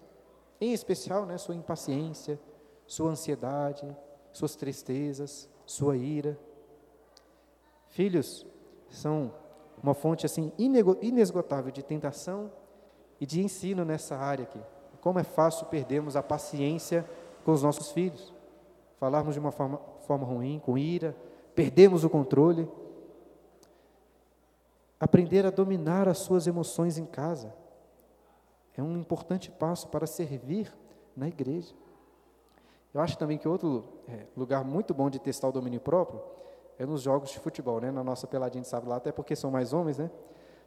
em 0.60 0.74
especial 0.74 1.24
né, 1.24 1.38
sua 1.38 1.54
impaciência, 1.54 2.38
sua 2.86 3.08
ansiedade, 3.08 3.90
suas 4.34 4.54
tristezas, 4.54 5.48
sua 5.64 5.96
ira. 5.96 6.38
Filhos 7.88 8.46
são 8.90 9.32
uma 9.82 9.94
fonte 9.94 10.26
assim 10.26 10.52
inesgotável 10.58 11.72
de 11.72 11.82
tentação 11.82 12.52
e 13.18 13.24
de 13.24 13.42
ensino 13.42 13.82
nessa 13.82 14.14
área 14.14 14.42
aqui. 14.42 14.60
Como 15.00 15.18
é 15.18 15.24
fácil 15.24 15.64
perdermos 15.64 16.16
a 16.16 16.22
paciência 16.22 17.08
com 17.46 17.52
os 17.52 17.62
nossos 17.62 17.90
filhos, 17.92 18.34
falarmos 19.00 19.32
de 19.32 19.40
uma 19.40 19.50
forma, 19.50 19.80
forma 20.06 20.26
ruim, 20.26 20.60
com 20.62 20.76
ira, 20.76 21.16
perdemos 21.54 22.04
o 22.04 22.10
controle. 22.10 22.68
Aprender 24.98 25.44
a 25.44 25.50
dominar 25.50 26.08
as 26.08 26.18
suas 26.18 26.46
emoções 26.46 26.98
em 26.98 27.04
casa 27.04 27.54
é 28.76 28.82
um 28.82 28.96
importante 28.96 29.50
passo 29.50 29.88
para 29.88 30.06
servir 30.06 30.72
na 31.16 31.28
igreja. 31.28 31.74
Eu 32.92 33.00
acho 33.00 33.18
também 33.18 33.38
que 33.38 33.48
outro 33.48 33.84
é, 34.08 34.26
lugar 34.36 34.64
muito 34.64 34.94
bom 34.94 35.10
de 35.10 35.18
testar 35.18 35.48
o 35.48 35.52
domínio 35.52 35.80
próprio 35.80 36.20
é 36.78 36.86
nos 36.86 37.02
jogos 37.02 37.30
de 37.30 37.38
futebol, 37.38 37.80
né? 37.80 37.90
Na 37.90 38.02
nossa 38.02 38.26
peladinha 38.26 38.62
de 38.62 38.68
sábado 38.68 38.88
lá, 38.88 38.96
até 38.96 39.12
porque 39.12 39.36
são 39.36 39.50
mais 39.50 39.72
homens, 39.72 39.98
né? 39.98 40.10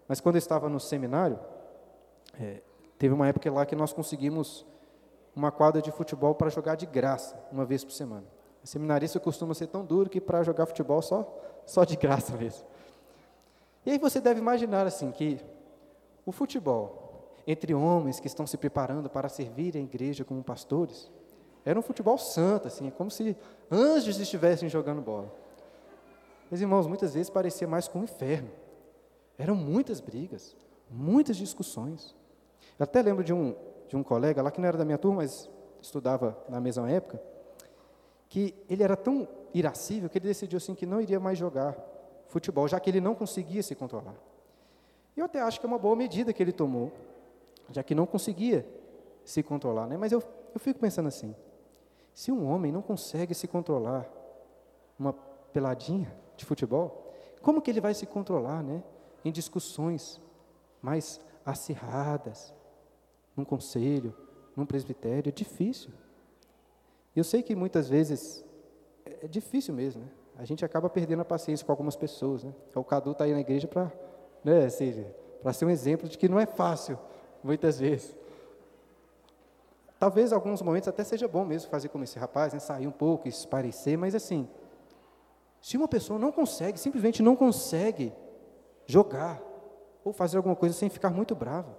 Mas 0.07 0.21
quando 0.21 0.35
eu 0.35 0.39
estava 0.39 0.69
no 0.69 0.79
seminário, 0.79 1.39
é, 2.39 2.61
teve 2.97 3.13
uma 3.13 3.27
época 3.27 3.51
lá 3.51 3.65
que 3.65 3.75
nós 3.75 3.91
conseguimos 3.91 4.65
uma 5.35 5.51
quadra 5.51 5.81
de 5.81 5.91
futebol 5.91 6.33
para 6.33 6.49
jogar 6.49 6.75
de 6.75 6.85
graça, 6.85 7.37
uma 7.51 7.65
vez 7.65 7.83
por 7.83 7.91
semana. 7.91 8.25
O 8.63 8.67
seminarista 8.67 9.19
costuma 9.19 9.53
ser 9.53 9.67
tão 9.67 9.85
duro 9.85 10.09
que 10.09 10.19
para 10.19 10.43
jogar 10.43 10.65
futebol 10.65 11.01
só, 11.01 11.25
só 11.65 11.83
de 11.83 11.95
graça 11.95 12.35
mesmo. 12.35 12.65
E 13.87 13.91
aí 13.91 13.97
você 13.97 14.19
deve 14.19 14.41
imaginar 14.41 14.85
assim 14.85 15.11
que 15.11 15.39
o 16.25 16.31
futebol 16.33 17.31
entre 17.47 17.73
homens 17.73 18.19
que 18.19 18.27
estão 18.27 18.45
se 18.45 18.57
preparando 18.57 19.09
para 19.09 19.29
servir 19.29 19.77
a 19.77 19.79
igreja 19.79 20.25
como 20.25 20.43
pastores 20.43 21.09
era 21.63 21.79
um 21.79 21.81
futebol 21.81 22.17
santo, 22.17 22.67
assim, 22.67 22.89
é 22.89 22.91
como 22.91 23.09
se 23.09 23.33
anjos 23.71 24.19
estivessem 24.19 24.67
jogando 24.67 25.01
bola. 25.01 25.33
Meus 26.51 26.59
irmãos, 26.59 26.85
muitas 26.85 27.13
vezes 27.13 27.29
parecia 27.29 27.65
mais 27.65 27.87
com 27.87 28.01
o 28.01 28.03
inferno. 28.03 28.49
Eram 29.37 29.55
muitas 29.55 30.01
brigas, 30.01 30.53
muitas 30.91 31.37
discussões. 31.37 32.13
Eu 32.77 32.83
até 32.83 33.01
lembro 33.01 33.23
de 33.23 33.31
um, 33.31 33.55
de 33.87 33.95
um 33.95 34.03
colega 34.03 34.41
lá 34.41 34.51
que 34.51 34.59
não 34.59 34.67
era 34.67 34.77
da 34.77 34.83
minha 34.83 34.97
turma, 34.97 35.21
mas 35.21 35.49
estudava 35.81 36.37
na 36.49 36.59
mesma 36.59 36.91
época, 36.91 37.21
que 38.27 38.53
ele 38.69 38.83
era 38.83 38.97
tão 38.97 39.25
irascível 39.53 40.09
que 40.09 40.17
ele 40.17 40.27
decidiu 40.27 40.57
assim 40.57 40.75
que 40.75 40.85
não 40.85 40.99
iria 40.99 41.21
mais 41.21 41.37
jogar 41.37 41.95
futebol, 42.27 42.67
já 42.67 42.79
que 42.79 42.89
ele 42.89 43.01
não 43.01 43.15
conseguia 43.15 43.63
se 43.63 43.75
controlar. 43.75 44.15
Eu 45.15 45.25
até 45.25 45.41
acho 45.41 45.59
que 45.59 45.65
é 45.65 45.69
uma 45.69 45.79
boa 45.79 45.95
medida 45.95 46.31
que 46.31 46.43
ele 46.43 46.51
tomou, 46.51 46.91
já 47.71 47.81
que 47.83 47.95
não 47.95 48.05
conseguia 48.05 48.65
se 49.25 49.41
controlar, 49.41 49.87
né? 49.87 49.97
Mas 49.97 50.11
eu, 50.11 50.21
eu 50.53 50.59
fico 50.59 50.79
pensando 50.79 51.07
assim: 51.07 51.35
se 52.13 52.31
um 52.31 52.47
homem 52.47 52.71
não 52.71 52.81
consegue 52.81 53.33
se 53.33 53.47
controlar 53.47 54.07
uma 54.97 55.13
peladinha 55.51 56.13
de 56.35 56.45
futebol, 56.45 57.13
como 57.41 57.61
que 57.61 57.71
ele 57.71 57.81
vai 57.81 57.93
se 57.93 58.05
controlar, 58.05 58.63
né? 58.63 58.83
Em 59.25 59.31
discussões 59.31 60.21
mais 60.81 61.19
acirradas, 61.45 62.53
num 63.35 63.43
conselho, 63.43 64.15
num 64.55 64.65
presbitério, 64.65 65.29
é 65.29 65.31
difícil. 65.31 65.91
Eu 67.15 67.23
sei 67.23 67.41
que 67.41 67.55
muitas 67.55 67.89
vezes 67.89 68.43
é, 69.05 69.25
é 69.25 69.27
difícil 69.27 69.73
mesmo, 69.73 70.03
né? 70.03 70.09
A 70.37 70.45
gente 70.45 70.63
acaba 70.63 70.89
perdendo 70.89 71.21
a 71.21 71.25
paciência 71.25 71.65
com 71.65 71.71
algumas 71.71 71.95
pessoas. 71.95 72.43
Né? 72.43 72.53
O 72.75 72.83
Cadu 72.83 73.11
está 73.11 73.23
aí 73.23 73.33
na 73.33 73.39
igreja 73.39 73.67
para 73.67 73.91
né, 74.43 74.65
assim, 74.65 75.05
ser 75.53 75.65
um 75.65 75.69
exemplo 75.69 76.07
de 76.07 76.17
que 76.17 76.29
não 76.29 76.39
é 76.39 76.45
fácil, 76.45 76.97
muitas 77.43 77.79
vezes. 77.79 78.15
Talvez 79.99 80.31
em 80.31 80.35
alguns 80.35 80.61
momentos 80.61 80.87
até 80.87 81.03
seja 81.03 81.27
bom 81.27 81.43
mesmo 81.43 81.71
fazer 81.71 81.89
como 81.89 82.03
esse 82.03 82.19
rapaz, 82.19 82.53
né, 82.53 82.59
sair 82.59 82.85
um 82.85 82.91
pouco, 82.91 83.27
esparecer, 83.27 83.97
mas 83.97 84.13
assim, 84.13 84.47
se 85.59 85.75
uma 85.75 85.87
pessoa 85.87 86.19
não 86.19 86.31
consegue, 86.31 86.79
simplesmente 86.79 87.23
não 87.23 87.35
consegue 87.35 88.13
jogar 88.85 89.41
ou 90.05 90.13
fazer 90.13 90.37
alguma 90.37 90.55
coisa 90.55 90.75
sem 90.75 90.87
ficar 90.87 91.09
muito 91.09 91.35
bravo, 91.35 91.75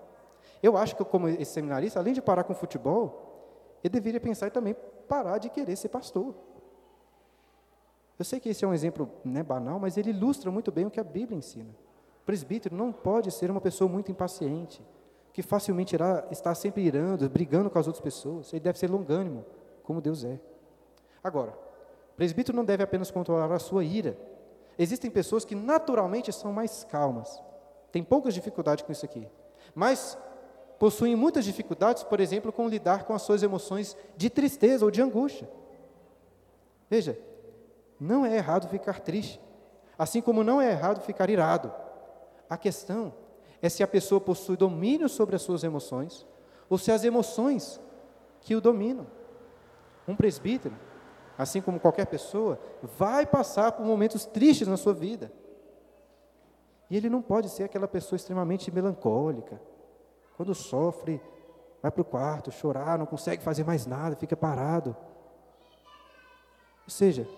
eu 0.61 0.77
acho 0.77 0.97
que 0.97 1.05
como 1.05 1.29
esse 1.29 1.53
seminarista, 1.53 2.01
além 2.01 2.13
de 2.13 2.21
parar 2.21 2.43
com 2.43 2.53
o 2.53 2.57
futebol, 2.57 3.79
ele 3.85 3.93
deveria 3.93 4.21
pensar 4.21 4.51
também 4.51 4.75
parar 5.09 5.39
de 5.39 5.49
querer 5.49 5.77
ser 5.77 5.89
pastor. 5.89 6.35
Eu 8.19 8.25
sei 8.25 8.41
que 8.41 8.49
esse 8.49 8.65
é 8.65 8.69
um 8.69 8.75
exemplo 8.75 9.09
né, 9.25 9.43
banal, 9.43 9.79
mas 9.79 9.97
ele 9.97 10.11
ilustra 10.11 10.51
muito 10.51 10.73
bem 10.73 10.87
o 10.87 10.91
que 10.91 10.99
a 10.99 11.05
Bíblia 11.05 11.39
ensina. 11.39 11.71
O 12.23 12.27
presbítero 12.27 12.75
não 12.75 12.93
pode 12.93 13.31
ser 13.31 13.51
uma 13.51 13.61
pessoa 13.61 13.89
muito 13.89 14.11
impaciente, 14.11 14.85
que 15.33 15.41
facilmente 15.41 15.95
irá 15.95 16.27
estar 16.31 16.55
sempre 16.57 16.83
irando, 16.83 17.29
brigando 17.31 17.71
com 17.71 17.79
as 17.79 17.87
outras 17.87 18.03
pessoas. 18.03 18.53
Ele 18.53 18.61
deve 18.61 18.79
ser 18.79 18.91
longânimo, 18.91 19.45
como 19.85 20.01
Deus 20.01 20.25
é. 20.25 20.41
Agora, 21.23 21.53
o 22.13 22.17
presbítero 22.17 22.57
não 22.57 22.65
deve 22.65 22.83
apenas 22.83 23.11
controlar 23.11 23.53
a 23.53 23.59
sua 23.61 23.85
ira. 23.85 24.19
Existem 24.77 25.11
pessoas 25.11 25.45
que 25.45 25.55
naturalmente 25.55 26.33
são 26.33 26.53
mais 26.53 26.83
calmas. 26.83 27.41
Tem 27.93 28.03
poucas 28.03 28.35
dificuldades 28.35 28.85
com 28.85 28.91
isso 28.91 29.05
aqui. 29.05 29.29
Mas 29.75 30.19
possuem 30.79 31.15
muitas 31.15 31.45
dificuldades, 31.45 32.03
por 32.03 32.19
exemplo, 32.19 32.53
com 32.53 32.69
lidar 32.69 33.05
com 33.05 33.15
as 33.15 33.23
suas 33.23 33.45
emoções 33.45 33.97
de 34.17 34.29
tristeza 34.29 34.85
ou 34.85 34.91
de 34.91 35.01
angústia. 35.01 35.49
Veja, 36.91 37.19
não 38.01 38.25
é 38.25 38.37
errado 38.37 38.69
ficar 38.69 39.01
triste, 39.01 39.41
assim 39.99 40.21
como 40.21 40.45
não 40.45 40.61
é 40.61 40.71
errado 40.71 41.01
ficar 41.01 41.29
irado. 41.31 41.73
A 42.49 42.57
questão 42.57 43.13
é 43.61 43.69
se 43.69 43.83
a 43.83 43.89
pessoa 43.89 44.21
possui 44.21 44.57
domínio 44.57 45.09
sobre 45.09 45.37
as 45.37 45.43
suas 45.43 45.65
emoções 45.65 46.27
ou 46.69 46.79
se 46.79 46.93
as 46.93 47.05
emoções 47.05 47.81
que 48.41 48.55
o 48.55 48.61
dominam. 48.61 49.07
Um 50.07 50.17
presbítero, 50.17 50.75
assim 51.37 51.61
como 51.61 51.81
qualquer 51.81 52.07
pessoa, 52.07 52.59
vai 52.83 53.27
passar 53.27 53.73
por 53.73 53.85
momentos 53.85 54.25
tristes 54.25 54.69
na 54.69 54.77
sua 54.77 54.95
vida. 54.95 55.31
E 56.91 56.97
ele 56.97 57.11
não 57.11 57.21
pode 57.21 57.49
ser 57.51 57.65
aquela 57.65 57.87
pessoa 57.87 58.17
extremamente 58.17 58.71
melancólica, 58.71 59.61
quando 60.37 60.55
sofre, 60.55 61.21
vai 61.83 61.91
para 61.91 62.01
o 62.01 62.05
quarto 62.05 62.51
chorar, 62.51 62.97
não 62.99 63.07
consegue 63.07 63.43
fazer 63.43 63.65
mais 63.65 63.87
nada, 63.87 64.17
fica 64.17 64.37
parado. 64.37 64.97
Ou 66.85 66.91
seja, 66.91 67.29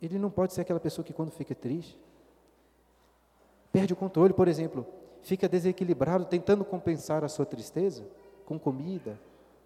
ele 0.00 0.18
não 0.18 0.30
pode 0.30 0.52
ser 0.52 0.62
aquela 0.62 0.80
pessoa 0.80 1.04
que 1.04 1.12
quando 1.12 1.30
fica 1.30 1.54
triste, 1.54 1.98
perde 3.72 3.92
o 3.92 3.96
controle, 3.96 4.32
por 4.32 4.48
exemplo, 4.48 4.86
fica 5.22 5.48
desequilibrado 5.48 6.24
tentando 6.24 6.64
compensar 6.64 7.24
a 7.24 7.28
sua 7.28 7.44
tristeza 7.44 8.06
com 8.44 8.58
comida, 8.58 9.18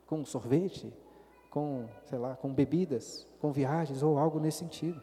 com 0.06 0.24
sorvete, 0.24 0.92
com, 1.50 1.86
sei 2.04 2.18
lá, 2.18 2.36
com 2.36 2.52
bebidas, 2.52 3.26
com 3.40 3.52
viagens 3.52 4.02
ou 4.02 4.18
algo 4.18 4.38
nesse 4.40 4.58
sentido. 4.58 5.00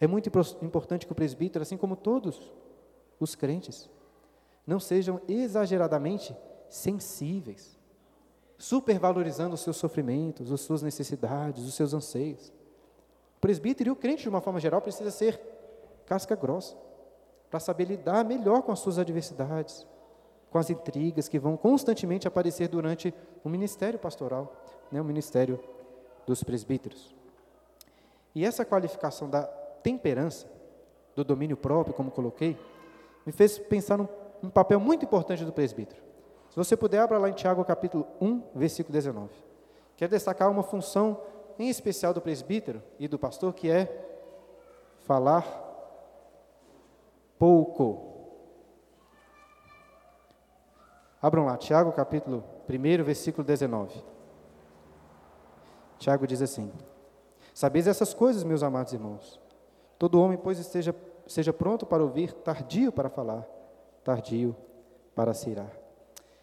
É 0.00 0.06
muito 0.06 0.30
importante 0.62 1.06
que 1.06 1.12
o 1.12 1.14
presbítero, 1.14 1.62
assim 1.62 1.76
como 1.76 1.96
todos 1.96 2.52
os 3.18 3.34
crentes, 3.34 3.88
não 4.66 4.80
sejam 4.80 5.20
exageradamente 5.28 6.36
sensíveis, 6.68 7.78
supervalorizando 8.56 9.54
os 9.54 9.60
seus 9.60 9.76
sofrimentos, 9.76 10.52
as 10.52 10.60
suas 10.60 10.82
necessidades, 10.82 11.64
os 11.64 11.74
seus 11.74 11.94
anseios. 11.94 12.52
O 13.40 13.46
presbítero 13.48 13.88
e 13.88 13.90
o 13.90 13.96
crente, 13.96 14.24
de 14.24 14.28
uma 14.28 14.42
forma 14.42 14.60
geral, 14.60 14.82
precisa 14.82 15.10
ser 15.10 15.40
casca 16.04 16.36
grossa, 16.36 16.76
para 17.50 17.58
saber 17.58 17.86
lidar 17.86 18.22
melhor 18.22 18.60
com 18.60 18.70
as 18.70 18.80
suas 18.80 18.98
adversidades, 18.98 19.86
com 20.50 20.58
as 20.58 20.68
intrigas 20.68 21.26
que 21.26 21.38
vão 21.38 21.56
constantemente 21.56 22.28
aparecer 22.28 22.68
durante 22.68 23.14
o 23.42 23.48
ministério 23.48 23.98
pastoral, 23.98 24.52
né, 24.92 25.00
o 25.00 25.04
ministério 25.04 25.58
dos 26.26 26.44
presbíteros. 26.44 27.14
E 28.34 28.44
essa 28.44 28.62
qualificação 28.62 29.30
da 29.30 29.44
temperança, 29.82 30.46
do 31.16 31.24
domínio 31.24 31.56
próprio, 31.56 31.94
como 31.94 32.10
coloquei, 32.10 32.58
me 33.24 33.32
fez 33.32 33.58
pensar 33.58 33.96
num 33.96 34.06
um 34.42 34.50
papel 34.50 34.78
muito 34.78 35.06
importante 35.06 35.46
do 35.46 35.52
presbítero. 35.52 36.00
Se 36.50 36.56
você 36.56 36.76
puder, 36.76 36.98
abra 36.98 37.16
lá 37.16 37.30
em 37.30 37.32
Tiago 37.32 37.64
capítulo 37.64 38.06
1, 38.20 38.42
versículo 38.54 38.92
19. 38.92 39.30
Quero 39.96 40.10
destacar 40.10 40.50
uma 40.50 40.62
função 40.62 41.20
em 41.62 41.68
especial 41.68 42.12
do 42.14 42.20
presbítero 42.20 42.82
e 42.98 43.06
do 43.06 43.18
pastor, 43.18 43.52
que 43.52 43.70
é 43.70 43.88
falar 45.00 45.44
pouco. 47.38 48.08
Abram 51.20 51.44
lá, 51.44 51.56
Tiago 51.56 51.92
capítulo 51.92 52.42
1, 52.68 53.04
versículo 53.04 53.44
19. 53.44 54.02
Tiago 55.98 56.26
diz 56.26 56.40
assim: 56.40 56.72
Sabeis 57.52 57.86
essas 57.86 58.14
coisas, 58.14 58.42
meus 58.42 58.62
amados 58.62 58.92
irmãos. 58.92 59.38
Todo 59.98 60.20
homem, 60.20 60.38
pois, 60.38 60.58
esteja, 60.58 60.94
seja 61.26 61.52
pronto 61.52 61.84
para 61.84 62.02
ouvir, 62.02 62.32
tardio 62.32 62.90
para 62.90 63.10
falar 63.10 63.46
tardio 64.02 64.56
para 65.14 65.34
se 65.34 65.50
irar. 65.50 65.70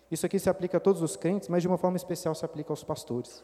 Isso 0.10 0.26
aqui 0.26 0.40
se 0.40 0.50
aplica 0.50 0.78
a 0.78 0.80
todos 0.80 1.02
os 1.02 1.16
crentes, 1.16 1.50
mas 1.50 1.62
de 1.62 1.68
uma 1.68 1.78
forma 1.78 1.98
especial 1.98 2.34
se 2.34 2.46
aplica 2.46 2.72
aos 2.72 2.84
pastores. 2.84 3.44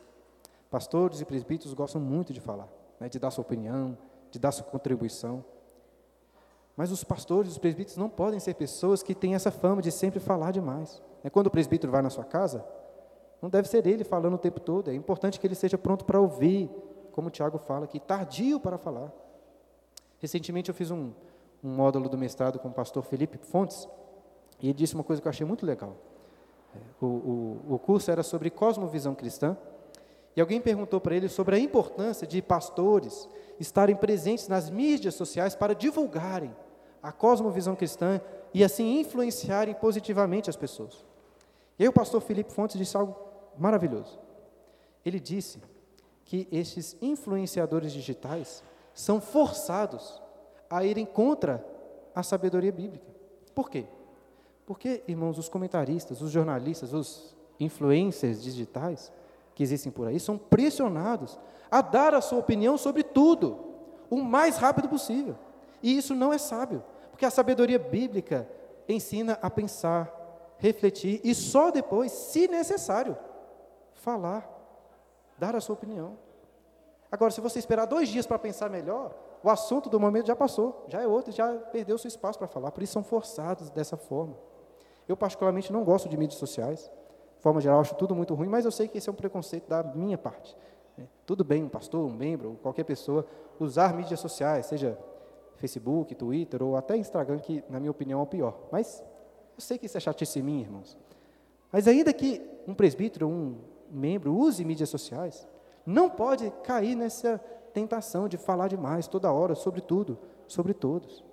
Pastores 0.74 1.22
e 1.22 1.26
presbíteros 1.26 1.72
gostam 1.76 2.02
muito 2.02 2.34
de 2.34 2.42
falar, 2.42 2.68
né, 3.00 3.08
de 3.08 3.20
dar 3.20 3.30
sua 3.30 3.44
opinião, 3.44 3.96
de 4.32 4.40
dar 4.40 4.52
sua 4.52 4.66
contribuição. 4.66 5.46
Mas 6.76 6.92
os 6.92 7.04
pastores, 7.04 7.52
os 7.52 7.60
presbíteros 7.60 7.96
não 7.96 8.10
podem 8.10 8.40
ser 8.40 8.56
pessoas 8.56 9.04
que 9.04 9.14
têm 9.14 9.36
essa 9.36 9.52
fama 9.52 9.84
de 9.84 9.92
sempre 9.92 10.20
falar 10.20 10.50
demais. 10.50 11.00
Né, 11.24 11.30
quando 11.30 11.46
o 11.46 11.52
presbítero 11.52 11.92
vai 11.92 12.02
na 12.02 12.10
sua 12.10 12.24
casa, 12.24 12.66
não 13.40 13.52
deve 13.52 13.68
ser 13.68 13.86
ele 13.86 14.04
falando 14.04 14.34
o 14.34 14.38
tempo 14.40 14.60
todo. 14.60 14.90
É 14.90 14.96
importante 14.96 15.40
que 15.40 15.46
ele 15.46 15.54
seja 15.54 15.78
pronto 15.78 16.06
para 16.06 16.20
ouvir, 16.20 16.72
como 17.12 17.28
o 17.28 17.30
Tiago 17.30 17.60
fala 17.60 17.86
aqui, 17.86 18.00
tardio 18.00 18.60
para 18.60 18.80
falar. 18.80 19.14
Recentemente 20.18 20.70
eu 20.70 20.74
fiz 20.74 20.90
um, 20.90 21.12
um 21.64 21.70
módulo 21.70 22.10
do 22.10 22.18
mestrado 22.18 22.58
com 22.58 22.70
o 22.70 22.74
pastor 22.74 23.04
Felipe 23.04 23.38
Fontes, 23.38 23.88
e 24.60 24.70
ele 24.70 24.74
disse 24.74 24.96
uma 24.96 25.04
coisa 25.04 25.22
que 25.22 25.28
eu 25.28 25.30
achei 25.30 25.46
muito 25.46 25.68
legal. 25.68 25.96
O, 27.00 27.06
o, 27.06 27.62
o 27.76 27.78
curso 27.78 28.10
era 28.10 28.24
sobre 28.24 28.50
cosmovisão 28.50 29.14
cristã, 29.14 29.56
e 30.36 30.42
alguém 30.42 30.60
perguntou 30.60 31.00
para 31.00 31.16
ele 31.16 31.30
sobre 31.30 31.56
a 31.56 31.60
importância 31.60 32.26
de 32.26 32.42
pastores 32.42 33.28
estarem 33.60 33.96
presentes 33.96 34.48
nas 34.48 34.70
mídias 34.70 35.16
sociais 35.16 35.56
para 35.56 35.76
divulgarem 35.76 36.56
a 37.02 37.12
cosmovisão 37.12 37.76
cristã 37.76 38.20
e 38.54 38.64
assim 38.64 39.00
influenciarem 39.00 39.76
positivamente 39.76 40.50
as 40.50 40.56
pessoas. 40.56 41.06
E 41.78 41.84
aí 41.84 41.90
o 41.90 41.94
pastor 41.94 42.22
Felipe 42.22 42.52
Fontes 42.52 42.78
disse 42.78 42.98
algo 42.98 43.16
maravilhoso. 43.58 44.20
Ele 45.06 45.20
disse 45.20 45.60
que 46.26 46.48
esses 46.52 46.98
influenciadores 47.02 47.92
digitais 47.92 48.64
são 48.94 49.20
forçados 49.20 50.22
a 50.70 50.84
irem 50.84 51.06
contra 51.06 51.64
a 52.16 52.24
sabedoria 52.24 52.72
bíblica. 52.72 53.06
Por 53.54 53.70
quê? 53.70 53.86
Porque, 54.66 55.04
irmãos, 55.08 55.38
os 55.38 55.50
comentaristas, 55.50 56.22
os 56.22 56.32
jornalistas, 56.32 56.94
os 56.94 57.36
influencers 57.60 58.42
digitais 58.42 59.12
que 59.56 59.64
existem 59.64 59.92
por 59.92 60.08
aí 60.08 60.20
são 60.20 60.38
pressionados 60.38 61.40
a 61.70 61.82
dar 61.82 62.14
a 62.14 62.22
sua 62.22 62.40
opinião 62.40 62.78
sobre 62.78 63.04
tudo, 63.04 63.58
o 64.10 64.18
mais 64.18 64.58
rápido 64.58 64.90
possível. 64.90 65.36
E 65.82 65.98
isso 65.98 66.14
não 66.14 66.32
é 66.32 66.38
sábio, 66.38 66.84
porque 67.12 67.26
a 67.26 67.32
sabedoria 67.32 67.80
bíblica 67.80 68.48
ensina 68.88 69.38
a 69.42 69.50
pensar, 69.50 70.12
refletir 70.58 71.20
e 71.24 71.34
só 71.34 71.72
depois, 71.72 72.12
se 72.12 72.48
necessário, 72.48 73.18
falar, 73.94 74.50
dar 75.38 75.56
a 75.56 75.62
sua 75.62 75.74
opinião. 75.74 76.18
Agora, 77.12 77.32
se 77.32 77.42
você 77.42 77.60
esperar 77.60 77.86
dois 77.86 78.10
dias 78.10 78.26
para 78.26 78.40
pensar 78.40 78.70
melhor, 78.70 79.14
o 79.44 79.50
assunto 79.50 79.90
do 79.90 80.00
momento 80.00 80.28
já 80.28 80.36
passou, 80.36 80.86
já 80.88 81.02
é 81.02 81.08
outro, 81.08 81.32
já 81.32 81.54
perdeu 81.54 81.98
seu 81.98 82.08
espaço 82.08 82.40
para 82.40 82.48
falar, 82.48 82.72
por 82.72 82.82
isso 82.82 82.94
são 82.94 83.04
forçados 83.04 83.70
dessa 83.70 83.98
forma. 83.98 84.36
Eu, 85.08 85.18
particularmente, 85.18 85.72
não 85.72 85.84
gosto 85.84 86.08
de 86.08 86.18
mídias 86.18 86.40
sociais, 86.40 86.90
forma 87.44 87.60
geral, 87.60 87.82
acho 87.82 87.94
tudo 87.96 88.16
muito 88.16 88.34
ruim, 88.34 88.48
mas 88.48 88.64
eu 88.64 88.72
sei 88.72 88.88
que 88.88 88.98
esse 88.98 89.10
é 89.10 89.12
um 89.12 89.16
preconceito 89.16 89.68
da 89.68 89.84
minha 89.84 90.18
parte. 90.18 90.58
Né? 90.98 91.06
Tudo 91.26 91.44
bem, 91.44 91.62
um 91.62 91.68
pastor, 91.68 92.10
um 92.10 92.14
membro, 92.14 92.58
qualquer 92.64 92.86
pessoa, 92.86 93.28
usar 93.60 93.94
mídias 93.94 94.22
sociais, 94.22 94.66
seja 94.66 94.98
Facebook, 95.58 96.16
Twitter 96.16 96.64
ou 96.64 96.78
até 96.78 96.96
Instagram, 96.96 97.40
que, 97.40 97.62
na 97.70 97.82
minha 97.82 97.92
opinião, 97.92 98.22
é 98.22 98.24
o 98.24 98.26
pior. 98.26 98.58
Mas 98.72 99.04
eu 99.56 99.62
sei 99.62 99.78
que 99.78 99.88
isso 99.88 99.98
é 99.98 100.00
chatice 100.00 100.40
irmãos. 100.40 100.98
Mas 101.70 101.86
ainda 101.86 102.14
que 102.14 102.42
um 102.66 102.74
presbítero, 102.74 103.28
um 103.28 103.58
membro, 103.92 104.34
use 104.34 104.64
mídias 104.64 104.90
sociais, 104.90 105.46
não 105.86 106.10
pode 106.10 106.50
cair 106.64 106.96
nessa 106.96 107.38
tentação 107.74 108.30
de 108.30 108.38
falar 108.38 108.70
demais 108.70 109.06
toda 109.06 109.32
hora 109.34 109.54
sobre 109.54 109.82
tudo, 109.82 110.18
sobre 110.48 110.74
todos. 110.74 111.24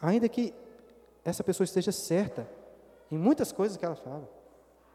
Ainda 0.00 0.28
que 0.28 0.52
essa 1.24 1.42
pessoa 1.42 1.64
esteja 1.64 1.90
certa 1.90 2.46
em 3.10 3.16
muitas 3.16 3.50
coisas 3.50 3.76
que 3.76 3.84
ela 3.84 3.94
fala, 3.94 4.28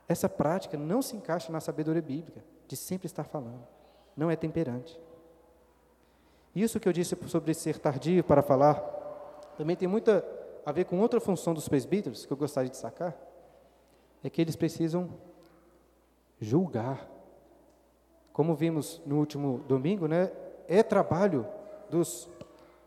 essa 0.08 0.30
prática 0.30 0.78
não 0.78 1.02
se 1.02 1.16
encaixa 1.16 1.52
na 1.52 1.60
sabedoria 1.60 2.02
bíblica 2.02 2.44
de 2.68 2.76
sempre 2.76 3.06
estar 3.06 3.24
falando. 3.24 3.66
Não 4.16 4.32
é 4.32 4.36
temperante. 4.36 5.00
Isso 6.56 6.80
que 6.80 6.88
eu 6.88 6.94
disse 6.94 7.16
sobre 7.28 7.54
ser 7.54 7.78
tardio 7.78 8.24
para 8.24 8.42
falar 8.42 8.80
também 9.58 9.76
tem 9.76 9.88
muita 9.88 10.24
a 10.66 10.72
ver 10.72 10.84
com 10.84 11.00
outra 11.00 11.20
função 11.22 11.54
dos 11.54 11.70
presbíteros 11.70 12.26
que 12.26 12.34
eu 12.34 12.36
gostaria 12.36 12.70
de 12.70 12.76
sacar, 12.76 13.16
é 14.22 14.30
que 14.30 14.42
eles 14.42 14.56
precisam 14.56 15.10
julgar 16.42 17.08
como 18.34 18.54
vimos 18.54 19.02
no 19.06 19.18
último 19.18 19.60
domingo, 19.68 20.08
né, 20.08 20.30
é 20.68 20.84
trabalho 20.84 21.48
dos. 21.90 22.30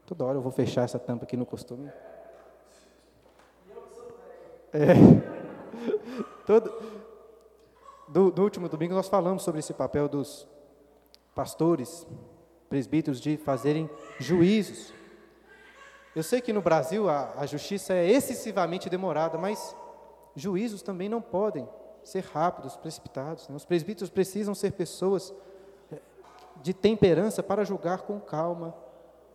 Toda 0.06 0.24
hora 0.24 0.36
eu 0.36 0.42
vou 0.42 0.52
fechar 0.52 0.84
essa 0.84 0.98
tampa 0.98 1.24
aqui 1.24 1.36
no 1.36 1.46
costume. 1.46 1.90
É. 4.72 4.92
Todo, 6.46 6.70
do, 8.10 8.30
do 8.30 8.42
último 8.42 8.68
domingo 8.68 8.94
nós 8.94 9.08
falamos 9.08 9.42
sobre 9.42 9.60
esse 9.60 9.72
papel 9.72 10.08
dos 10.08 10.46
pastores, 11.34 12.06
presbíteros 12.68 13.20
de 13.20 13.36
fazerem 13.36 13.88
juízos. 14.18 14.92
Eu 16.14 16.24
sei 16.24 16.40
que 16.40 16.52
no 16.52 16.60
Brasil 16.60 17.08
a, 17.08 17.32
a 17.36 17.46
justiça 17.46 17.94
é 17.94 18.10
excessivamente 18.10 18.90
demorada, 18.90 19.38
mas 19.38 19.76
juízos 20.34 20.82
também 20.82 21.08
não 21.08 21.22
podem 21.22 21.68
ser 22.02 22.24
rápidos, 22.24 22.76
precipitados. 22.76 23.48
Né? 23.48 23.54
Os 23.54 23.64
presbíteros 23.64 24.10
precisam 24.10 24.54
ser 24.54 24.72
pessoas 24.72 25.32
eh, 25.92 25.98
de 26.62 26.74
temperança 26.74 27.42
para 27.44 27.64
julgar 27.64 28.02
com 28.02 28.18
calma 28.18 28.74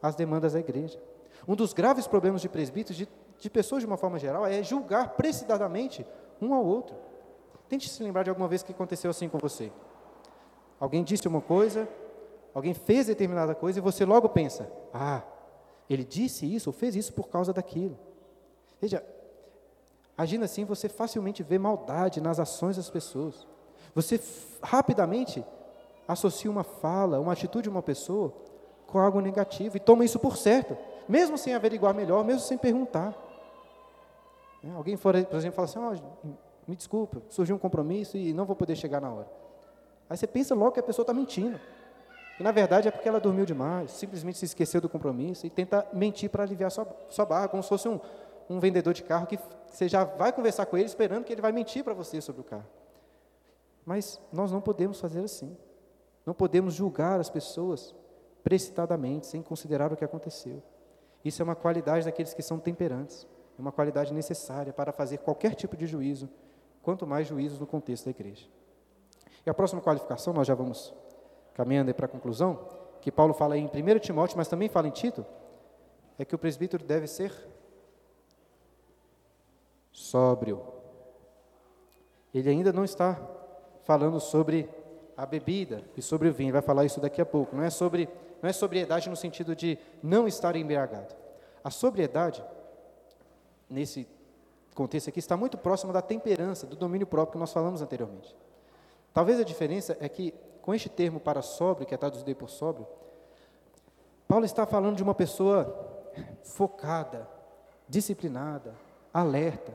as 0.02 0.16
demandas 0.16 0.52
da 0.52 0.60
igreja. 0.60 1.02
Um 1.48 1.56
dos 1.56 1.72
graves 1.72 2.08
problemas 2.08 2.42
de 2.42 2.50
presbíteros, 2.50 2.98
de, 2.98 3.08
de 3.40 3.50
pessoas 3.50 3.82
de 3.82 3.88
uma 3.88 3.98
forma 3.98 4.20
geral, 4.20 4.46
é 4.46 4.62
julgar 4.62 5.10
precisamente 5.10 6.06
um 6.42 6.54
ao 6.54 6.66
outro. 6.66 6.96
Tente 7.68 7.90
se 7.90 8.04
lembrar 8.04 8.24
de 8.24 8.30
alguma 8.30 8.48
vez 8.48 8.62
que 8.64 8.72
aconteceu 8.72 9.10
assim 9.10 9.28
com 9.28 9.38
você. 9.38 9.72
Alguém 10.80 11.04
disse 11.04 11.28
uma 11.28 11.42
coisa, 11.42 11.88
alguém 12.54 12.74
fez 12.74 13.08
determinada 13.08 13.56
coisa 13.56 13.80
e 13.80 13.82
você 13.82 14.06
logo 14.06 14.30
pensa: 14.30 14.72
ah, 14.94 15.24
ele 15.90 16.04
disse 16.04 16.46
isso 16.46 16.70
ou 16.70 16.74
fez 16.74 16.96
isso 16.96 17.14
por 17.14 17.28
causa 17.28 17.54
daquilo. 17.54 17.98
Veja, 18.80 19.04
agindo 20.18 20.46
assim, 20.46 20.66
você 20.66 20.88
facilmente 20.90 21.44
vê 21.44 21.58
maldade 21.58 22.22
nas 22.22 22.40
ações 22.40 22.76
das 22.76 22.90
pessoas. 22.90 23.48
Você 23.94 24.20
rapidamente 24.62 25.44
associa 26.08 26.52
uma 26.52 26.64
fala, 26.64 27.20
uma 27.20 27.34
atitude 27.34 27.64
de 27.64 27.70
uma 27.70 27.82
pessoa 27.82 28.34
com 28.86 29.00
algo 29.00 29.20
negativo 29.20 29.78
e 29.78 29.80
toma 29.80 30.06
isso 30.06 30.20
por 30.20 30.38
certo, 30.38 30.78
mesmo 31.08 31.38
sem 31.38 31.56
averiguar 31.56 31.94
melhor, 31.94 32.24
mesmo 32.24 32.42
sem 32.42 32.58
perguntar. 32.58 33.16
Né, 34.62 34.74
alguém, 34.76 34.98
for, 34.98 35.14
por 35.26 35.38
exemplo, 35.38 35.56
fala 35.56 35.92
assim: 35.94 36.04
oh, 36.24 36.30
me 36.68 36.76
desculpa, 36.76 37.22
surgiu 37.30 37.56
um 37.56 37.60
compromisso 37.60 38.18
e 38.18 38.34
não 38.34 38.46
vou 38.46 38.56
poder 38.56 38.76
chegar 38.76 39.00
na 39.02 39.12
hora. 39.12 39.28
Aí 40.10 40.18
você 40.18 40.28
pensa 40.28 40.54
logo 40.56 40.72
que 40.72 40.80
a 40.80 40.84
pessoa 40.84 41.04
está 41.04 41.14
mentindo. 41.14 41.60
E 42.40 42.44
na 42.44 42.52
verdade 42.52 42.88
é 42.88 42.92
porque 42.92 43.08
ela 43.08 43.20
dormiu 43.20 43.46
demais, 43.46 43.92
simplesmente 43.92 44.38
se 44.38 44.46
esqueceu 44.46 44.82
do 44.82 44.90
compromisso 44.90 45.46
e 45.46 45.50
tenta 45.50 45.88
mentir 45.94 46.30
para 46.30 46.44
aliviar 46.44 46.70
sua, 46.70 46.88
sua 47.10 47.26
barra, 47.26 47.48
como 47.48 47.64
se 47.64 47.70
fosse 47.70 47.88
um, 47.88 48.00
um 48.50 48.60
vendedor 48.60 48.94
de 48.94 49.04
carro 49.04 49.26
que 49.26 49.40
você 49.68 49.88
já 49.88 50.04
vai 50.04 50.32
conversar 50.34 50.66
com 50.66 50.78
ele 50.78 50.86
esperando 50.86 51.24
que 51.24 51.34
ele 51.34 51.42
vai 51.42 51.52
mentir 51.52 51.84
para 51.84 51.94
você 51.94 52.20
sobre 52.20 52.42
o 52.42 52.44
carro. 52.44 52.68
Mas 53.86 54.20
nós 54.34 54.52
não 54.52 54.62
podemos 54.62 55.00
fazer 55.00 55.20
assim. 55.20 55.56
Não 56.26 56.34
podemos 56.34 56.74
julgar 56.74 57.20
as 57.20 57.30
pessoas 57.30 57.96
precipitadamente, 58.44 59.28
sem 59.28 59.42
considerar 59.42 59.94
o 59.94 59.96
que 59.96 60.04
aconteceu. 60.04 60.62
Isso 61.24 61.42
é 61.42 61.44
uma 61.44 61.56
qualidade 61.56 62.06
daqueles 62.06 62.34
que 62.34 62.42
são 62.42 62.60
temperantes, 62.60 63.28
é 63.58 63.62
uma 63.62 63.72
qualidade 63.72 64.14
necessária 64.14 64.74
para 64.74 64.92
fazer 64.92 65.18
qualquer 65.20 65.56
tipo 65.56 65.76
de 65.76 65.88
juízo, 65.88 66.30
quanto 66.86 67.08
mais 67.08 67.26
juízos 67.28 67.60
no 67.60 67.66
contexto 67.66 68.06
da 68.06 68.12
igreja. 68.12 68.46
E 69.44 69.50
a 69.50 69.54
próxima 69.56 69.82
qualificação, 69.82 70.32
nós 70.32 70.46
já 70.46 70.54
vamos 70.54 70.94
caminhando 71.56 71.92
para 71.96 72.06
a 72.06 72.10
conclusão, 72.10 72.70
que 73.02 73.12
Paulo 73.12 73.34
fala 73.34 73.58
em 73.58 73.66
1 73.66 74.00
Timóteo, 74.00 74.38
mas 74.38 74.48
também 74.48 74.70
fala 74.70 74.88
em 74.88 74.92
Tito, 74.92 75.26
é 76.20 76.24
que 76.24 76.36
o 76.36 76.38
presbítero 76.38 76.86
deve 76.86 77.08
ser 77.08 77.34
sóbrio. 79.92 80.62
Ele 82.32 82.50
ainda 82.50 82.72
não 82.72 82.84
está 82.84 83.20
falando 83.84 84.20
sobre 84.20 84.70
a 85.18 85.26
bebida 85.26 85.84
e 85.98 86.02
sobre 86.04 86.30
o 86.30 86.34
vinho, 86.34 86.50
ele 86.50 86.54
vai 86.54 86.62
falar 86.62 86.86
isso 86.86 87.00
daqui 87.00 87.20
a 87.20 87.26
pouco. 87.26 87.56
Não 87.56 87.64
é 87.64 87.70
sobre 87.72 88.08
não 88.42 88.50
é 88.50 88.54
sobriedade 88.54 89.10
no 89.10 89.16
sentido 89.16 89.56
de 89.56 89.80
não 90.04 90.28
estar 90.28 90.56
embriagado. 90.56 91.16
A 91.64 91.72
sobriedade 91.72 92.44
nesse 93.68 94.08
contexto 94.76 95.10
aqui 95.10 95.20
está 95.20 95.38
muito 95.38 95.58
próxima 95.58 95.94
da 95.94 96.02
temperança, 96.02 96.68
do 96.68 96.76
domínio 96.76 97.08
próprio 97.08 97.34
que 97.34 97.40
nós 97.40 97.52
falamos 97.52 97.82
anteriormente. 97.82 98.36
Talvez 99.14 99.40
a 99.40 99.44
diferença 99.44 99.98
é 100.00 100.10
que 100.10 100.34
com 100.62 100.74
este 100.74 100.90
termo 100.90 101.20
para 101.20 101.42
sóbrio, 101.42 101.88
que 101.88 101.94
é 101.96 101.98
traduzido 101.98 102.36
por 102.36 102.50
sóbrio, 102.50 102.86
Paulo 104.28 104.46
está 104.46 104.66
falando 104.66 104.98
de 104.98 105.04
uma 105.04 105.16
pessoa 105.16 106.12
focada, 106.44 107.28
disciplinada, 107.88 108.76
alerta, 109.14 109.74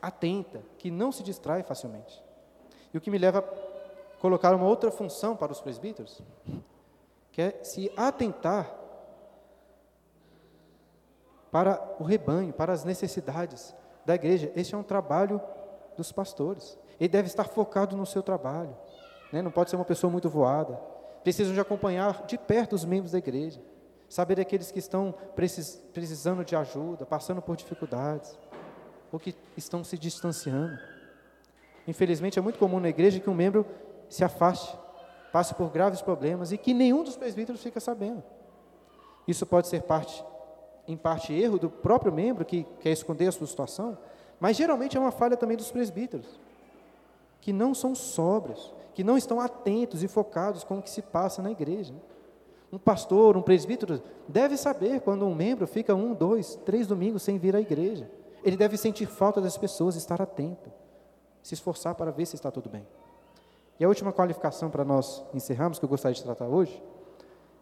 atenta, 0.00 0.62
que 0.76 0.90
não 0.90 1.10
se 1.10 1.22
distrai 1.22 1.62
facilmente. 1.62 2.22
E 2.92 2.98
o 2.98 3.00
que 3.00 3.10
me 3.10 3.18
leva 3.18 3.38
a 3.38 4.20
colocar 4.20 4.54
uma 4.54 4.66
outra 4.66 4.90
função 4.90 5.34
para 5.34 5.52
os 5.52 5.60
presbíteros, 5.60 6.20
que 7.30 7.40
é 7.40 7.64
se 7.64 7.90
atentar 7.96 8.76
para 11.50 11.96
o 11.98 12.04
rebanho, 12.04 12.52
para 12.52 12.72
as 12.72 12.84
necessidades 12.84 13.74
da 14.04 14.14
igreja. 14.14 14.52
Este 14.54 14.74
é 14.74 14.78
um 14.78 14.82
trabalho 14.82 15.40
dos 15.96 16.12
pastores. 16.12 16.78
Ele 16.98 17.08
deve 17.08 17.28
estar 17.28 17.44
focado 17.44 17.96
no 17.96 18.06
seu 18.06 18.22
trabalho 18.22 18.76
né? 19.32 19.40
não 19.40 19.50
pode 19.50 19.70
ser 19.70 19.76
uma 19.76 19.84
pessoa 19.84 20.10
muito 20.10 20.28
voada. 20.28 20.78
Precisam 21.24 21.54
de 21.54 21.60
acompanhar 21.60 22.26
de 22.26 22.36
perto 22.36 22.74
os 22.74 22.84
membros 22.84 23.12
da 23.12 23.18
igreja, 23.18 23.60
saber 24.08 24.38
aqueles 24.38 24.70
que 24.70 24.78
estão 24.78 25.14
precis, 25.34 25.82
precisando 25.92 26.44
de 26.44 26.54
ajuda, 26.54 27.06
passando 27.06 27.40
por 27.40 27.56
dificuldades, 27.56 28.38
ou 29.10 29.18
que 29.18 29.34
estão 29.56 29.82
se 29.82 29.96
distanciando. 29.96 30.78
Infelizmente, 31.88 32.38
é 32.38 32.42
muito 32.42 32.58
comum 32.58 32.78
na 32.78 32.88
igreja 32.88 33.18
que 33.18 33.30
um 33.30 33.34
membro 33.34 33.66
se 34.08 34.22
afaste, 34.22 34.76
passe 35.32 35.54
por 35.54 35.70
graves 35.70 36.02
problemas 36.02 36.52
e 36.52 36.58
que 36.58 36.74
nenhum 36.74 37.02
dos 37.02 37.16
presbíteros 37.16 37.62
fica 37.62 37.80
sabendo. 37.80 38.22
Isso 39.26 39.46
pode 39.46 39.68
ser 39.68 39.82
parte, 39.82 40.22
em 40.86 40.96
parte 40.96 41.32
erro 41.32 41.58
do 41.58 41.70
próprio 41.70 42.12
membro 42.12 42.44
que 42.44 42.66
quer 42.80 42.90
esconder 42.90 43.28
a 43.28 43.32
sua 43.32 43.46
situação, 43.46 43.96
mas 44.40 44.56
geralmente 44.56 44.96
é 44.96 45.00
uma 45.00 45.12
falha 45.12 45.36
também 45.36 45.56
dos 45.56 45.70
presbíteros, 45.70 46.26
que 47.40 47.52
não 47.52 47.74
são 47.74 47.94
sóbrios, 47.94 48.72
que 48.94 49.04
não 49.04 49.16
estão 49.16 49.40
atentos 49.40 50.02
e 50.02 50.08
focados 50.08 50.64
com 50.64 50.78
o 50.78 50.82
que 50.82 50.90
se 50.90 51.02
passa 51.02 51.40
na 51.40 51.50
igreja. 51.50 51.94
Um 52.72 52.78
pastor, 52.78 53.36
um 53.36 53.42
presbítero, 53.42 54.02
deve 54.26 54.56
saber 54.56 55.00
quando 55.00 55.26
um 55.26 55.34
membro 55.34 55.66
fica 55.66 55.94
um, 55.94 56.14
dois, 56.14 56.56
três 56.64 56.86
domingos 56.86 57.22
sem 57.22 57.38
vir 57.38 57.54
à 57.54 57.60
igreja. 57.60 58.10
Ele 58.42 58.56
deve 58.56 58.76
sentir 58.76 59.06
falta 59.06 59.40
das 59.40 59.56
pessoas, 59.56 59.94
estar 59.94 60.20
atento, 60.20 60.72
se 61.42 61.54
esforçar 61.54 61.94
para 61.94 62.10
ver 62.10 62.26
se 62.26 62.34
está 62.34 62.50
tudo 62.50 62.68
bem. 62.68 62.86
E 63.78 63.84
a 63.84 63.88
última 63.88 64.12
qualificação 64.12 64.70
para 64.70 64.84
nós 64.84 65.24
encerrarmos, 65.34 65.78
que 65.78 65.84
eu 65.84 65.88
gostaria 65.88 66.14
de 66.14 66.22
tratar 66.22 66.46
hoje, 66.46 66.82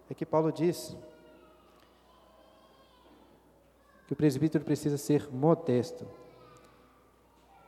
é 0.09 0.15
que 0.15 0.27
Paulo 0.27 0.51
diz 0.53 0.97
que 4.11 4.15
o 4.15 4.17
presbítero 4.17 4.65
precisa 4.65 4.99
ser 4.99 5.33
modesto. 5.33 6.05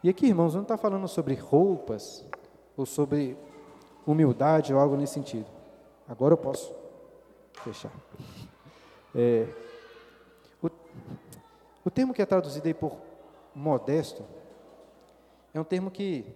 E 0.02 0.08
aqui, 0.08 0.26
irmãos, 0.26 0.56
não 0.56 0.62
está 0.62 0.76
falando 0.76 1.06
sobre 1.06 1.36
roupas 1.36 2.26
ou 2.76 2.84
sobre 2.84 3.38
humildade 4.04 4.74
ou 4.74 4.80
algo 4.80 4.96
nesse 4.96 5.14
sentido. 5.14 5.46
Agora 6.08 6.34
eu 6.34 6.36
posso 6.36 6.74
fechar. 7.62 7.92
É, 9.14 9.46
o, 10.60 10.68
o 11.84 11.90
termo 11.92 12.12
que 12.12 12.20
é 12.20 12.26
traduzido 12.26 12.66
aí 12.66 12.74
por 12.74 12.96
modesto 13.54 14.24
é 15.54 15.60
um 15.60 15.64
termo 15.64 15.92
que 15.92 16.26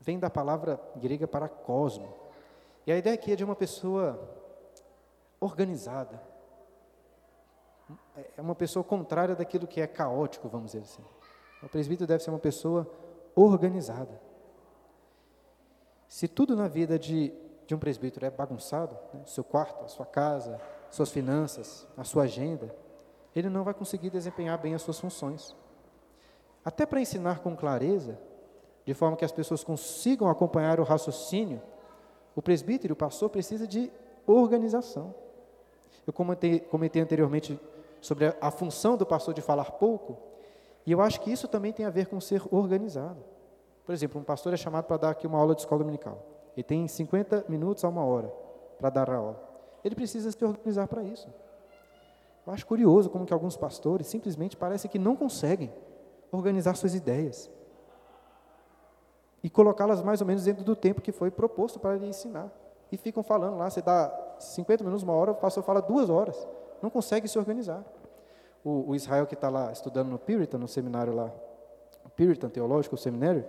vem 0.00 0.18
da 0.18 0.28
palavra 0.28 0.80
grega 0.96 1.28
para 1.28 1.48
cosmo. 1.48 2.12
E 2.84 2.90
a 2.90 2.98
ideia 2.98 3.14
aqui 3.14 3.30
é 3.32 3.36
de 3.36 3.44
uma 3.44 3.54
pessoa 3.54 4.28
organizada. 5.38 6.20
É 8.36 8.40
uma 8.40 8.54
pessoa 8.54 8.84
contrária 8.84 9.34
daquilo 9.34 9.66
que 9.66 9.80
é 9.80 9.86
caótico, 9.86 10.48
vamos 10.48 10.72
dizer 10.72 10.82
assim. 10.84 11.02
O 11.62 11.68
presbítero 11.68 12.06
deve 12.06 12.22
ser 12.22 12.30
uma 12.30 12.38
pessoa 12.38 12.90
organizada. 13.34 14.20
Se 16.08 16.26
tudo 16.26 16.56
na 16.56 16.66
vida 16.66 16.98
de, 16.98 17.32
de 17.66 17.74
um 17.74 17.78
presbítero 17.78 18.26
é 18.26 18.30
bagunçado, 18.30 18.96
né, 19.14 19.22
seu 19.26 19.44
quarto, 19.44 19.84
a 19.84 19.88
sua 19.88 20.06
casa, 20.06 20.60
suas 20.90 21.10
finanças, 21.10 21.86
a 21.96 22.02
sua 22.04 22.24
agenda, 22.24 22.74
ele 23.34 23.48
não 23.48 23.62
vai 23.62 23.74
conseguir 23.74 24.10
desempenhar 24.10 24.58
bem 24.58 24.74
as 24.74 24.82
suas 24.82 24.98
funções. 24.98 25.54
Até 26.64 26.84
para 26.84 27.00
ensinar 27.00 27.40
com 27.40 27.56
clareza, 27.56 28.18
de 28.84 28.92
forma 28.92 29.16
que 29.16 29.24
as 29.24 29.32
pessoas 29.32 29.62
consigam 29.62 30.28
acompanhar 30.28 30.80
o 30.80 30.84
raciocínio, 30.84 31.62
o 32.34 32.42
presbítero, 32.42 32.94
o 32.94 32.96
pastor, 32.96 33.30
precisa 33.30 33.66
de 33.66 33.90
organização. 34.26 35.14
Eu 36.06 36.12
comentei, 36.12 36.60
comentei 36.60 37.02
anteriormente 37.02 37.58
sobre 38.00 38.34
a, 38.40 38.50
função 38.50 38.96
do 38.96 39.04
pastor 39.04 39.34
de 39.34 39.40
falar 39.40 39.72
pouco, 39.72 40.16
e 40.86 40.92
eu 40.92 41.00
acho 41.00 41.20
que 41.20 41.30
isso 41.30 41.46
também 41.46 41.72
tem 41.72 41.84
a 41.84 41.90
ver 41.90 42.06
com 42.06 42.20
ser 42.20 42.42
organizado. 42.50 43.22
Por 43.84 43.92
exemplo, 43.92 44.20
um 44.20 44.24
pastor 44.24 44.54
é 44.54 44.56
chamado 44.56 44.84
para 44.84 44.96
dar 44.96 45.10
aqui 45.10 45.26
uma 45.26 45.38
aula 45.38 45.54
de 45.54 45.60
escola 45.60 45.80
dominical. 45.80 46.24
Ele 46.56 46.64
tem 46.64 46.86
50 46.86 47.44
minutos 47.48 47.84
a 47.84 47.88
uma 47.88 48.04
hora 48.04 48.32
para 48.78 48.90
dar 48.90 49.10
a 49.10 49.16
aula. 49.16 49.40
Ele 49.84 49.94
precisa 49.94 50.30
se 50.30 50.44
organizar 50.44 50.88
para 50.88 51.02
isso. 51.02 51.28
Eu 52.46 52.52
acho 52.52 52.66
curioso 52.66 53.10
como 53.10 53.26
que 53.26 53.32
alguns 53.32 53.56
pastores 53.56 54.06
simplesmente 54.06 54.56
parece 54.56 54.88
que 54.88 54.98
não 54.98 55.14
conseguem 55.14 55.72
organizar 56.32 56.74
suas 56.76 56.94
ideias 56.94 57.50
e 59.42 59.48
colocá-las 59.48 60.02
mais 60.02 60.20
ou 60.20 60.26
menos 60.26 60.44
dentro 60.44 60.64
do 60.64 60.76
tempo 60.76 61.00
que 61.00 61.12
foi 61.12 61.30
proposto 61.30 61.78
para 61.78 61.96
lhe 61.96 62.06
ensinar. 62.06 62.50
E 62.92 62.96
ficam 62.96 63.22
falando 63.22 63.56
lá, 63.56 63.70
você 63.70 63.80
dá 63.80 64.12
50 64.38 64.84
minutos, 64.84 65.02
uma 65.02 65.12
hora, 65.12 65.32
o 65.32 65.34
pastor 65.34 65.62
fala 65.62 65.80
duas 65.80 66.10
horas. 66.10 66.36
Não 66.82 66.90
consegue 66.90 67.28
se 67.28 67.38
organizar. 67.38 67.84
O, 68.64 68.90
o 68.90 68.94
Israel 68.94 69.26
que 69.26 69.34
está 69.34 69.48
lá 69.48 69.72
estudando 69.72 70.08
no 70.08 70.18
Puritan, 70.18 70.58
no 70.58 70.68
seminário 70.68 71.14
lá, 71.14 71.32
Puritan 72.20 72.50
Teológico, 72.50 72.94
o 72.94 72.98
seminário, 72.98 73.46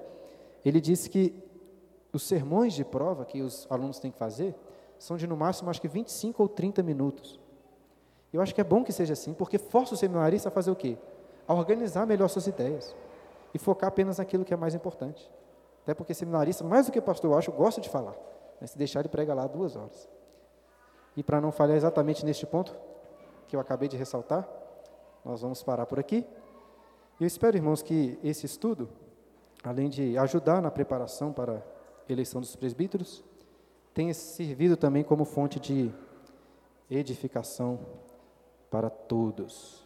ele 0.64 0.80
disse 0.80 1.10
que 1.10 1.36
os 2.14 2.24
sermões 2.24 2.74
de 2.74 2.86
prova 2.86 3.26
que 3.26 3.42
os 3.42 3.68
alunos 3.70 4.00
têm 4.00 4.12
que 4.12 4.18
fazer 4.18 4.56
são 4.98 5.18
de 5.18 5.28
no 5.28 5.36
máximo, 5.36 5.70
acho 5.70 5.82
que 5.82 5.88
25 5.90 6.42
ou 6.42 6.48
30 6.48 6.82
minutos. 6.82 7.40
Eu 8.32 8.42
acho 8.42 8.56
que 8.56 8.62
é 8.62 8.64
bom 8.64 8.84
que 8.84 8.94
seja 8.94 9.12
assim, 9.14 9.34
porque 9.34 9.58
força 9.58 9.94
o 9.94 9.98
seminarista 9.98 10.48
a 10.48 10.52
fazer 10.52 10.72
o 10.72 10.76
quê? 10.76 10.98
A 11.46 11.54
organizar 11.54 12.06
melhor 12.06 12.30
suas 12.30 12.48
ideias 12.48 12.96
e 13.54 13.60
focar 13.60 13.90
apenas 13.90 14.20
naquilo 14.20 14.46
que 14.46 14.54
é 14.54 14.58
mais 14.58 14.74
importante. 14.74 15.30
Até 15.84 15.94
porque 15.94 16.14
seminarista, 16.14 16.64
mais 16.64 16.86
do 16.86 16.92
que 16.92 17.02
pastor, 17.02 17.32
eu 17.32 17.38
acho, 17.38 17.52
gosta 17.52 17.82
de 17.82 17.90
falar. 17.90 18.16
Né? 18.62 18.68
Se 18.68 18.78
deixar, 18.78 19.02
ele 19.02 19.10
prega 19.10 19.34
lá 19.34 19.48
duas 19.48 19.76
horas. 19.76 20.08
E 21.18 21.24
para 21.24 21.42
não 21.42 21.52
falhar 21.52 21.76
exatamente 21.76 22.24
neste 22.26 22.46
ponto 22.46 22.74
que 23.52 23.56
eu 23.58 23.60
acabei 23.60 23.90
de 23.90 23.98
ressaltar, 23.98 24.48
nós 25.26 25.42
vamos 25.42 25.62
parar 25.62 25.86
por 25.86 26.00
aqui. 26.00 26.26
Eu 27.20 27.28
espero, 27.28 27.58
irmãos, 27.58 27.82
que 27.82 28.18
esse 28.24 28.46
estudo, 28.46 28.88
além 29.62 29.90
de 29.90 30.18
ajudar 30.18 30.62
na 30.62 30.72
preparação 30.72 31.34
para 31.34 31.58
a 31.58 32.12
eleição 32.12 32.40
dos 32.40 32.56
presbíteros, 32.56 33.22
tenha 33.94 34.14
servido 34.14 34.78
também 34.78 35.04
como 35.04 35.26
fonte 35.26 35.60
de 35.60 35.92
edificação 36.90 37.78
para 38.70 38.90
todos. 38.90 39.86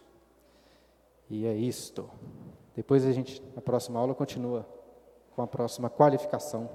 E 1.28 1.44
é 1.44 1.52
isto. 1.52 2.08
Depois 2.76 3.04
a 3.04 3.10
gente, 3.10 3.42
na 3.52 3.60
próxima 3.60 3.98
aula, 3.98 4.14
continua 4.14 4.64
com 5.34 5.42
a 5.42 5.46
próxima 5.48 5.90
qualificação, 5.90 6.70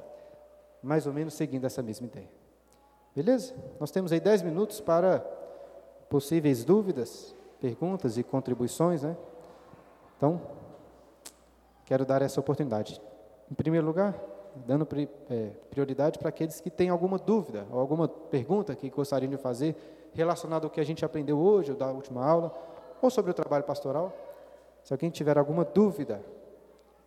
mais 0.84 1.08
ou 1.08 1.14
menos 1.14 1.36
seguindo 1.36 1.64
essa 1.64 1.82
mesma 1.82 2.08
ideia. 2.08 2.30
Beleza? 3.16 3.56
Nós 3.80 3.92
temos 3.92 4.12
aí 4.12 4.20
10 4.20 4.42
minutos 4.42 4.82
para 4.82 5.39
possíveis 6.12 6.66
dúvidas, 6.66 7.34
perguntas 7.62 8.18
e 8.18 8.24
contribuições, 8.24 9.01
né? 9.01 9.16
Então, 10.18 10.41
quero 11.86 12.05
dar 12.05 12.22
essa 12.22 12.38
oportunidade. 12.38 13.01
Em 13.49 13.55
primeiro 13.55 13.88
lugar, 13.88 14.14
dando 14.68 14.86
é, 15.30 15.51
prioridade 15.70 16.20
para 16.20 16.28
aqueles 16.28 16.59
que 16.59 16.70
têm 16.70 16.89
alguma 16.89 17.18
dúvida 17.18 17.66
ou 17.72 17.80
alguma 17.80 18.09
pergunta 18.09 18.76
que 18.76 18.89
gostariam 18.89 19.30
de 19.30 19.38
fazer 19.38 19.74
relacionado 20.14 20.66
ao 20.66 20.70
que 20.70 20.82
a 20.82 20.84
gente 20.84 21.05
aprendeu 21.05 21.39
hoje, 21.39 21.72
ou 21.72 21.78
da 21.78 21.89
última 21.89 22.26
aula, 22.26 22.53
ou 23.01 23.09
sobre 23.09 23.32
o 23.32 23.34
trabalho 23.34 23.64
pastoral. 23.64 24.14
Se 24.84 24.93
alguém 24.93 25.09
tiver 25.09 25.38
alguma 25.38 25.64
dúvida, 25.64 26.22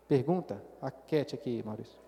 pergunta, 0.08 0.62
a 0.80 0.90
Cat 0.90 1.34
aqui, 1.34 1.62
Maurício. 1.62 2.03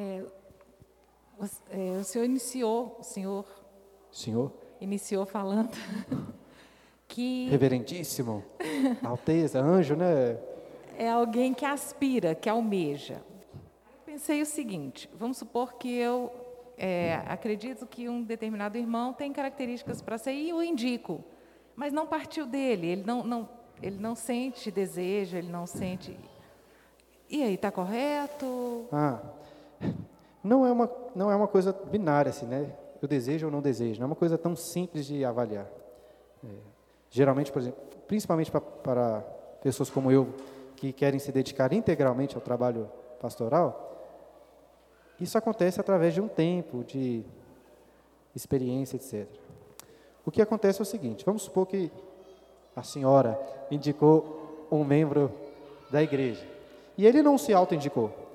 É, 0.00 0.22
o, 1.36 1.44
é, 1.70 1.98
o 1.98 2.04
senhor 2.04 2.24
iniciou, 2.24 2.96
o 3.00 3.02
senhor. 3.02 3.44
Senhor? 4.12 4.52
Iniciou 4.80 5.26
falando 5.26 5.76
que. 7.08 7.48
Reverendíssimo, 7.48 8.44
Alteza, 9.02 9.60
anjo, 9.60 9.96
né? 9.96 10.38
É 10.96 11.10
alguém 11.10 11.52
que 11.52 11.64
aspira, 11.64 12.32
que 12.32 12.48
almeja. 12.48 13.14
Eu 13.14 13.98
pensei 14.06 14.40
o 14.40 14.46
seguinte: 14.46 15.10
vamos 15.18 15.36
supor 15.36 15.74
que 15.74 15.92
eu 15.92 16.30
é, 16.76 17.20
acredito 17.26 17.84
que 17.84 18.08
um 18.08 18.22
determinado 18.22 18.78
irmão 18.78 19.12
tem 19.12 19.32
características 19.32 20.00
para 20.00 20.16
ser 20.16 20.32
e 20.32 20.52
o 20.52 20.62
indico, 20.62 21.24
mas 21.74 21.92
não 21.92 22.06
partiu 22.06 22.46
dele, 22.46 22.86
ele 22.86 23.02
não, 23.04 23.24
não, 23.24 23.48
ele 23.82 23.98
não 23.98 24.14
sente 24.14 24.70
desejo, 24.70 25.36
ele 25.36 25.50
não 25.50 25.66
sente. 25.66 26.16
E 27.28 27.42
aí, 27.42 27.54
está 27.54 27.72
correto? 27.72 28.86
Ah, 28.92 29.20
não 30.42 30.66
é 30.66 30.72
uma, 30.72 30.90
não 31.14 31.30
é 31.30 31.36
uma 31.36 31.48
coisa 31.48 31.72
binária, 31.72 32.30
assim, 32.30 32.46
né? 32.46 32.72
Eu 33.00 33.08
desejo 33.08 33.46
ou 33.46 33.52
não 33.52 33.60
desejo. 33.60 34.00
Não 34.00 34.06
é 34.06 34.08
uma 34.08 34.16
coisa 34.16 34.36
tão 34.36 34.56
simples 34.56 35.06
de 35.06 35.24
avaliar. 35.24 35.66
É, 36.44 36.48
geralmente, 37.10 37.52
por 37.52 37.60
exemplo, 37.60 37.80
principalmente 38.06 38.50
para, 38.50 39.20
pessoas 39.62 39.90
como 39.90 40.10
eu, 40.10 40.34
que 40.76 40.92
querem 40.92 41.18
se 41.18 41.32
dedicar 41.32 41.72
integralmente 41.72 42.34
ao 42.34 42.40
trabalho 42.40 42.88
pastoral, 43.20 43.84
isso 45.20 45.36
acontece 45.36 45.80
através 45.80 46.14
de 46.14 46.20
um 46.20 46.28
tempo, 46.28 46.84
de 46.84 47.24
experiência, 48.34 48.96
etc. 48.96 49.28
O 50.24 50.30
que 50.30 50.40
acontece 50.40 50.80
é 50.80 50.82
o 50.82 50.86
seguinte: 50.86 51.24
vamos 51.24 51.42
supor 51.42 51.66
que 51.66 51.90
a 52.76 52.82
senhora 52.82 53.38
indicou 53.70 54.66
um 54.70 54.84
membro 54.84 55.32
da 55.90 56.02
igreja 56.02 56.46
e 56.96 57.06
ele 57.06 57.22
não 57.22 57.38
se 57.38 57.52
auto-indicou. 57.52 58.27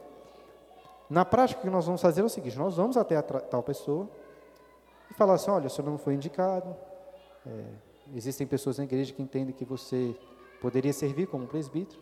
Na 1.13 1.23
prática, 1.23 1.59
o 1.59 1.63
que 1.63 1.69
nós 1.69 1.85
vamos 1.85 2.01
fazer 2.01 2.21
é 2.21 2.23
o 2.23 2.29
seguinte: 2.29 2.57
nós 2.57 2.75
vamos 2.75 2.97
até 2.97 3.15
a 3.15 3.21
tal 3.21 3.61
pessoa 3.61 4.09
e 5.11 5.13
falar 5.13 5.35
assim: 5.35 5.51
olha, 5.51 5.67
o 5.67 5.69
senhor 5.69 5.87
não 5.87 5.97
foi 5.99 6.15
indicado. 6.15 6.75
É, 7.45 7.65
existem 8.15 8.47
pessoas 8.47 8.79
na 8.79 8.83
igreja 8.83 9.13
que 9.13 9.21
entendem 9.21 9.53
que 9.53 9.63
você 9.63 10.15
poderia 10.59 10.91
servir 10.91 11.27
como 11.27 11.45
presbítero. 11.45 12.01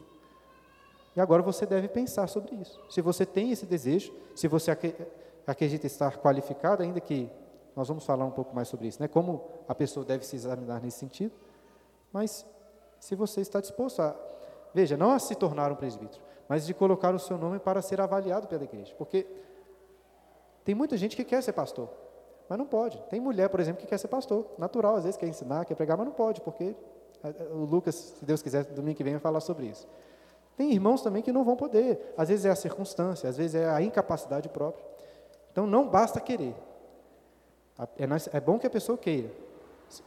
E 1.14 1.20
agora 1.20 1.42
você 1.42 1.66
deve 1.66 1.90
pensar 1.90 2.26
sobre 2.28 2.56
isso. 2.56 2.80
Se 2.90 3.02
você 3.02 3.26
tem 3.26 3.52
esse 3.52 3.66
desejo, 3.66 4.14
se 4.34 4.48
você 4.48 4.72
acredita 5.46 5.86
estar 5.86 6.16
qualificado, 6.20 6.82
ainda 6.82 7.02
que 7.02 7.30
nós 7.76 7.90
vamos 7.90 8.06
falar 8.06 8.24
um 8.24 8.32
pouco 8.32 8.56
mais 8.56 8.70
sobre 8.70 8.88
isso, 8.88 9.02
né? 9.02 9.10
Como 9.10 9.44
a 9.68 9.76
pessoa 9.76 10.06
deve 10.06 10.26
se 10.26 10.38
examinar 10.38 10.82
nesse 10.82 11.00
sentido. 11.00 11.34
Mas 12.14 12.46
se 12.98 13.14
você 13.14 13.42
está 13.42 13.60
disposto 13.60 14.02
a, 14.02 14.16
veja, 14.74 14.96
não 14.96 15.12
a 15.12 15.20
se 15.20 15.36
tornar 15.36 15.70
um 15.70 15.76
presbítero, 15.76 16.31
mas 16.48 16.66
de 16.66 16.74
colocar 16.74 17.14
o 17.14 17.20
seu 17.20 17.38
nome 17.38 17.60
para 17.60 17.82
ser 17.82 18.02
avaliado 18.02 18.48
pela 18.48 18.64
igreja. 18.64 18.94
Porque 18.98 19.26
tem 20.64 20.76
muita 20.76 20.98
gente 20.98 21.16
que 21.16 21.24
quer 21.24 21.42
ser 21.42 21.54
pastor, 21.54 21.90
mas 22.48 22.58
não 22.58 22.66
pode. 22.66 23.02
Tem 23.10 23.20
mulher, 23.20 23.50
por 23.50 23.60
exemplo, 23.60 23.82
que 23.82 23.88
quer 23.88 23.98
ser 23.98 24.08
pastor. 24.08 24.46
Natural, 24.58 24.96
às 24.96 25.04
vezes, 25.04 25.18
quer 25.18 25.28
ensinar, 25.28 25.66
quer 25.66 25.76
pregar, 25.76 25.98
mas 25.98 26.06
não 26.06 26.14
pode, 26.14 26.42
porque 26.42 26.76
eh, 27.24 27.28
eh, 27.28 27.44
o 27.54 27.66
Lucas, 27.66 27.96
se 27.96 28.26
Deus 28.26 28.42
quiser, 28.42 28.66
domingo 28.66 28.98
que 28.98 29.04
vem 29.04 29.14
vai 29.14 29.22
falar 29.22 29.40
sobre 29.40 29.66
isso. 29.68 29.88
Tem 30.58 30.72
irmãos 30.72 31.02
também 31.02 31.24
que 31.24 31.32
não 31.32 31.44
vão 31.44 31.56
poder. 31.56 32.14
Às 32.18 32.30
vezes 32.30 32.46
é 32.46 32.50
a 32.50 32.56
circunstância, 32.56 33.30
às 33.30 33.38
vezes 33.38 33.56
é 33.56 33.70
a 33.70 33.82
incapacidade 33.82 34.50
própria. 34.50 34.86
Então 35.52 35.66
não 35.66 35.88
basta 35.88 36.20
querer. 36.20 36.56
É, 37.98 38.38
é 38.38 38.40
bom 38.40 38.60
que 38.60 38.68
a 38.68 38.70
pessoa 38.70 38.98
queira. 38.98 39.32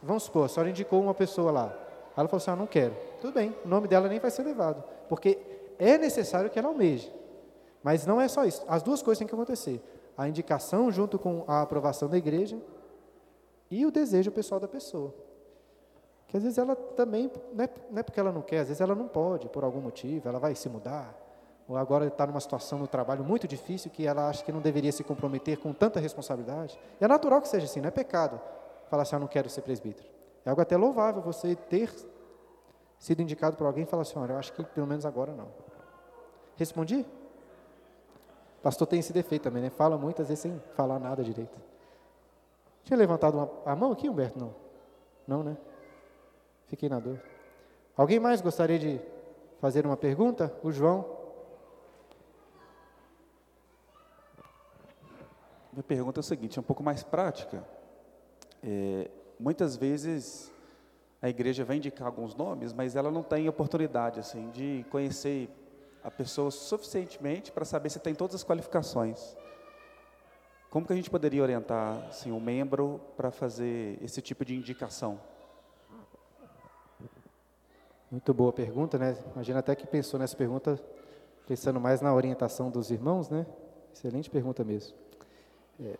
Vamos 0.01 0.23
supor, 0.23 0.45
a 0.45 0.47
senhora 0.47 0.69
indicou 0.69 1.01
uma 1.01 1.13
pessoa 1.13 1.51
lá. 1.51 1.77
Ela 2.15 2.27
falou 2.27 2.37
assim: 2.37 2.51
ah, 2.51 2.55
não 2.55 2.67
quero. 2.67 2.95
Tudo 3.19 3.33
bem, 3.33 3.55
o 3.63 3.67
nome 3.67 3.87
dela 3.87 4.07
nem 4.07 4.19
vai 4.19 4.31
ser 4.31 4.43
levado. 4.43 4.83
Porque 5.09 5.37
é 5.79 5.97
necessário 5.97 6.49
que 6.49 6.57
ela 6.57 6.67
almeje. 6.67 7.13
Mas 7.83 8.05
não 8.05 8.19
é 8.19 8.27
só 8.27 8.45
isso. 8.45 8.63
As 8.67 8.81
duas 8.81 9.01
coisas 9.01 9.19
têm 9.19 9.27
que 9.27 9.35
acontecer: 9.35 9.81
a 10.17 10.27
indicação 10.27 10.91
junto 10.91 11.19
com 11.19 11.43
a 11.47 11.61
aprovação 11.61 12.09
da 12.09 12.17
igreja 12.17 12.57
e 13.69 13.85
o 13.85 13.91
desejo 13.91 14.31
pessoal 14.31 14.59
da 14.59 14.67
pessoa. 14.67 15.13
Que 16.27 16.37
às 16.37 16.43
vezes 16.43 16.57
ela 16.57 16.75
também, 16.75 17.31
não 17.53 17.63
é, 17.63 17.69
não 17.91 17.99
é 17.99 18.03
porque 18.03 18.19
ela 18.19 18.31
não 18.31 18.41
quer, 18.41 18.59
às 18.59 18.67
vezes 18.67 18.81
ela 18.81 18.95
não 18.95 19.07
pode, 19.07 19.47
por 19.49 19.63
algum 19.63 19.79
motivo, 19.79 20.27
ela 20.27 20.39
vai 20.39 20.55
se 20.55 20.67
mudar, 20.67 21.15
ou 21.67 21.77
agora 21.77 22.07
está 22.07 22.25
numa 22.25 22.39
situação 22.39 22.79
no 22.79 22.87
trabalho 22.87 23.23
muito 23.23 23.47
difícil 23.47 23.91
que 23.91 24.05
ela 24.05 24.29
acha 24.29 24.43
que 24.43 24.51
não 24.51 24.61
deveria 24.61 24.91
se 24.91 25.03
comprometer 25.03 25.57
com 25.57 25.73
tanta 25.73 25.99
responsabilidade. 25.99 26.79
É 26.99 27.07
natural 27.07 27.41
que 27.41 27.47
seja 27.47 27.65
assim, 27.65 27.81
não 27.81 27.87
é 27.87 27.91
pecado 27.91 28.39
falar 28.89 29.03
assim, 29.03 29.15
eu 29.15 29.19
não 29.19 29.27
quero 29.27 29.49
ser 29.49 29.61
presbítero. 29.61 30.07
É 30.43 30.49
algo 30.49 30.61
até 30.61 30.77
louvável 30.77 31.21
você 31.21 31.55
ter 31.55 31.91
sido 32.99 33.21
indicado 33.21 33.57
por 33.57 33.65
alguém 33.65 33.83
e 33.83 33.87
falar 33.87 34.03
assim, 34.03 34.17
olha, 34.17 34.33
eu 34.33 34.37
acho 34.37 34.53
que 34.53 34.63
pelo 34.63 34.87
menos 34.87 35.05
agora 35.05 35.33
não. 35.33 35.47
Respondi? 36.57 37.05
Pastor 38.61 38.87
tem 38.87 38.99
esse 38.99 39.13
defeito 39.13 39.43
também, 39.43 39.61
né? 39.61 39.69
Fala 39.69 39.97
muitas 39.97 40.27
vezes 40.27 40.41
sem 40.41 40.59
falar 40.75 40.99
nada 40.99 41.23
direito. 41.23 41.57
Tinha 42.83 42.97
levantado 42.97 43.37
uma, 43.37 43.51
a 43.65 43.75
mão 43.75 43.91
aqui, 43.91 44.09
Humberto? 44.09 44.39
Não. 44.39 44.55
Não, 45.27 45.43
né? 45.43 45.57
Fiquei 46.67 46.89
na 46.89 46.99
dor. 46.99 47.21
Alguém 47.95 48.19
mais 48.19 48.41
gostaria 48.41 48.79
de 48.79 48.99
fazer 49.59 49.85
uma 49.85 49.97
pergunta? 49.97 50.53
O 50.63 50.71
João. 50.71 51.05
Minha 55.71 55.83
pergunta 55.83 56.19
é 56.19 56.21
o 56.21 56.23
seguinte, 56.23 56.57
é 56.57 56.61
um 56.61 56.63
pouco 56.63 56.81
mais 56.81 57.03
prática. 57.03 57.63
É, 58.63 59.09
muitas 59.39 59.75
vezes 59.75 60.51
a 61.21 61.29
igreja 61.29 61.65
vai 61.65 61.77
indicar 61.77 62.07
alguns 62.07 62.33
nomes, 62.33 62.71
mas 62.71 62.95
ela 62.95 63.11
não 63.11 63.21
tem 63.23 63.49
oportunidade 63.49 64.19
assim 64.19 64.49
de 64.51 64.85
conhecer 64.89 65.49
a 66.05 66.11
pessoa 66.11 66.51
suficientemente 66.51 67.51
para 67.51 67.65
saber 67.65 67.89
se 67.89 67.99
tem 67.99 68.13
todas 68.13 68.35
as 68.35 68.43
qualificações. 68.43 69.35
Como 70.69 70.85
que 70.85 70.93
a 70.93 70.95
gente 70.95 71.09
poderia 71.09 71.41
orientar 71.41 71.97
assim, 72.09 72.31
um 72.31 72.39
membro 72.39 73.01
para 73.17 73.31
fazer 73.31 73.97
esse 74.03 74.21
tipo 74.21 74.45
de 74.45 74.55
indicação? 74.55 75.19
Muito 78.11 78.31
boa 78.35 78.53
pergunta, 78.53 78.99
né? 78.99 79.17
Imagina 79.33 79.59
até 79.59 79.73
que 79.75 79.87
pensou 79.87 80.19
nessa 80.19 80.37
pergunta 80.37 80.79
pensando 81.47 81.79
mais 81.79 82.01
na 82.01 82.13
orientação 82.13 82.69
dos 82.69 82.91
irmãos, 82.91 83.27
né? 83.27 83.43
Excelente 83.91 84.29
pergunta 84.29 84.63
mesmo. 84.63 84.95
É, 85.79 85.97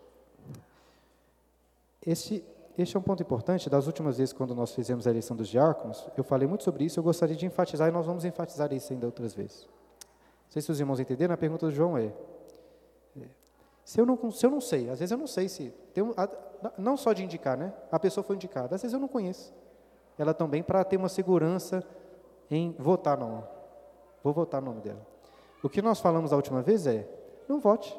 este, 2.06 2.44
este 2.78 2.96
é 2.96 3.00
um 3.00 3.02
ponto 3.02 3.20
importante. 3.20 3.68
Das 3.68 3.88
últimas 3.88 4.18
vezes, 4.18 4.32
quando 4.32 4.54
nós 4.54 4.72
fizemos 4.72 5.04
a 5.08 5.10
eleição 5.10 5.36
dos 5.36 5.48
diáconos, 5.48 6.08
eu 6.16 6.22
falei 6.22 6.46
muito 6.46 6.62
sobre 6.62 6.84
isso. 6.84 7.00
Eu 7.00 7.02
gostaria 7.02 7.34
de 7.34 7.44
enfatizar 7.44 7.88
e 7.88 7.90
nós 7.90 8.06
vamos 8.06 8.24
enfatizar 8.24 8.72
isso 8.72 8.92
ainda 8.92 9.06
outras 9.06 9.34
vezes. 9.34 9.66
Não 10.46 10.52
sei 10.52 10.62
se 10.62 10.70
os 10.70 10.80
irmãos 10.80 11.00
entenderam. 11.00 11.34
A 11.34 11.36
pergunta 11.36 11.66
do 11.66 11.72
João 11.72 11.96
é: 11.98 12.12
é 13.20 13.26
se 13.84 14.00
eu 14.00 14.06
não, 14.06 14.30
se 14.30 14.46
eu 14.46 14.50
não 14.50 14.60
sei, 14.60 14.88
às 14.90 14.98
vezes 14.98 15.12
eu 15.12 15.18
não 15.18 15.26
sei 15.26 15.48
se 15.48 15.72
tem 15.92 16.04
não 16.78 16.96
só 16.96 17.12
de 17.12 17.22
indicar, 17.22 17.56
né? 17.56 17.72
A 17.92 17.98
pessoa 17.98 18.24
foi 18.24 18.36
indicada. 18.36 18.74
Às 18.74 18.82
vezes 18.82 18.92
eu 18.94 19.00
não 19.00 19.08
conheço 19.08 19.52
ela 20.18 20.32
também 20.32 20.62
para 20.62 20.82
ter 20.84 20.96
uma 20.96 21.08
segurança 21.08 21.84
em 22.50 22.74
votar 22.78 23.18
não. 23.18 23.46
Vou 24.22 24.32
votar 24.32 24.60
no 24.60 24.68
nome 24.68 24.80
dela. 24.80 25.06
O 25.62 25.68
que 25.68 25.82
nós 25.82 26.00
falamos 26.00 26.32
a 26.32 26.36
última 26.36 26.62
vez 26.62 26.86
é: 26.86 27.08
não 27.48 27.60
vote. 27.60 27.96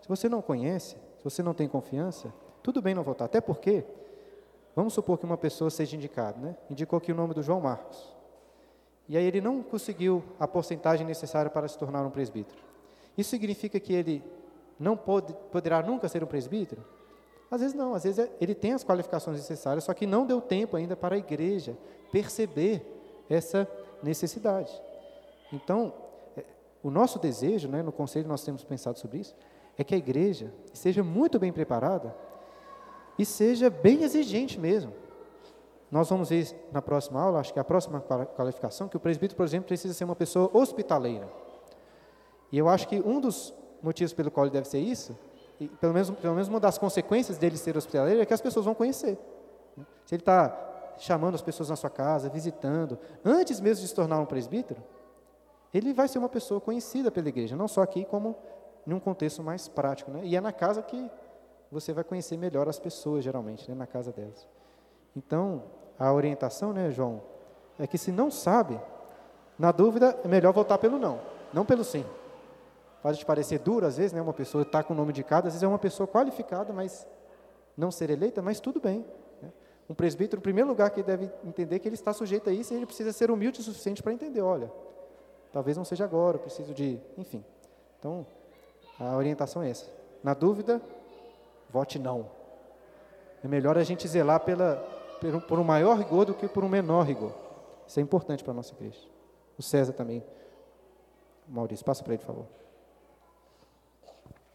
Se 0.00 0.08
você 0.08 0.28
não 0.28 0.40
conhece, 0.40 0.96
se 1.18 1.24
você 1.24 1.42
não 1.42 1.52
tem 1.52 1.68
confiança, 1.68 2.32
tudo 2.62 2.80
bem 2.80 2.94
não 2.94 3.02
votar. 3.02 3.26
Até 3.26 3.40
porque, 3.40 3.84
vamos 4.74 4.94
supor 4.94 5.18
que 5.18 5.24
uma 5.24 5.36
pessoa 5.36 5.70
seja 5.70 5.96
indicada, 5.96 6.38
né? 6.38 6.56
Indicou 6.70 6.96
aqui 6.96 7.12
o 7.12 7.14
nome 7.14 7.34
do 7.34 7.42
João 7.42 7.60
Marcos. 7.60 8.16
E 9.08 9.16
aí 9.16 9.24
ele 9.24 9.40
não 9.40 9.62
conseguiu 9.62 10.22
a 10.38 10.46
porcentagem 10.46 11.06
necessária 11.06 11.50
para 11.50 11.66
se 11.66 11.78
tornar 11.78 12.04
um 12.04 12.10
presbítero. 12.10 12.58
Isso 13.16 13.30
significa 13.30 13.80
que 13.80 13.92
ele 13.92 14.22
não 14.78 14.96
pode, 14.96 15.34
poderá 15.50 15.82
nunca 15.82 16.08
ser 16.08 16.22
um 16.22 16.26
presbítero? 16.26 16.84
Às 17.50 17.62
vezes 17.62 17.74
não, 17.74 17.94
às 17.94 18.04
vezes 18.04 18.18
é, 18.18 18.30
ele 18.40 18.54
tem 18.54 18.74
as 18.74 18.84
qualificações 18.84 19.38
necessárias, 19.38 19.84
só 19.84 19.94
que 19.94 20.06
não 20.06 20.26
deu 20.26 20.40
tempo 20.40 20.76
ainda 20.76 20.94
para 20.94 21.14
a 21.14 21.18
igreja 21.18 21.76
perceber 22.12 22.84
essa 23.28 23.66
necessidade. 24.02 24.70
Então, 25.52 25.94
é, 26.36 26.44
o 26.82 26.90
nosso 26.90 27.18
desejo, 27.18 27.66
né, 27.66 27.82
no 27.82 27.90
conselho 27.90 28.28
nós 28.28 28.44
temos 28.44 28.62
pensado 28.62 28.98
sobre 28.98 29.18
isso, 29.18 29.34
é 29.78 29.82
que 29.82 29.94
a 29.94 29.98
igreja 29.98 30.52
seja 30.74 31.02
muito 31.02 31.38
bem 31.38 31.52
preparada 31.52 32.14
e 33.18 33.24
seja 33.24 33.70
bem 33.70 34.02
exigente 34.02 34.60
mesmo. 34.60 34.92
Nós 35.90 36.08
vamos 36.08 36.28
ver 36.28 36.46
na 36.70 36.82
próxima 36.82 37.20
aula, 37.20 37.40
acho 37.40 37.52
que 37.52 37.58
é 37.58 37.62
a 37.62 37.64
próxima 37.64 38.00
qualificação, 38.36 38.88
que 38.88 38.96
o 38.96 39.00
presbítero, 39.00 39.36
por 39.36 39.44
exemplo, 39.44 39.68
precisa 39.68 39.94
ser 39.94 40.04
uma 40.04 40.16
pessoa 40.16 40.50
hospitaleira. 40.52 41.28
E 42.52 42.58
eu 42.58 42.68
acho 42.68 42.86
que 42.88 43.00
um 43.00 43.20
dos 43.20 43.54
motivos 43.82 44.12
pelo 44.12 44.30
qual 44.30 44.46
ele 44.46 44.52
deve 44.52 44.68
ser 44.68 44.78
isso, 44.78 45.16
e 45.58 45.66
pelo 45.68 45.92
menos, 45.92 46.10
pelo 46.10 46.34
menos 46.34 46.48
uma 46.48 46.60
das 46.60 46.78
consequências 46.78 47.38
dele 47.38 47.56
ser 47.56 47.76
hospitaleiro, 47.76 48.20
é 48.20 48.26
que 48.26 48.34
as 48.34 48.40
pessoas 48.40 48.64
vão 48.64 48.74
conhecer. 48.74 49.18
Se 50.04 50.14
ele 50.14 50.22
está 50.22 50.94
chamando 50.98 51.34
as 51.34 51.42
pessoas 51.42 51.70
na 51.70 51.76
sua 51.76 51.90
casa, 51.90 52.28
visitando, 52.28 52.98
antes 53.24 53.60
mesmo 53.60 53.82
de 53.82 53.88
se 53.88 53.94
tornar 53.94 54.18
um 54.18 54.26
presbítero, 54.26 54.82
ele 55.72 55.92
vai 55.92 56.08
ser 56.08 56.18
uma 56.18 56.28
pessoa 56.28 56.60
conhecida 56.60 57.10
pela 57.10 57.28
igreja, 57.28 57.56
não 57.56 57.68
só 57.68 57.82
aqui, 57.82 58.04
como 58.04 58.36
num 58.84 58.98
contexto 58.98 59.42
mais 59.42 59.68
prático. 59.68 60.10
Né? 60.10 60.20
E 60.24 60.36
é 60.36 60.40
na 60.40 60.52
casa 60.52 60.82
que 60.82 61.10
você 61.70 61.92
vai 61.92 62.04
conhecer 62.04 62.36
melhor 62.36 62.68
as 62.68 62.78
pessoas, 62.78 63.22
geralmente, 63.22 63.68
né? 63.68 63.76
na 63.76 63.86
casa 63.86 64.10
delas. 64.12 64.48
Então, 65.16 65.62
a 65.98 66.12
orientação, 66.12 66.72
né, 66.72 66.90
João, 66.90 67.20
é 67.78 67.86
que 67.86 67.98
se 67.98 68.12
não 68.12 68.30
sabe, 68.30 68.80
na 69.58 69.72
dúvida, 69.72 70.18
é 70.24 70.28
melhor 70.28 70.52
voltar 70.52 70.78
pelo 70.78 70.98
não, 70.98 71.20
não 71.52 71.64
pelo 71.64 71.84
sim. 71.84 72.04
Pode 73.02 73.18
te 73.18 73.26
parecer 73.26 73.58
duro, 73.58 73.86
às 73.86 73.96
vezes, 73.96 74.12
né, 74.12 74.20
uma 74.20 74.32
pessoa 74.32 74.62
está 74.62 74.82
com 74.82 74.92
o 74.92 74.96
nome 74.96 75.12
de 75.12 75.22
cada, 75.22 75.48
às 75.48 75.54
vezes 75.54 75.62
é 75.62 75.68
uma 75.68 75.78
pessoa 75.78 76.06
qualificada, 76.06 76.72
mas 76.72 77.06
não 77.76 77.90
ser 77.90 78.10
eleita, 78.10 78.42
mas 78.42 78.60
tudo 78.60 78.80
bem. 78.80 79.04
Né? 79.40 79.50
Um 79.88 79.94
presbítero, 79.94 80.40
o 80.40 80.42
primeiro 80.42 80.68
lugar 80.68 80.90
que 80.90 81.02
deve 81.02 81.30
entender 81.44 81.78
que 81.78 81.88
ele 81.88 81.94
está 81.94 82.12
sujeito 82.12 82.50
a 82.50 82.52
isso, 82.52 82.72
e 82.72 82.76
ele 82.76 82.86
precisa 82.86 83.12
ser 83.12 83.30
humilde 83.30 83.60
o 83.60 83.62
suficiente 83.62 84.02
para 84.02 84.12
entender, 84.12 84.40
olha, 84.40 84.70
talvez 85.52 85.76
não 85.76 85.84
seja 85.84 86.04
agora, 86.04 86.36
eu 86.36 86.40
preciso 86.40 86.74
de, 86.74 87.00
enfim. 87.16 87.44
Então, 87.98 88.26
a 88.98 89.16
orientação 89.16 89.62
é 89.62 89.70
essa. 89.70 89.86
Na 90.22 90.34
dúvida, 90.34 90.82
vote 91.70 91.98
não. 91.98 92.26
É 93.42 93.48
melhor 93.48 93.78
a 93.78 93.84
gente 93.84 94.06
zelar 94.08 94.40
pela, 94.40 94.84
por 95.46 95.58
um 95.58 95.64
maior 95.64 95.98
rigor 95.98 96.24
do 96.24 96.34
que 96.34 96.48
por 96.48 96.64
um 96.64 96.68
menor 96.68 97.02
rigor. 97.06 97.34
Isso 97.86 97.98
é 97.98 98.02
importante 98.02 98.42
para 98.44 98.52
a 98.52 98.56
nossa 98.56 98.74
igreja. 98.74 99.00
O 99.58 99.62
César 99.62 99.92
também. 99.92 100.24
Maurício, 101.46 101.84
passa 101.84 102.04
para 102.04 102.14
ele, 102.14 102.20
por 102.20 102.26
favor. 102.26 102.46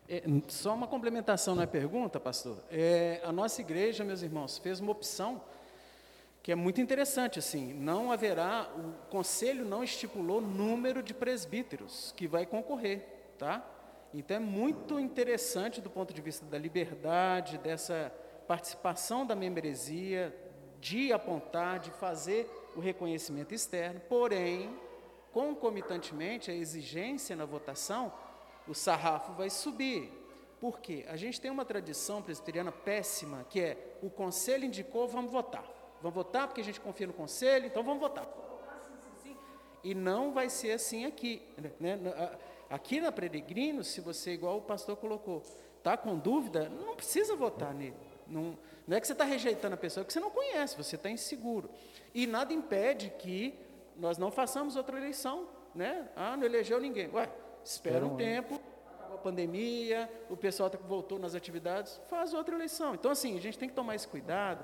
É, 0.08 0.22
só 0.48 0.74
uma 0.74 0.88
complementação 0.88 1.56
na 1.56 1.66
pergunta, 1.66 2.20
pastor. 2.20 2.58
É, 2.70 3.22
a 3.24 3.32
nossa 3.32 3.62
igreja, 3.62 4.04
meus 4.04 4.22
irmãos, 4.22 4.58
fez 4.58 4.80
uma 4.80 4.92
opção 4.92 5.42
que 6.44 6.52
é 6.52 6.56
muito 6.56 6.80
interessante. 6.82 7.40
Assim, 7.40 7.74
não 7.74 8.12
haverá, 8.12 8.70
o 8.78 9.10
conselho 9.10 9.66
não 9.66 9.84
estipulou 9.84 10.42
número 10.42 11.02
de 11.02 11.14
presbíteros 11.14 12.14
que 12.16 12.28
vai 12.28 12.46
concorrer, 12.46 13.08
tá? 13.40 13.66
Então 14.14 14.38
é 14.38 14.40
muito 14.40 15.00
interessante 15.00 15.82
do 15.82 15.90
ponto 15.90 16.14
de 16.14 16.22
vista 16.22 16.46
da 16.46 16.58
liberdade, 16.58 17.58
dessa 17.58 18.14
participação 18.48 19.26
da 19.26 19.36
membresia, 19.36 20.36
de 20.84 21.14
apontar, 21.14 21.80
de 21.80 21.90
fazer 21.92 22.46
o 22.76 22.82
reconhecimento 22.82 23.54
externo, 23.56 24.02
porém, 24.10 24.78
concomitantemente, 25.32 26.52
a 26.52 26.54
exigência 26.54 27.38
na 27.38 27.46
votação, 27.46 28.12
o 28.68 28.74
sarrafo 28.74 29.32
vai 29.32 29.50
subir. 29.50 30.12
Por 30.60 30.82
quê? 30.82 31.06
A 31.08 31.16
gente 31.16 31.40
tem 31.40 31.50
uma 31.50 31.64
tradição 31.64 32.22
presbiteriana 32.22 32.72
péssima, 32.72 33.46
que 33.50 33.62
é 33.62 33.98
o 34.02 34.10
conselho 34.10 34.66
indicou, 34.66 35.08
vamos 35.08 35.32
votar. 35.32 35.64
Vamos 36.02 36.16
votar 36.16 36.48
porque 36.48 36.60
a 36.60 36.66
gente 36.66 36.82
confia 36.82 37.08
no 37.08 37.14
conselho, 37.14 37.66
então 37.66 37.82
vamos 37.82 38.02
votar. 38.02 38.28
E 39.86 39.96
não 39.96 40.34
vai 40.34 40.50
ser 40.50 40.74
assim 40.74 41.06
aqui. 41.06 41.42
Né? 41.80 41.98
Aqui 42.70 43.00
na 43.00 43.12
Peregrino, 43.12 43.86
se 43.86 44.02
você, 44.02 44.34
igual 44.34 44.58
o 44.58 44.62
pastor 44.62 44.98
colocou, 44.98 45.44
está 45.78 45.96
com 45.96 46.18
dúvida, 46.18 46.68
não 46.68 46.94
precisa 46.94 47.38
votar 47.38 47.74
nele. 47.74 48.13
Não, 48.34 48.58
não 48.88 48.98
é 48.98 49.00
que 49.00 49.08
você 49.08 49.14
está 49.14 49.24
rejeitando 49.24 49.74
a 49.74 49.78
pessoa, 49.78 50.04
é 50.04 50.06
que 50.06 50.12
você 50.12 50.20
não 50.20 50.32
conhece, 50.32 50.76
você 50.76 50.96
está 50.96 51.10
inseguro. 51.10 51.70
E 52.14 52.26
nada 52.26 52.52
impede 52.52 53.12
que 53.20 53.54
nós 53.96 54.18
não 54.18 54.32
façamos 54.32 54.76
outra 54.76 54.98
eleição. 54.98 55.48
Né? 55.76 56.08
Ah, 56.16 56.36
não 56.38 56.46
elegeu 56.46 56.80
ninguém. 56.80 57.10
Ué, 57.14 57.30
espera 57.64 58.06
um 58.06 58.16
tempo, 58.16 58.60
acabou 58.96 59.18
a 59.18 59.22
pandemia, 59.22 60.10
o 60.30 60.38
pessoal 60.38 60.70
tá, 60.70 60.78
voltou 60.78 61.18
nas 61.18 61.34
atividades, 61.34 62.00
faz 62.10 62.34
outra 62.34 62.56
eleição. 62.56 62.94
Então, 62.94 63.12
assim, 63.12 63.38
a 63.38 63.42
gente 63.42 63.58
tem 63.58 63.70
que 63.70 63.76
tomar 63.76 63.96
esse 63.96 64.08
cuidado, 64.08 64.64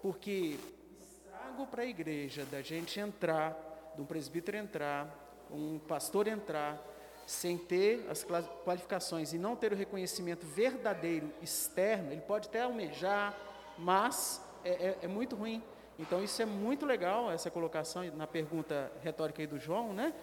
porque 0.00 0.58
estrago 0.98 1.66
para 1.66 1.82
a 1.82 1.86
igreja 1.86 2.44
da 2.46 2.62
gente 2.62 2.98
entrar, 2.98 3.92
de 3.94 4.00
um 4.00 4.06
presbítero 4.06 4.56
entrar, 4.56 5.46
um 5.50 5.78
pastor 5.78 6.26
entrar, 6.26 6.82
sem 7.26 7.58
ter 7.58 8.06
as 8.08 8.24
qualificações 8.64 9.32
e 9.32 9.38
não 9.38 9.56
ter 9.56 9.72
o 9.72 9.76
reconhecimento 9.76 10.46
verdadeiro 10.46 11.28
externo, 11.42 12.12
ele 12.12 12.20
pode 12.20 12.48
até 12.48 12.62
almejar, 12.62 13.36
mas 13.76 14.40
é, 14.64 14.70
é, 14.70 14.98
é, 15.02 15.08
muito 15.08 15.34
ruim. 15.34 15.60
Então 15.98 16.22
isso 16.22 16.40
é 16.40 16.44
muito 16.44 16.86
legal, 16.86 17.30
essa 17.32 17.50
colocação 17.50 18.04
na 18.14 18.28
pergunta 18.28 18.92
retórica 19.02 19.42
aí 19.42 19.46
do 19.46 19.58
João, 19.58 19.92
né? 19.92 20.14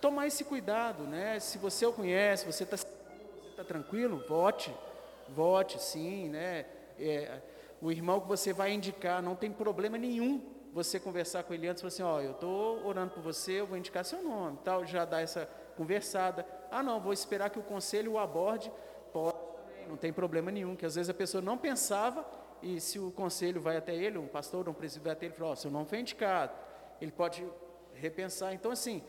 Tomar 0.00 0.28
esse 0.28 0.44
cuidado, 0.44 1.02
né? 1.02 1.40
Se 1.40 1.58
você 1.58 1.84
o 1.84 1.92
conhece, 1.92 2.46
você 2.46 2.62
está 2.62 2.76
tá 3.56 3.64
tranquilo, 3.64 4.24
vote, 4.28 4.72
vote 5.30 5.82
sim, 5.82 6.28
né? 6.28 6.64
É, 6.98 7.40
o 7.80 7.90
irmão 7.90 8.20
que 8.20 8.28
você 8.28 8.52
vai 8.52 8.72
indicar, 8.72 9.20
não 9.20 9.34
tem 9.34 9.50
problema 9.50 9.98
nenhum 9.98 10.40
você 10.72 11.00
conversar 11.00 11.42
com 11.42 11.52
ele 11.52 11.66
antes, 11.66 11.82
falar 11.82 11.88
assim, 11.88 12.02
ó, 12.02 12.16
oh, 12.16 12.20
eu 12.20 12.30
estou 12.32 12.86
orando 12.86 13.12
por 13.12 13.22
você, 13.22 13.60
eu 13.60 13.66
vou 13.66 13.76
indicar 13.76 14.04
seu 14.04 14.22
nome, 14.22 14.58
tal, 14.64 14.86
já 14.86 15.04
dá 15.04 15.20
essa 15.20 15.48
conversada. 15.76 16.46
Ah, 16.70 16.82
não, 16.82 17.00
vou 17.00 17.12
esperar 17.12 17.50
que 17.50 17.58
o 17.58 17.62
conselho 17.62 18.12
o 18.12 18.18
aborde. 18.18 18.72
Pode, 19.12 19.36
não 19.88 19.96
tem 19.96 20.12
problema 20.12 20.50
nenhum, 20.50 20.74
que 20.74 20.86
às 20.86 20.94
vezes 20.94 21.10
a 21.10 21.14
pessoa 21.14 21.42
não 21.42 21.58
pensava 21.58 22.24
e 22.62 22.80
se 22.80 22.98
o 22.98 23.10
conselho 23.10 23.60
vai 23.60 23.76
até 23.76 23.94
ele, 23.94 24.18
um 24.18 24.26
pastor, 24.26 24.68
um 24.68 24.72
presidente 24.72 25.04
vai 25.04 25.12
até 25.12 25.26
ele 25.26 25.34
fala, 25.34 25.50
oh, 25.50 25.56
seu 25.56 25.70
nome 25.70 25.86
foi 25.86 25.98
indicado. 25.98 26.52
Ele 27.00 27.10
pode 27.10 27.44
repensar. 27.94 28.54
Então, 28.54 28.70
assim, 28.70 29.02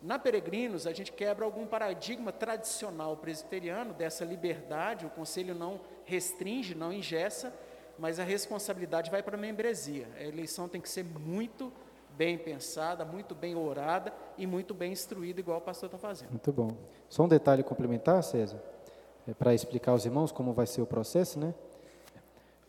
na 0.00 0.18
Peregrinos, 0.18 0.86
a 0.86 0.92
gente 0.92 1.12
quebra 1.12 1.44
algum 1.44 1.66
paradigma 1.66 2.32
tradicional 2.32 3.16
presbiteriano 3.16 3.92
dessa 3.92 4.24
liberdade, 4.24 5.04
o 5.04 5.10
conselho 5.10 5.54
não 5.54 5.80
restringe, 6.04 6.74
não 6.74 6.92
ingessa, 6.92 7.52
mas 7.98 8.18
a 8.18 8.24
responsabilidade 8.24 9.10
vai 9.10 9.22
para 9.22 9.36
a 9.36 9.40
membresia. 9.40 10.08
A 10.16 10.22
eleição 10.22 10.68
tem 10.68 10.80
que 10.80 10.88
ser 10.88 11.04
muito 11.04 11.72
bem 12.20 12.36
pensada, 12.36 13.02
muito 13.02 13.34
bem 13.34 13.56
orada 13.56 14.12
e 14.36 14.46
muito 14.46 14.74
bem 14.74 14.92
instruída, 14.92 15.40
igual 15.40 15.56
o 15.56 15.62
pastor 15.62 15.86
está 15.86 15.96
fazendo. 15.96 16.28
Muito 16.28 16.52
bom. 16.52 16.68
Só 17.08 17.22
um 17.22 17.28
detalhe 17.28 17.62
complementar, 17.62 18.22
César, 18.22 18.62
é 19.26 19.32
para 19.32 19.54
explicar 19.54 19.92
aos 19.92 20.04
irmãos 20.04 20.30
como 20.30 20.52
vai 20.52 20.66
ser 20.66 20.82
o 20.82 20.86
processo, 20.86 21.40
né? 21.40 21.54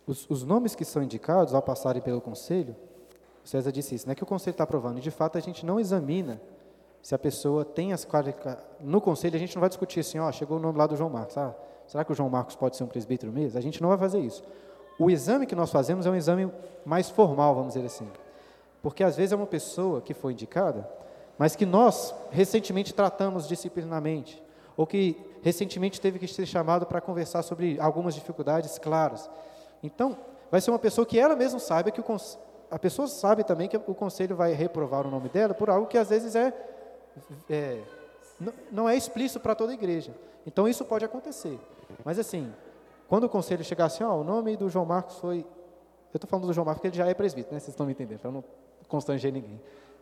Os, 0.07 0.25
os 0.29 0.45
nomes 0.45 0.73
que 0.73 0.85
são 0.85 1.03
indicados 1.03 1.53
ao 1.53 1.61
passarem 1.61 2.01
pelo 2.01 2.21
conselho, 2.21 2.73
César 3.43 3.73
disse 3.73 3.93
isso, 3.93 4.07
não 4.07 4.13
é 4.13 4.15
que 4.15 4.23
o 4.23 4.25
conselho 4.25 4.53
está 4.53 4.63
aprovando, 4.63 4.99
e 4.99 5.01
de 5.01 5.11
fato 5.11 5.37
a 5.37 5.41
gente 5.41 5.65
não 5.65 5.81
examina 5.81 6.41
se 7.01 7.13
a 7.13 7.19
pessoa 7.19 7.65
tem 7.65 7.91
as 7.91 8.05
qualificações. 8.05 8.63
No 8.79 9.01
conselho 9.01 9.35
a 9.35 9.39
gente 9.39 9.53
não 9.53 9.59
vai 9.59 9.67
discutir 9.67 9.99
assim, 9.99 10.17
ó, 10.17 10.31
chegou 10.31 10.59
o 10.59 10.61
nome 10.61 10.77
lá 10.77 10.87
do 10.87 10.95
João 10.95 11.09
Marcos, 11.09 11.37
ah, 11.37 11.53
será 11.85 12.05
que 12.05 12.11
o 12.13 12.15
João 12.15 12.29
Marcos 12.29 12.55
pode 12.55 12.77
ser 12.77 12.85
um 12.85 12.87
presbítero 12.87 13.33
mesmo? 13.33 13.59
A 13.59 13.61
gente 13.61 13.81
não 13.81 13.89
vai 13.89 13.97
fazer 13.97 14.19
isso. 14.19 14.41
O 14.97 15.11
exame 15.11 15.45
que 15.45 15.55
nós 15.55 15.69
fazemos 15.69 16.05
é 16.05 16.09
um 16.09 16.15
exame 16.15 16.49
mais 16.85 17.09
formal, 17.09 17.53
vamos 17.53 17.73
dizer 17.73 17.85
assim. 17.85 18.07
Porque 18.81 19.03
às 19.03 19.15
vezes 19.15 19.31
é 19.31 19.35
uma 19.35 19.47
pessoa 19.47 20.01
que 20.01 20.13
foi 20.13 20.33
indicada, 20.33 20.89
mas 21.37 21.55
que 21.55 21.65
nós 21.65 22.13
recentemente 22.31 22.93
tratamos 22.93 23.47
disciplinarmente, 23.47 24.41
ou 24.75 24.87
que 24.87 25.17
recentemente 25.41 25.99
teve 25.99 26.19
que 26.19 26.27
ser 26.27 26.45
chamado 26.45 26.85
para 26.85 27.01
conversar 27.01 27.43
sobre 27.43 27.79
algumas 27.79 28.15
dificuldades 28.15 28.77
claras. 28.77 29.29
Então, 29.83 30.17
vai 30.49 30.61
ser 30.61 30.71
uma 30.71 30.79
pessoa 30.79 31.05
que 31.05 31.19
ela 31.19 31.35
mesma 31.35 31.59
saiba 31.59 31.91
que 31.91 32.01
o 32.01 32.03
a 32.69 32.79
pessoa 32.79 33.05
sabe 33.05 33.43
também 33.43 33.67
que 33.67 33.75
o 33.75 33.93
conselho 33.93 34.33
vai 34.33 34.53
reprovar 34.53 35.05
o 35.05 35.11
nome 35.11 35.27
dela 35.27 35.53
por 35.53 35.69
algo 35.69 35.87
que 35.87 35.97
às 35.97 36.09
vezes 36.09 36.35
é, 36.35 36.53
é 37.49 37.81
não 38.71 38.87
é 38.87 38.95
explícito 38.95 39.41
para 39.41 39.53
toda 39.53 39.73
a 39.73 39.75
igreja. 39.75 40.15
Então 40.47 40.65
isso 40.67 40.85
pode 40.85 41.03
acontecer. 41.03 41.59
Mas 42.05 42.17
assim, 42.17 42.51
quando 43.09 43.25
o 43.25 43.29
conselho 43.29 43.61
chegar 43.61 43.85
assim, 43.85 44.05
o 44.05 44.23
nome 44.23 44.55
do 44.55 44.69
João 44.69 44.85
Marcos 44.85 45.17
foi 45.17 45.45
eu 46.13 46.17
estou 46.17 46.29
falando 46.29 46.47
do 46.47 46.53
João 46.53 46.65
Marcos 46.65 46.79
porque 46.81 46.87
ele 46.87 46.97
já 46.97 47.09
é 47.09 47.13
presbítero, 47.13 47.53
né? 47.53 47.59
Vocês 47.59 47.69
estão 47.69 47.85
me 47.85 47.93
entendendo, 47.93 48.19
para 48.19 48.31
não 48.31 48.43
constranger 48.91 49.31
ninguém. 49.33 49.59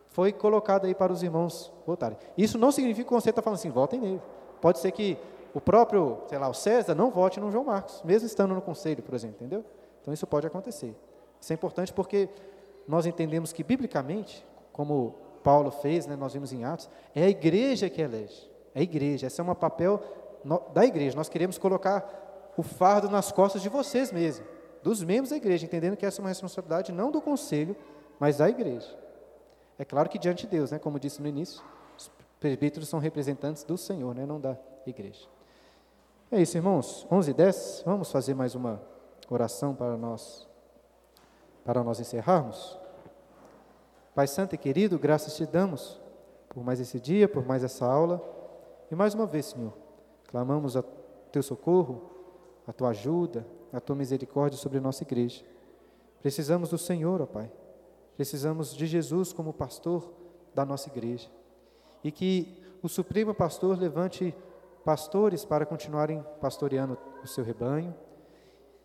foi 0.08 0.32
colocado 0.32 0.86
aí 0.86 0.94
para 0.94 1.12
os 1.12 1.22
irmãos 1.22 1.72
votarem. 1.86 2.18
Isso 2.36 2.58
não 2.58 2.72
significa 2.72 3.06
que 3.06 3.14
você 3.14 3.30
está 3.30 3.40
falando 3.40 3.58
assim, 3.58 3.70
votem 3.70 4.00
nele. 4.00 4.20
Pode 4.60 4.80
ser 4.80 4.90
que 4.90 5.16
o 5.54 5.60
próprio, 5.60 6.18
sei 6.26 6.36
lá, 6.36 6.48
o 6.48 6.54
César 6.54 6.94
não 6.94 7.10
vote 7.10 7.38
no 7.40 7.50
João 7.50 7.64
Marcos, 7.64 8.02
mesmo 8.04 8.26
estando 8.26 8.52
no 8.54 8.60
conselho, 8.60 9.02
por 9.02 9.14
exemplo, 9.14 9.36
entendeu? 9.36 9.64
Então 10.00 10.12
isso 10.12 10.26
pode 10.26 10.46
acontecer. 10.46 10.94
Isso 11.40 11.52
é 11.52 11.54
importante 11.54 11.92
porque 11.92 12.28
nós 12.86 13.06
entendemos 13.06 13.52
que, 13.52 13.62
biblicamente, 13.62 14.44
como 14.72 15.14
Paulo 15.42 15.70
fez, 15.70 16.06
né, 16.06 16.16
nós 16.16 16.32
vimos 16.32 16.52
em 16.52 16.64
Atos, 16.64 16.90
é 17.14 17.24
a 17.24 17.28
igreja 17.28 17.88
que 17.88 18.02
elege. 18.02 18.50
É 18.74 18.80
a 18.80 18.82
igreja, 18.82 19.26
esse 19.28 19.40
é 19.40 19.44
um 19.44 19.54
papel 19.54 20.00
da 20.72 20.84
igreja. 20.84 21.16
Nós 21.16 21.28
queremos 21.28 21.56
colocar 21.56 22.52
o 22.56 22.62
fardo 22.62 23.08
nas 23.08 23.30
costas 23.32 23.62
de 23.62 23.68
vocês 23.68 24.12
mesmos, 24.12 24.46
dos 24.82 25.02
membros 25.02 25.30
da 25.30 25.36
igreja, 25.36 25.64
entendendo 25.64 25.96
que 25.96 26.04
essa 26.04 26.20
é 26.20 26.22
uma 26.22 26.28
responsabilidade 26.28 26.92
não 26.92 27.10
do 27.10 27.20
conselho, 27.20 27.76
mas 28.20 28.36
da 28.36 28.48
igreja. 28.48 28.94
É 29.78 29.84
claro 29.84 30.10
que 30.10 30.18
diante 30.18 30.44
de 30.46 30.50
Deus, 30.50 30.70
né, 30.70 30.78
como 30.78 31.00
disse 31.00 31.22
no 31.22 31.26
início, 31.26 31.62
os 31.96 32.10
presbíteros 32.38 32.86
são 32.86 33.00
representantes 33.00 33.64
do 33.64 33.78
Senhor, 33.78 34.14
né, 34.14 34.26
não 34.26 34.38
da 34.38 34.58
igreja. 34.86 35.26
É 36.30 36.40
isso, 36.40 36.56
irmãos. 36.56 37.06
11 37.10 37.30
e 37.30 37.34
10, 37.34 37.82
vamos 37.86 38.12
fazer 38.12 38.34
mais 38.34 38.54
uma 38.54 38.80
oração 39.30 39.74
para 39.74 39.96
nós, 39.96 40.46
para 41.64 41.82
nós 41.82 41.98
encerrarmos. 41.98 42.78
Pai 44.14 44.26
Santo 44.26 44.54
e 44.54 44.58
querido, 44.58 44.98
graças 44.98 45.34
te 45.34 45.46
damos 45.46 45.98
por 46.50 46.62
mais 46.62 46.78
esse 46.78 47.00
dia, 47.00 47.26
por 47.26 47.46
mais 47.46 47.64
essa 47.64 47.86
aula. 47.86 48.22
E 48.90 48.94
mais 48.94 49.14
uma 49.14 49.24
vez, 49.24 49.46
Senhor, 49.46 49.72
clamamos 50.28 50.76
a 50.76 50.84
teu 51.32 51.42
socorro, 51.42 52.10
a 52.66 52.72
tua 52.72 52.90
ajuda, 52.90 53.46
a 53.72 53.80
tua 53.80 53.96
misericórdia 53.96 54.58
sobre 54.58 54.78
a 54.78 54.80
nossa 54.80 55.04
igreja. 55.04 55.42
Precisamos 56.20 56.68
do 56.68 56.76
Senhor, 56.76 57.22
ó 57.22 57.26
Pai. 57.26 57.50
Precisamos 58.20 58.76
de 58.76 58.86
Jesus 58.86 59.32
como 59.32 59.50
pastor 59.50 60.12
da 60.54 60.62
nossa 60.62 60.90
igreja. 60.90 61.30
E 62.04 62.12
que 62.12 62.62
o 62.82 62.88
Supremo 62.88 63.32
Pastor 63.32 63.78
levante 63.78 64.34
pastores 64.84 65.42
para 65.42 65.64
continuarem 65.64 66.22
pastoreando 66.38 66.98
o 67.24 67.26
seu 67.26 67.42
rebanho. 67.42 67.94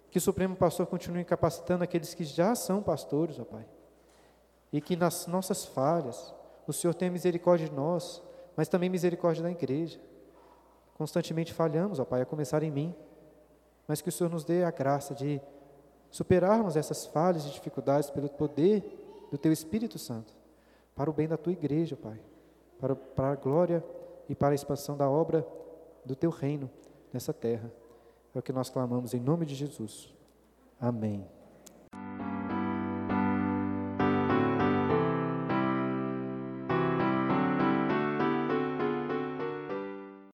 Que 0.09 0.19
o 0.19 0.21
Supremo 0.21 0.55
Pastor 0.55 0.88
continue 0.88 1.25
capacitando 1.25 1.83
aqueles 1.83 2.13
que 2.13 2.23
já 2.23 2.55
são 2.55 2.81
pastores, 2.81 3.38
ó 3.38 3.43
Pai. 3.43 3.65
E 4.71 4.79
que 4.79 4.95
nas 4.95 5.27
nossas 5.27 5.65
falhas, 5.65 6.33
o 6.65 6.71
Senhor 6.71 6.93
tenha 6.93 7.11
misericórdia 7.11 7.67
de 7.67 7.75
nós, 7.75 8.23
mas 8.55 8.69
também 8.69 8.89
misericórdia 8.89 9.43
da 9.43 9.51
igreja. 9.51 9.99
Constantemente 10.97 11.51
falhamos, 11.51 11.99
ó 11.99 12.05
Pai, 12.05 12.21
a 12.21 12.25
começar 12.25 12.63
em 12.63 12.71
mim, 12.71 12.95
mas 13.86 14.01
que 14.01 14.07
o 14.07 14.13
Senhor 14.13 14.29
nos 14.29 14.45
dê 14.45 14.63
a 14.63 14.71
graça 14.71 15.13
de 15.13 15.41
superarmos 16.09 16.77
essas 16.77 17.05
falhas 17.05 17.45
e 17.45 17.49
dificuldades 17.49 18.09
pelo 18.09 18.29
poder 18.29 19.01
do 19.32 19.38
Teu 19.38 19.51
Espírito 19.51 19.97
Santo, 19.97 20.34
para 20.95 21.09
o 21.09 21.13
bem 21.13 21.28
da 21.28 21.38
Tua 21.38 21.53
igreja, 21.53 21.95
Pai, 21.95 22.19
para, 22.80 22.95
para 22.95 23.32
a 23.32 23.36
glória 23.36 23.84
e 24.30 24.36
para 24.36 24.53
a 24.53 24.55
expansão 24.55 24.95
da 24.95 25.09
obra 25.09 25.45
do 26.05 26.15
Teu 26.15 26.30
reino 26.30 26.69
nessa 27.11 27.34
terra. 27.34 27.71
É 28.34 28.39
o 28.39 28.41
que 28.41 28.53
nós 28.53 28.69
clamamos 28.69 29.13
em 29.13 29.19
nome 29.19 29.45
de 29.45 29.55
Jesus. 29.55 30.13
Amém. 30.80 31.26